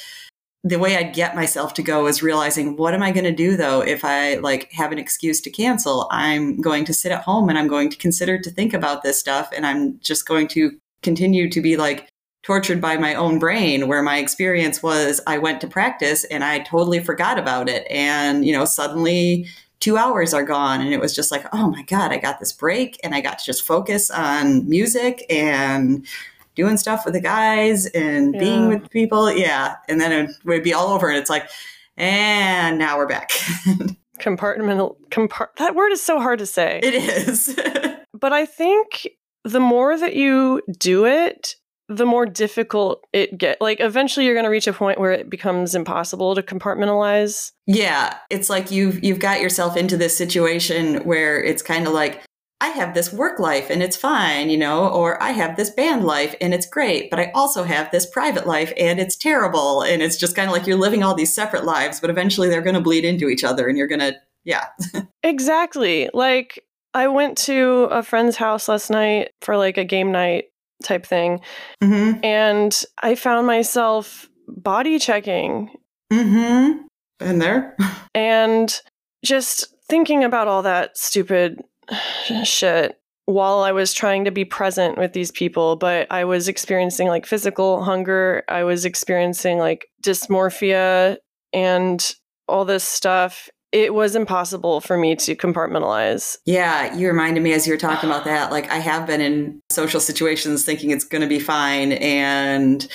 the 0.64 0.78
way 0.78 0.96
I'd 0.96 1.14
get 1.14 1.36
myself 1.36 1.74
to 1.74 1.82
go 1.82 2.06
is 2.06 2.22
realizing, 2.22 2.76
what 2.76 2.94
am 2.94 3.02
I 3.02 3.12
going 3.12 3.24
to 3.24 3.32
do 3.32 3.56
though 3.56 3.82
if 3.82 4.04
I 4.04 4.36
like 4.36 4.72
have 4.72 4.90
an 4.90 4.98
excuse 4.98 5.40
to 5.42 5.50
cancel? 5.50 6.08
I'm 6.10 6.60
going 6.60 6.84
to 6.86 6.94
sit 6.94 7.12
at 7.12 7.22
home 7.22 7.48
and 7.48 7.58
I'm 7.58 7.68
going 7.68 7.90
to 7.90 7.96
consider 7.96 8.40
to 8.40 8.50
think 8.50 8.74
about 8.74 9.02
this 9.02 9.20
stuff. 9.20 9.50
And 9.54 9.66
I'm 9.66 10.00
just 10.00 10.26
going 10.26 10.48
to 10.48 10.72
continue 11.02 11.50
to 11.50 11.60
be 11.60 11.76
like 11.76 12.08
tortured 12.44 12.80
by 12.80 12.96
my 12.96 13.14
own 13.14 13.38
brain 13.38 13.88
where 13.88 14.02
my 14.02 14.18
experience 14.18 14.82
was 14.82 15.20
I 15.26 15.38
went 15.38 15.60
to 15.62 15.66
practice 15.66 16.24
and 16.24 16.44
I 16.44 16.60
totally 16.60 17.00
forgot 17.00 17.38
about 17.38 17.68
it. 17.68 17.86
And, 17.90 18.44
you 18.44 18.52
know, 18.52 18.66
suddenly 18.66 19.46
two 19.80 19.96
hours 19.96 20.34
are 20.34 20.44
gone. 20.44 20.80
And 20.80 20.92
it 20.92 21.00
was 21.00 21.14
just 21.14 21.32
like, 21.32 21.46
oh 21.52 21.70
my 21.70 21.82
God, 21.82 22.12
I 22.12 22.18
got 22.18 22.40
this 22.40 22.52
break 22.52 23.00
and 23.02 23.14
I 23.14 23.20
got 23.20 23.38
to 23.38 23.44
just 23.44 23.66
focus 23.66 24.10
on 24.10 24.68
music 24.68 25.24
and 25.30 26.06
doing 26.54 26.76
stuff 26.76 27.04
with 27.04 27.14
the 27.14 27.20
guys 27.20 27.86
and 27.86 28.34
yeah. 28.34 28.40
being 28.40 28.68
with 28.68 28.90
people. 28.90 29.32
Yeah. 29.32 29.76
And 29.88 30.00
then 30.00 30.12
it 30.12 30.30
would 30.44 30.62
be 30.62 30.74
all 30.74 30.88
over. 30.88 31.08
And 31.08 31.18
it's 31.18 31.30
like, 31.30 31.48
and 31.96 32.78
now 32.78 32.98
we're 32.98 33.08
back. 33.08 33.30
Compartmental, 34.20 34.96
compart, 35.10 35.56
that 35.56 35.74
word 35.74 35.92
is 35.92 36.00
so 36.00 36.20
hard 36.20 36.38
to 36.38 36.46
say. 36.46 36.80
It 36.82 36.94
is. 36.94 37.58
but 38.14 38.32
I 38.32 38.46
think 38.46 39.08
the 39.44 39.60
more 39.60 39.98
that 39.98 40.14
you 40.14 40.62
do 40.78 41.04
it, 41.04 41.56
the 41.88 42.06
more 42.06 42.26
difficult 42.26 43.04
it 43.12 43.36
get 43.36 43.60
like 43.60 43.80
eventually 43.80 44.24
you're 44.24 44.34
going 44.34 44.44
to 44.44 44.50
reach 44.50 44.66
a 44.66 44.72
point 44.72 44.98
where 44.98 45.12
it 45.12 45.28
becomes 45.28 45.74
impossible 45.74 46.34
to 46.34 46.42
compartmentalize. 46.42 47.52
Yeah 47.66 48.18
it's 48.30 48.50
like 48.50 48.70
you've 48.70 49.02
you've 49.04 49.18
got 49.18 49.40
yourself 49.40 49.76
into 49.76 49.96
this 49.96 50.16
situation 50.16 51.04
where 51.04 51.42
it's 51.42 51.62
kind 51.62 51.86
of 51.86 51.92
like 51.92 52.22
i 52.60 52.68
have 52.68 52.94
this 52.94 53.12
work 53.12 53.38
life 53.38 53.68
and 53.70 53.82
it's 53.82 53.96
fine 53.96 54.48
you 54.48 54.56
know 54.56 54.88
or 54.88 55.22
i 55.22 55.30
have 55.30 55.56
this 55.56 55.70
band 55.70 56.04
life 56.04 56.34
and 56.40 56.54
it's 56.54 56.66
great 56.66 57.10
but 57.10 57.18
i 57.18 57.30
also 57.34 57.64
have 57.64 57.90
this 57.90 58.06
private 58.06 58.46
life 58.46 58.72
and 58.78 59.00
it's 59.00 59.16
terrible 59.16 59.82
and 59.82 60.02
it's 60.02 60.16
just 60.16 60.36
kind 60.36 60.48
of 60.48 60.52
like 60.52 60.66
you're 60.66 60.76
living 60.76 61.02
all 61.02 61.14
these 61.14 61.34
separate 61.34 61.64
lives 61.64 62.00
but 62.00 62.10
eventually 62.10 62.48
they're 62.48 62.62
going 62.62 62.74
to 62.74 62.80
bleed 62.80 63.04
into 63.04 63.28
each 63.28 63.44
other 63.44 63.68
and 63.68 63.76
you're 63.76 63.88
going 63.88 64.00
to 64.00 64.14
yeah. 64.44 64.66
Exactly 65.22 66.10
like 66.12 66.62
I 66.92 67.08
went 67.08 67.38
to 67.38 67.88
a 67.90 68.02
friend's 68.02 68.36
house 68.36 68.68
last 68.68 68.90
night 68.90 69.32
for 69.40 69.56
like 69.56 69.78
a 69.78 69.84
game 69.84 70.12
night 70.12 70.44
type 70.84 71.04
thing. 71.06 71.40
Mm-hmm. 71.82 72.24
And 72.24 72.82
I 73.02 73.14
found 73.14 73.46
myself 73.46 74.28
body 74.48 74.98
checking. 74.98 75.70
Mm-hmm. 76.12 76.82
Been 77.18 77.38
there. 77.38 77.76
and 78.14 78.80
just 79.24 79.74
thinking 79.88 80.24
about 80.24 80.48
all 80.48 80.62
that 80.62 80.96
stupid 80.96 81.62
shit. 82.44 82.98
while 83.26 83.60
I 83.60 83.72
was 83.72 83.94
trying 83.94 84.26
to 84.26 84.30
be 84.30 84.44
present 84.44 84.98
with 84.98 85.14
these 85.14 85.30
people, 85.30 85.76
but 85.76 86.06
I 86.10 86.24
was 86.24 86.46
experiencing 86.46 87.08
like 87.08 87.26
physical 87.26 87.82
hunger. 87.82 88.44
I 88.48 88.64
was 88.64 88.84
experiencing 88.84 89.58
like 89.58 89.86
dysmorphia 90.02 91.16
and 91.52 92.14
all 92.48 92.64
this 92.64 92.84
stuff. 92.84 93.48
It 93.74 93.92
was 93.92 94.14
impossible 94.14 94.80
for 94.80 94.96
me 94.96 95.16
to 95.16 95.34
compartmentalize. 95.34 96.36
Yeah, 96.46 96.94
you 96.94 97.08
reminded 97.08 97.42
me 97.42 97.52
as 97.54 97.66
you 97.66 97.72
were 97.72 97.78
talking 97.78 98.08
about 98.08 98.24
that. 98.24 98.52
Like, 98.52 98.70
I 98.70 98.76
have 98.76 99.04
been 99.04 99.20
in 99.20 99.60
social 99.68 99.98
situations 99.98 100.64
thinking 100.64 100.90
it's 100.90 101.02
going 101.02 101.22
to 101.22 101.26
be 101.26 101.40
fine. 101.40 101.90
And 101.94 102.86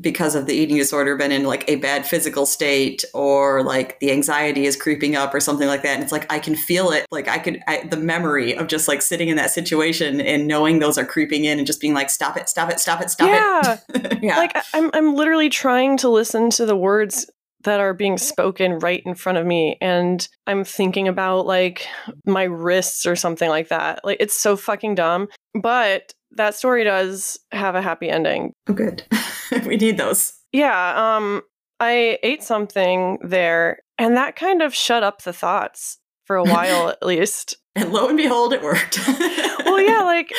because 0.00 0.34
of 0.34 0.46
the 0.46 0.52
eating 0.52 0.76
disorder 0.76 1.16
been 1.16 1.30
in 1.30 1.44
like 1.44 1.64
a 1.68 1.76
bad 1.76 2.04
physical 2.04 2.46
state 2.46 3.04
or 3.14 3.62
like 3.62 4.00
the 4.00 4.10
anxiety 4.10 4.66
is 4.66 4.74
creeping 4.74 5.14
up 5.14 5.32
or 5.32 5.38
something 5.38 5.68
like 5.68 5.84
that 5.84 5.94
and 5.94 6.02
it's 6.02 6.10
like 6.10 6.30
i 6.32 6.38
can 6.40 6.56
feel 6.56 6.90
it 6.90 7.06
like 7.12 7.28
i 7.28 7.38
could 7.38 7.60
I, 7.68 7.86
the 7.86 7.96
memory 7.96 8.56
of 8.56 8.66
just 8.66 8.88
like 8.88 9.02
sitting 9.02 9.28
in 9.28 9.36
that 9.36 9.52
situation 9.52 10.20
and 10.20 10.48
knowing 10.48 10.80
those 10.80 10.98
are 10.98 11.04
creeping 11.04 11.44
in 11.44 11.58
and 11.58 11.66
just 11.66 11.80
being 11.80 11.94
like 11.94 12.10
stop 12.10 12.36
it 12.36 12.48
stop 12.48 12.70
it 12.70 12.80
stop 12.80 13.00
it 13.00 13.08
stop 13.08 13.28
yeah. 13.28 13.78
it 13.94 14.18
yeah 14.20 14.36
like 14.38 14.56
i'm 14.74 14.90
i'm 14.94 15.14
literally 15.14 15.48
trying 15.48 15.96
to 15.98 16.08
listen 16.08 16.50
to 16.50 16.66
the 16.66 16.74
words 16.74 17.30
that 17.64 17.80
are 17.80 17.94
being 17.94 18.18
spoken 18.18 18.78
right 18.78 19.02
in 19.04 19.14
front 19.14 19.38
of 19.38 19.46
me 19.46 19.76
and 19.80 20.28
i'm 20.46 20.64
thinking 20.64 21.08
about 21.08 21.46
like 21.46 21.86
my 22.26 22.44
wrists 22.44 23.06
or 23.06 23.16
something 23.16 23.48
like 23.48 23.68
that 23.68 24.00
like 24.04 24.18
it's 24.20 24.38
so 24.38 24.56
fucking 24.56 24.94
dumb 24.94 25.28
but 25.54 26.14
that 26.36 26.54
story 26.54 26.84
does 26.84 27.38
have 27.52 27.74
a 27.74 27.82
happy 27.82 28.10
ending. 28.10 28.52
Oh, 28.68 28.72
good. 28.72 29.04
we 29.66 29.76
need 29.76 29.98
those. 29.98 30.34
Yeah. 30.52 31.16
Um, 31.16 31.42
I 31.80 32.18
ate 32.22 32.42
something 32.42 33.18
there, 33.22 33.80
and 33.98 34.16
that 34.16 34.36
kind 34.36 34.62
of 34.62 34.74
shut 34.74 35.02
up 35.02 35.22
the 35.22 35.32
thoughts 35.32 35.98
for 36.24 36.36
a 36.36 36.44
while, 36.44 36.88
at 36.90 37.04
least. 37.04 37.56
And 37.76 37.92
lo 37.92 38.08
and 38.08 38.16
behold, 38.16 38.52
it 38.52 38.62
worked. 38.62 38.98
well, 39.08 39.80
yeah, 39.80 40.02
like, 40.02 40.32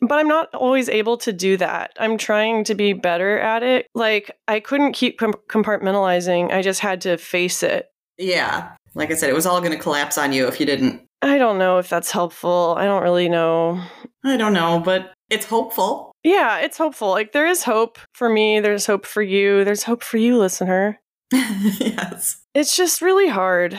but 0.00 0.18
I'm 0.18 0.28
not 0.28 0.54
always 0.54 0.88
able 0.88 1.16
to 1.18 1.32
do 1.32 1.56
that. 1.56 1.92
I'm 1.98 2.16
trying 2.16 2.64
to 2.64 2.74
be 2.74 2.92
better 2.92 3.38
at 3.38 3.62
it. 3.62 3.86
Like, 3.94 4.30
I 4.46 4.60
couldn't 4.60 4.92
keep 4.92 5.18
com- 5.18 5.34
compartmentalizing. 5.48 6.52
I 6.52 6.62
just 6.62 6.80
had 6.80 7.00
to 7.02 7.18
face 7.18 7.62
it. 7.62 7.88
Yeah. 8.18 8.72
Like 8.94 9.10
I 9.10 9.14
said, 9.14 9.30
it 9.30 9.34
was 9.34 9.46
all 9.46 9.60
going 9.60 9.72
to 9.72 9.78
collapse 9.78 10.18
on 10.18 10.32
you 10.32 10.46
if 10.46 10.60
you 10.60 10.66
didn't. 10.66 11.02
I 11.22 11.38
don't 11.38 11.58
know 11.58 11.78
if 11.78 11.88
that's 11.88 12.10
helpful. 12.10 12.74
I 12.76 12.84
don't 12.84 13.02
really 13.02 13.28
know. 13.28 13.82
I 14.24 14.36
don't 14.36 14.52
know, 14.52 14.80
but 14.84 15.12
it's 15.30 15.46
hopeful. 15.46 16.12
Yeah, 16.24 16.58
it's 16.58 16.78
hopeful. 16.78 17.10
Like 17.10 17.32
there 17.32 17.46
is 17.46 17.62
hope 17.62 17.98
for 18.12 18.28
me, 18.28 18.60
there's 18.60 18.86
hope 18.86 19.06
for 19.06 19.22
you, 19.22 19.64
there's 19.64 19.84
hope 19.84 20.02
for 20.02 20.18
you, 20.18 20.38
listener. 20.38 21.00
yes. 21.32 22.42
It's 22.54 22.76
just 22.76 23.02
really 23.02 23.28
hard. 23.28 23.78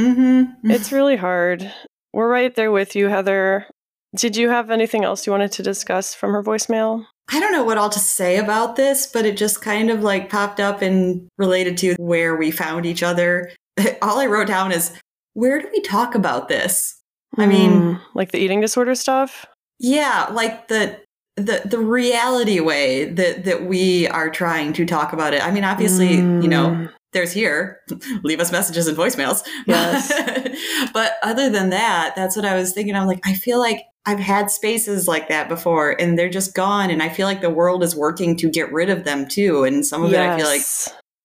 Mm-hmm. 0.00 0.70
It's 0.70 0.92
really 0.92 1.16
hard. 1.16 1.72
We're 2.16 2.30
right 2.30 2.54
there 2.54 2.72
with 2.72 2.96
you, 2.96 3.08
Heather. 3.08 3.66
Did 4.16 4.38
you 4.38 4.48
have 4.48 4.70
anything 4.70 5.04
else 5.04 5.26
you 5.26 5.32
wanted 5.32 5.52
to 5.52 5.62
discuss 5.62 6.14
from 6.14 6.32
her 6.32 6.42
voicemail? 6.42 7.04
I 7.30 7.38
don't 7.38 7.52
know 7.52 7.62
what 7.62 7.76
all 7.76 7.90
to 7.90 7.98
say 7.98 8.38
about 8.38 8.76
this, 8.76 9.06
but 9.06 9.26
it 9.26 9.36
just 9.36 9.60
kind 9.60 9.90
of 9.90 10.02
like 10.02 10.30
popped 10.30 10.58
up 10.58 10.80
and 10.80 11.28
related 11.36 11.76
to 11.76 11.94
where 11.98 12.34
we 12.34 12.50
found 12.50 12.86
each 12.86 13.02
other. 13.02 13.50
All 14.00 14.18
I 14.18 14.24
wrote 14.24 14.46
down 14.46 14.72
is, 14.72 14.98
where 15.34 15.60
do 15.60 15.68
we 15.70 15.82
talk 15.82 16.14
about 16.14 16.48
this? 16.48 16.98
I 17.36 17.44
mean, 17.44 17.70
Mm, 17.70 18.00
like 18.14 18.32
the 18.32 18.38
eating 18.38 18.62
disorder 18.62 18.94
stuff? 18.94 19.44
Yeah, 19.78 20.28
like 20.32 20.68
the 20.68 20.98
the 21.36 21.60
the 21.66 21.80
reality 21.80 22.60
way 22.60 23.10
that 23.10 23.44
that 23.44 23.66
we 23.66 24.08
are 24.08 24.30
trying 24.30 24.72
to 24.72 24.86
talk 24.86 25.12
about 25.12 25.34
it. 25.34 25.46
I 25.46 25.50
mean, 25.50 25.64
obviously, 25.64 26.14
you 26.14 26.48
know, 26.48 26.70
Mm, 26.70 26.92
there's 27.12 27.32
here. 27.32 27.80
Leave 28.22 28.40
us 28.40 28.52
messages 28.52 28.86
and 28.86 28.96
voicemails. 28.96 29.46
Yes. 29.66 30.90
but 30.92 31.14
other 31.22 31.48
than 31.50 31.70
that, 31.70 32.14
that's 32.14 32.36
what 32.36 32.44
I 32.44 32.54
was 32.54 32.72
thinking. 32.72 32.94
I'm 32.94 33.06
like, 33.06 33.20
I 33.24 33.34
feel 33.34 33.58
like 33.58 33.80
I've 34.04 34.20
had 34.20 34.50
spaces 34.50 35.08
like 35.08 35.28
that 35.28 35.48
before 35.48 36.00
and 36.00 36.18
they're 36.18 36.30
just 36.30 36.54
gone. 36.54 36.90
And 36.90 37.02
I 37.02 37.08
feel 37.08 37.26
like 37.26 37.40
the 37.40 37.50
world 37.50 37.82
is 37.82 37.96
working 37.96 38.36
to 38.36 38.50
get 38.50 38.72
rid 38.72 38.88
of 38.88 39.04
them 39.04 39.26
too. 39.26 39.64
And 39.64 39.84
some 39.84 40.04
of 40.04 40.12
it 40.12 40.20
I 40.20 40.36
feel 40.36 40.46
like 40.46 40.62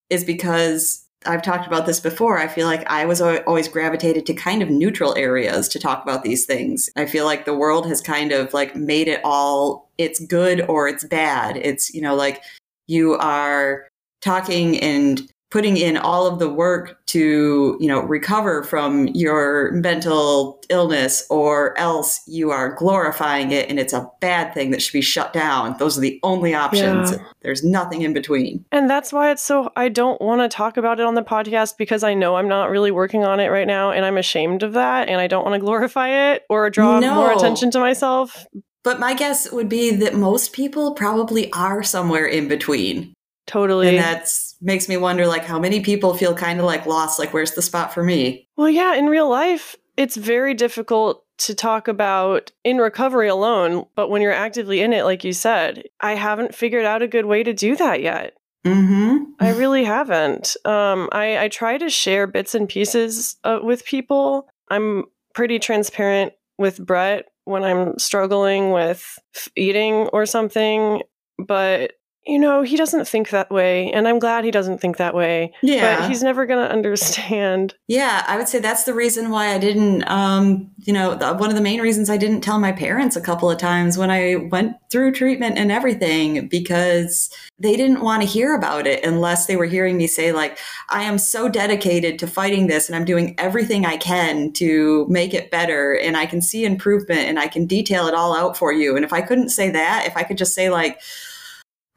is 0.10 0.24
because 0.24 1.06
I've 1.26 1.44
talked 1.44 1.68
about 1.68 1.86
this 1.86 2.00
before. 2.00 2.40
I 2.40 2.48
feel 2.48 2.66
like 2.66 2.90
I 2.90 3.06
was 3.06 3.22
always 3.22 3.68
gravitated 3.68 4.26
to 4.26 4.34
kind 4.34 4.64
of 4.64 4.70
neutral 4.72 5.16
areas 5.16 5.68
to 5.70 5.80
talk 5.80 6.02
about 6.02 6.24
these 6.24 6.46
things. 6.46 6.90
I 6.96 7.06
feel 7.06 7.26
like 7.26 7.46
the 7.46 7.56
world 7.56 7.86
has 7.86 8.02
kind 8.02 8.32
of 8.32 8.52
like 8.54 8.76
made 8.76 9.08
it 9.08 9.22
all 9.24 9.92
it's 10.00 10.20
good 10.26 10.62
or 10.68 10.88
it's 10.88 11.04
bad. 11.04 11.58
It's, 11.58 11.94
you 11.94 12.02
know, 12.02 12.16
like 12.16 12.42
you 12.88 13.14
are 13.14 13.88
talking 14.22 14.80
and 14.80 15.31
putting 15.52 15.76
in 15.78 15.98
all 15.98 16.26
of 16.26 16.40
the 16.40 16.50
work 16.50 17.06
to, 17.08 17.78
you 17.80 17.88
know, 17.88 18.00
recover 18.02 18.64
from 18.64 19.08
your 19.10 19.72
mental 19.74 20.64
illness 20.70 21.24
or 21.30 21.78
else 21.78 22.22
you 22.26 22.52
are 22.52 22.74
glorifying 22.74 23.52
it 23.52 23.70
and 23.70 23.78
it's 23.78 23.92
a 23.92 24.10
bad 24.22 24.54
thing 24.54 24.72
that 24.72 24.82
should 24.82 24.94
be 24.94 25.02
shut 25.02 25.34
down. 25.34 25.76
Those 25.78 25.98
are 25.98 26.02
the 26.02 26.20
only 26.24 26.56
options. 26.56 27.12
Yeah. 27.12 27.18
There's 27.42 27.64
nothing 27.64 28.02
in 28.02 28.14
between. 28.14 28.64
And 28.72 28.90
that's 28.90 29.12
why 29.12 29.30
it's 29.32 29.42
so 29.44 29.72
I 29.76 29.90
don't 29.90 30.22
want 30.22 30.42
to 30.42 30.48
talk 30.48 30.78
about 30.78 31.00
it 31.02 31.06
on 31.06 31.16
the 31.16 31.22
podcast 31.24 31.78
because 31.78 32.02
I 32.02 32.14
know 32.14 32.38
I'm 32.38 32.48
not 32.48 32.70
really 32.70 32.92
working 32.92 33.26
on 33.26 33.42
it 33.42 33.50
right 33.50 33.68
now 33.68 33.92
and 33.92 34.06
I'm 34.06 34.18
ashamed 34.18 34.64
of 34.64 34.74
that 34.74 35.10
and 35.10 35.20
I 35.20 35.28
don't 35.28 35.44
want 35.44 35.56
to 35.56 35.60
glorify 35.60 36.34
it 36.34 36.44
or 36.50 36.70
draw 36.70 37.00
No. 37.02 37.14
more 37.16 37.34
attention 37.34 37.72
to 37.72 37.80
myself. 37.80 38.46
But 38.84 39.00
my 39.02 39.14
guess 39.14 39.52
would 39.52 39.68
be 39.70 39.92
that 39.98 40.16
most 40.16 40.54
people 40.54 40.94
probably 40.94 41.52
are 41.52 41.84
somewhere 41.84 42.26
in 42.26 42.48
between. 42.48 43.14
Totally. 43.48 43.90
And 43.90 43.98
that 44.00 44.32
makes 44.62 44.88
me 44.88 44.98
wonder 44.98 45.28
like 45.28 45.44
how 45.44 45.60
many 45.60 45.82
people 45.82 46.14
feel 46.14 46.34
kind 46.34 46.60
of 46.60 46.66
like 46.66 46.86
lost 46.86 47.20
like 47.20 47.34
where's 47.34 47.54
the 47.54 47.62
spot 47.62 47.94
for 47.94 48.04
me? 48.04 48.48
Well, 48.58 48.70
yeah, 48.70 48.96
in 48.96 49.08
real 49.08 49.30
life, 49.30 49.76
it's 49.98 50.16
very 50.16 50.54
difficult 50.54 51.26
to 51.40 51.56
talk 51.56 51.88
about 51.88 52.52
in 52.64 52.78
recovery 52.78 53.28
alone, 53.28 53.86
but 53.96 54.10
when 54.10 54.22
you're 54.22 54.32
actively 54.32 54.82
in 54.82 54.94
it, 54.94 55.04
like 55.04 55.24
you 55.24 55.34
said, 55.34 55.84
I 56.00 56.14
haven't 56.14 56.54
figured 56.54 56.86
out 56.86 57.02
a 57.02 57.08
good 57.08 57.26
way 57.26 57.42
to 57.44 57.54
do 57.54 57.76
that 57.78 58.02
yet. 58.02 58.34
Mhm. 58.66 59.26
I 59.40 59.54
really 59.54 59.84
haven't. 59.84 60.56
Um, 60.66 61.10
I, 61.12 61.46
I 61.46 61.48
try 61.48 61.80
to 61.80 61.90
share 61.90 62.28
bits 62.28 62.54
and 62.54 62.70
pieces 62.70 63.38
uh, 63.44 63.60
with 63.64 63.86
people. 63.86 64.48
I'm 64.70 65.06
pretty 65.34 65.58
transparent 65.58 66.34
with 66.60 66.86
Brett 66.86 67.26
when 67.46 67.64
I'm 67.64 67.98
struggling 67.98 68.70
with 68.70 69.18
eating 69.56 70.08
or 70.14 70.28
something, 70.28 71.02
but 71.40 71.94
you 72.26 72.38
know, 72.38 72.62
he 72.62 72.78
doesn't 72.78 73.08
think 73.08 73.32
that 73.32 73.50
way, 73.50 73.92
and 73.92 74.08
I'm 74.08 74.20
glad 74.20 74.46
he 74.46 74.52
doesn't 74.52 74.80
think 74.80 74.98
that 74.98 75.16
way. 75.16 75.52
Yeah. 75.64 76.02
But 76.02 76.10
he's 76.10 76.22
never 76.22 76.46
going 76.46 76.64
to 76.64 76.72
understand. 76.72 77.74
Yeah, 77.88 78.24
I 78.28 78.38
would 78.38 78.48
say 78.48 78.60
that's 78.60 78.84
the 78.84 78.94
reason 78.94 79.32
why 79.32 79.54
I 79.54 79.58
didn't, 79.58 80.08
um, 80.08 80.70
you 80.78 80.94
know, 80.94 81.16
the, 81.16 81.34
one 81.34 81.50
of 81.50 81.56
the 81.56 81.62
main 81.62 81.82
reasons 81.82 82.12
I 82.12 82.18
didn't 82.18 82.42
tell 82.42 82.60
my 82.60 82.72
parents 82.72 83.16
a 83.16 83.22
couple 83.22 83.50
of 83.50 83.58
times 83.58 83.98
when 83.98 84.12
I 84.12 84.36
went 84.36 84.76
through 84.92 85.14
treatment 85.14 85.58
and 85.58 85.72
everything, 85.72 86.48
because 86.48 87.32
they 87.58 87.76
didn't 87.76 88.02
want 88.02 88.22
to 88.22 88.28
hear 88.28 88.56
about 88.56 88.86
it 88.86 89.04
unless 89.04 89.48
they 89.48 89.56
were 89.56 89.66
hearing 89.66 89.98
me 89.98 90.06
say, 90.06 90.32
like, 90.32 90.60
I 90.90 91.04
am 91.04 91.18
so 91.18 91.50
dedicated 91.50 92.20
to 92.20 92.28
fighting 92.28 92.68
this 92.68 92.88
and 92.88 92.96
I'm 92.96 93.06
doing 93.06 93.34
everything 93.40 93.84
I 93.84 93.98
can 93.98 94.54
to 94.54 95.08
make 95.10 95.34
it 95.34 95.50
better 95.50 95.94
and 95.94 96.16
I 96.16 96.28
can 96.28 96.42
see 96.42 96.66
improvement 96.66 97.22
and 97.22 97.40
I 97.40 97.48
can 97.48 97.66
detail 97.66 98.08
it 98.08 98.14
all 98.14 98.36
out 98.36 98.56
for 98.58 98.72
you. 98.72 98.96
And 98.96 99.04
if 99.04 99.12
I 99.12 99.22
couldn't 99.22 99.50
say 99.50 99.72
that, 99.72 100.06
if 100.06 100.16
I 100.16 100.22
could 100.22 100.38
just 100.38 100.54
say, 100.54 100.70
like, 100.70 101.02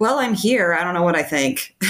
well, 0.00 0.18
I'm 0.18 0.34
here, 0.34 0.74
I 0.74 0.82
don't 0.84 0.94
know 0.94 1.02
what 1.02 1.16
I 1.16 1.22
think. 1.22 1.76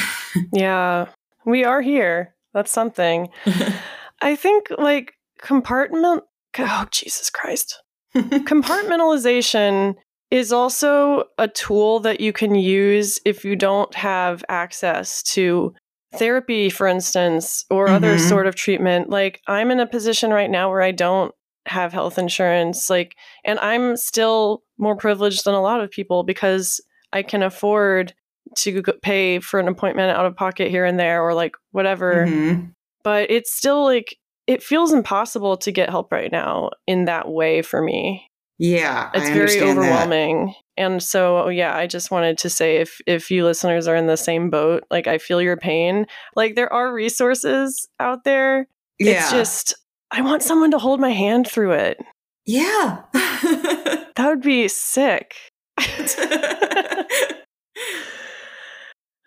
Yeah, 0.53 1.07
we 1.47 1.63
are 1.63 1.81
here. 1.81 2.35
That's 2.55 2.73
something. 2.73 3.29
I 4.21 4.35
think 4.35 4.67
like 4.77 5.13
compartment. 5.39 6.25
Oh, 6.59 6.87
Jesus 6.91 7.31
Christ. 7.31 7.81
Compartmentalization 8.17 9.95
is 10.31 10.53
also 10.53 11.25
a 11.39 11.47
tool 11.49 12.01
that 12.01 12.21
you 12.21 12.33
can 12.33 12.55
use 12.57 13.21
if 13.25 13.45
you 13.45 13.55
don't 13.55 13.95
have 13.95 14.45
access 14.49 15.23
to 15.23 15.73
therapy, 16.17 16.69
for 16.71 16.87
instance, 16.89 17.65
or 17.71 17.89
other 17.91 18.17
Mhm. 18.17 18.29
sort 18.29 18.47
of 18.47 18.55
treatment. 18.55 19.11
Like, 19.11 19.41
I'm 19.47 19.71
in 19.71 19.81
a 19.81 19.87
position 19.87 20.33
right 20.33 20.51
now 20.51 20.71
where 20.71 20.83
I 20.83 20.91
don't 20.93 21.33
have 21.67 21.93
health 21.93 22.19
insurance, 22.19 22.91
like, 22.91 23.15
and 23.45 23.59
I'm 23.61 23.97
still 23.97 24.63
more 24.79 24.97
privileged 24.97 25.45
than 25.45 25.55
a 25.55 25.63
lot 25.63 25.81
of 25.81 25.91
people 25.91 26.23
because 26.25 26.81
I 27.15 27.23
can 27.23 27.43
afford 27.43 28.13
to 28.59 28.83
pay 29.03 29.39
for 29.41 29.59
an 29.59 29.69
appointment 29.69 30.15
out 30.17 30.27
of 30.27 30.37
pocket 30.37 30.71
here 30.71 30.85
and 30.85 30.99
there 30.99 31.23
or 31.23 31.33
like 31.33 31.57
whatever. 31.73 32.27
Mhm. 32.27 32.73
But 33.03 33.31
it's 33.31 33.53
still 33.53 33.85
like, 33.85 34.17
it 34.47 34.63
feels 34.63 34.93
impossible 34.93 35.57
to 35.59 35.73
get 35.73 35.89
help 35.89 36.13
right 36.13 36.31
now 36.31 36.71
in 36.87 37.07
that 37.07 37.29
way 37.31 37.63
for 37.63 37.81
me 37.81 38.29
Yeah, 38.59 39.11
it's 39.15 39.25
I 39.25 39.29
very 39.29 39.41
understand 39.41 39.79
that. 39.79 39.83
overwhelming 39.83 40.55
and 40.77 41.01
so 41.03 41.49
yeah 41.49 41.75
i 41.77 41.87
just 41.87 42.11
wanted 42.11 42.37
to 42.39 42.51
say 42.51 42.77
if 42.79 43.01
if 43.07 43.31
you 43.31 43.45
listeners 43.45 43.87
are 43.87 43.95
in 43.97 44.07
the 44.09 44.17
same 44.17 44.51
boat 44.51 44.83
like 44.91 45.07
i 45.07 45.19
feel 45.19 45.41
your 45.41 45.57
pain 45.57 46.05
like 46.35 46.57
there 46.57 46.71
are 46.73 46.93
resources 46.93 47.89
out 48.01 48.25
there 48.25 48.67
Yeah. 48.99 49.13
it's 49.21 49.31
just 49.31 49.75
i 50.11 50.21
want 50.21 50.43
someone 50.43 50.73
to 50.73 50.79
hold 50.79 50.99
my 51.01 51.11
hand 51.11 51.47
through 51.49 51.73
it 51.73 51.99
yeah. 52.45 53.03
that 53.13 54.27
would 54.27 54.43
be 54.43 54.69
sick 54.69 55.35
i 55.79 57.05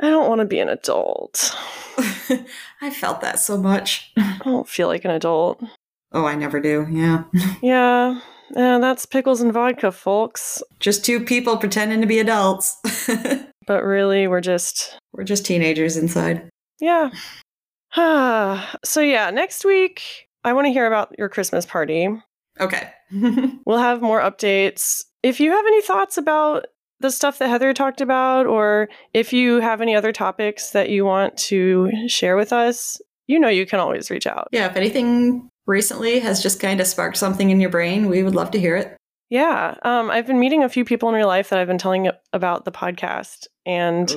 don't 0.02 0.30
want 0.30 0.40
to 0.40 0.46
be 0.46 0.60
an 0.60 0.70
adult 0.70 1.56
I 2.82 2.92
felt 2.92 3.22
that 3.22 3.40
so 3.40 3.58
much. 3.58 4.12
i 4.18 4.40
don't 4.44 4.68
feel 4.70 4.88
like 4.88 5.06
an 5.06 5.12
adult 5.12 5.62
Oh, 6.14 6.24
I 6.26 6.36
never 6.36 6.62
do. 6.62 6.88
Yeah. 6.90 7.26
Yeah. 7.62 8.22
Yeah, 8.56 8.78
that's 8.80 9.06
pickles 9.06 9.42
and 9.42 9.52
vodka, 9.52 9.92
folks. 9.92 10.64
just 10.80 11.04
two 11.04 11.20
people 11.20 11.58
pretending 11.58 12.00
to 12.00 12.08
be 12.08 12.20
adults. 12.20 12.78
But 13.68 13.84
really, 13.84 14.26
we're 14.30 14.40
just, 14.40 14.98
We're 15.12 15.26
just 15.26 15.46
teenagers 15.46 15.98
inside. 15.98 16.48
yeah. 16.80 17.10
so, 18.86 19.02
yeah, 19.02 19.30
next 19.32 19.66
week, 19.66 20.02
I 20.46 20.54
want 20.54 20.66
to 20.68 20.72
hear 20.72 20.88
about 20.88 21.14
your 21.20 21.28
Christmas 21.28 21.66
party. 21.66 22.08
Okay. 22.62 22.90
We'll 23.66 23.78
have 23.80 24.02
more 24.02 24.22
updates. 24.22 25.04
If 25.24 25.40
you 25.40 25.52
have 25.52 25.66
any 25.66 25.82
thoughts 25.82 26.18
about 26.18 26.66
the 27.00 27.12
stuff 27.12 27.38
that 27.40 27.50
Heather 27.50 27.74
talked 27.74 28.02
about, 28.02 28.46
or 28.48 28.90
if 29.14 29.34
you 29.34 29.60
have 29.60 29.82
any 29.82 29.96
other 29.96 30.12
topics 30.12 30.72
that 30.72 30.90
you 30.90 31.06
want 31.06 31.38
to 31.38 31.90
share 32.08 32.36
with 32.36 32.52
us, 32.54 33.00
you 33.28 33.40
know 33.40 33.50
you 33.50 33.66
can 33.66 33.80
always 33.80 34.10
reach 34.10 34.26
out. 34.28 34.48
yeah, 34.52 34.68
if 34.70 34.76
anything 34.76 35.50
recently 35.66 36.20
has 36.20 36.42
just 36.42 36.60
kind 36.60 36.80
of 36.80 36.88
sparked 36.88 37.18
something 37.18 37.50
in 37.50 37.60
your 37.60 37.70
brain, 37.70 38.08
we 38.10 38.24
would 38.24 38.36
love 38.36 38.52
to 38.52 38.60
hear 38.60 38.76
it. 38.76 38.96
Yeah, 39.30 39.76
um, 39.84 40.10
I've 40.10 40.26
been 40.26 40.40
meeting 40.40 40.64
a 40.64 40.70
few 40.70 40.86
people 40.86 41.10
in 41.10 41.16
real 41.16 41.28
life 41.28 41.50
that 41.50 41.60
I've 41.60 41.68
been 41.68 41.78
telling 41.78 42.10
about 42.32 42.64
the 42.64 42.72
podcast, 42.72 43.48
and 43.66 44.10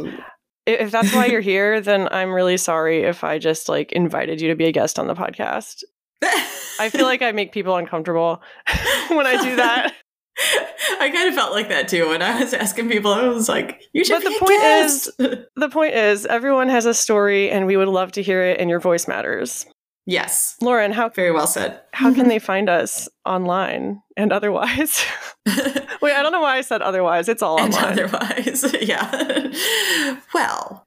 i- 0.68 0.70
if 0.70 0.90
that's 0.92 1.12
why 1.12 1.26
you're 1.26 1.40
here, 1.54 1.80
then 1.80 2.08
I'm 2.12 2.30
really 2.32 2.56
sorry 2.56 3.02
if 3.02 3.24
I 3.24 3.38
just 3.38 3.68
like 3.68 3.90
invited 3.92 4.40
you 4.40 4.48
to 4.50 4.54
be 4.54 4.66
a 4.66 4.72
guest 4.72 4.98
on 5.00 5.08
the 5.08 5.14
podcast. 5.14 5.82
I 6.22 6.88
feel 6.90 7.04
like 7.04 7.20
I 7.22 7.32
make 7.32 7.50
people 7.52 7.74
uncomfortable 7.76 8.40
when 9.08 9.26
I 9.26 9.42
do 9.42 9.56
that. 9.56 9.92
I 11.00 11.10
kind 11.12 11.28
of 11.28 11.34
felt 11.34 11.52
like 11.52 11.68
that 11.68 11.88
too 11.88 12.08
when 12.08 12.22
I 12.22 12.40
was 12.40 12.52
asking 12.54 12.88
people. 12.88 13.12
I 13.12 13.28
was 13.28 13.48
like, 13.48 13.82
"You 13.92 14.04
should." 14.04 14.22
But 14.22 14.32
the 14.32 14.38
point 14.38 14.60
guest. 14.60 15.10
The 15.56 15.68
point 15.68 15.94
is, 15.94 16.26
everyone 16.26 16.68
has 16.68 16.86
a 16.86 16.94
story, 16.94 17.50
and 17.50 17.66
we 17.66 17.76
would 17.76 17.88
love 17.88 18.12
to 18.12 18.22
hear 18.22 18.42
it, 18.42 18.58
and 18.60 18.70
your 18.70 18.80
voice 18.80 19.06
matters. 19.06 19.66
yes, 20.06 20.56
Lauren, 20.60 20.92
how 20.92 21.08
very 21.10 21.30
well 21.32 21.46
said. 21.46 21.80
how 21.92 22.12
can 22.14 22.28
they 22.32 22.38
find 22.38 22.68
us 22.68 23.08
online 23.26 24.00
and 24.16 24.32
otherwise? 24.32 25.04
Wait, 25.46 26.14
I 26.14 26.22
don't 26.22 26.32
know 26.32 26.40
why 26.40 26.56
I 26.56 26.62
said 26.62 26.80
otherwise. 26.82 27.28
It's 27.28 27.42
all 27.42 27.60
and 27.60 27.74
online. 27.74 27.92
otherwise, 27.92 28.74
yeah. 28.80 29.52
well, 30.34 30.86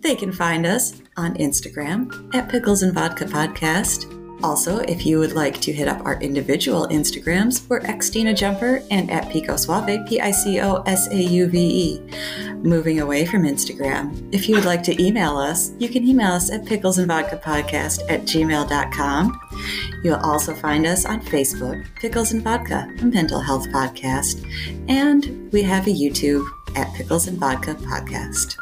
they 0.00 0.14
can 0.14 0.32
find 0.32 0.64
us 0.64 0.94
on 1.16 1.34
Instagram 1.34 2.32
at 2.34 2.48
Pickles 2.48 2.82
and 2.82 2.94
Vodka 2.94 3.24
Podcast. 3.24 4.14
Also, 4.42 4.78
if 4.80 5.04
you 5.04 5.18
would 5.18 5.32
like 5.32 5.60
to 5.60 5.72
hit 5.72 5.88
up 5.88 6.04
our 6.06 6.20
individual 6.20 6.86
Instagrams, 6.88 7.68
we're 7.68 7.80
Xtina 7.80 8.36
Jumper 8.36 8.82
and 8.90 9.10
at 9.10 9.30
Pico 9.30 9.56
Suave, 9.56 10.06
P 10.06 10.20
I 10.20 10.30
C 10.30 10.60
O 10.60 10.82
S 10.86 11.08
A 11.08 11.20
U 11.20 11.48
V 11.48 11.58
E. 11.58 12.00
Moving 12.62 13.00
away 13.00 13.24
from 13.24 13.42
Instagram, 13.42 14.32
if 14.32 14.48
you 14.48 14.54
would 14.54 14.64
like 14.64 14.82
to 14.84 15.02
email 15.02 15.36
us, 15.36 15.72
you 15.78 15.88
can 15.88 16.06
email 16.06 16.32
us 16.32 16.50
at 16.50 16.66
Pickles 16.66 16.98
and 16.98 17.08
Vodka 17.08 17.36
Podcast 17.36 18.00
at 18.08 18.22
gmail.com. 18.22 19.40
You'll 20.02 20.16
also 20.16 20.54
find 20.54 20.86
us 20.86 21.04
on 21.04 21.20
Facebook, 21.20 21.84
Pickles 21.96 22.32
and 22.32 22.42
Vodka, 22.42 22.88
a 23.00 23.04
mental 23.04 23.40
health 23.40 23.68
podcast. 23.68 24.44
And 24.88 25.52
we 25.52 25.62
have 25.62 25.86
a 25.86 25.90
YouTube 25.90 26.46
at 26.76 26.92
Pickles 26.94 27.26
and 27.26 27.38
Vodka 27.38 27.74
Podcast. 27.74 28.56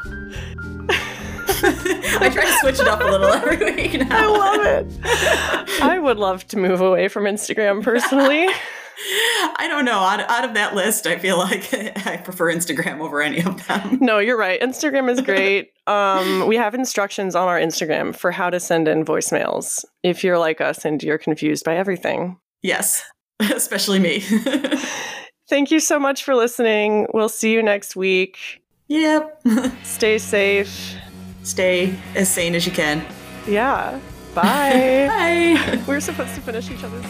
I 2.21 2.29
try 2.29 2.45
to 2.45 2.53
switch 2.61 2.79
it 2.79 2.87
up 2.87 3.01
a 3.01 3.05
little 3.05 3.27
every 3.27 3.57
week 3.75 3.93
now. 4.07 4.07
I 4.09 4.25
love 4.27 4.65
it. 4.65 5.81
I 5.81 5.99
would 5.99 6.17
love 6.17 6.47
to 6.47 6.57
move 6.57 6.81
away 6.81 7.07
from 7.07 7.23
Instagram 7.25 7.83
personally. 7.83 8.47
I 9.59 9.67
don't 9.69 9.85
know. 9.85 9.99
Out, 9.99 10.21
out 10.21 10.43
of 10.43 10.55
that 10.55 10.73
list, 10.73 11.05
I 11.05 11.17
feel 11.19 11.37
like 11.37 11.71
I 12.07 12.17
prefer 12.17 12.51
Instagram 12.51 12.99
over 12.99 13.21
any 13.21 13.43
of 13.43 13.65
them. 13.67 13.99
No, 14.01 14.17
you're 14.17 14.37
right. 14.37 14.59
Instagram 14.59 15.09
is 15.09 15.21
great. 15.21 15.69
Um, 15.85 16.47
we 16.47 16.55
have 16.55 16.73
instructions 16.73 17.35
on 17.35 17.47
our 17.47 17.59
Instagram 17.59 18.15
for 18.15 18.31
how 18.31 18.49
to 18.49 18.59
send 18.59 18.87
in 18.87 19.05
voicemails 19.05 19.85
if 20.01 20.23
you're 20.23 20.39
like 20.39 20.61
us 20.61 20.83
and 20.83 21.01
you're 21.03 21.19
confused 21.19 21.63
by 21.63 21.77
everything. 21.77 22.37
Yes, 22.63 23.03
especially 23.39 23.99
me. 23.99 24.23
Thank 25.47 25.69
you 25.69 25.79
so 25.79 25.99
much 25.99 26.23
for 26.23 26.33
listening. 26.35 27.05
We'll 27.13 27.29
see 27.29 27.53
you 27.53 27.61
next 27.61 27.95
week. 27.95 28.61
yep. 28.87 29.41
Stay 29.83 30.17
safe. 30.17 30.95
Stay 31.47 31.97
as 32.13 32.27
sane 32.27 32.55
as 32.55 32.65
you 32.65 32.73
can. 32.73 33.05
Yeah. 33.47 34.01
Bye. 34.35 35.07
Bye. 35.63 35.83
We're 35.87 36.01
supposed 36.01 36.35
to 36.35 36.41
finish 36.41 36.69
each 36.69 36.83
other's. 36.83 37.05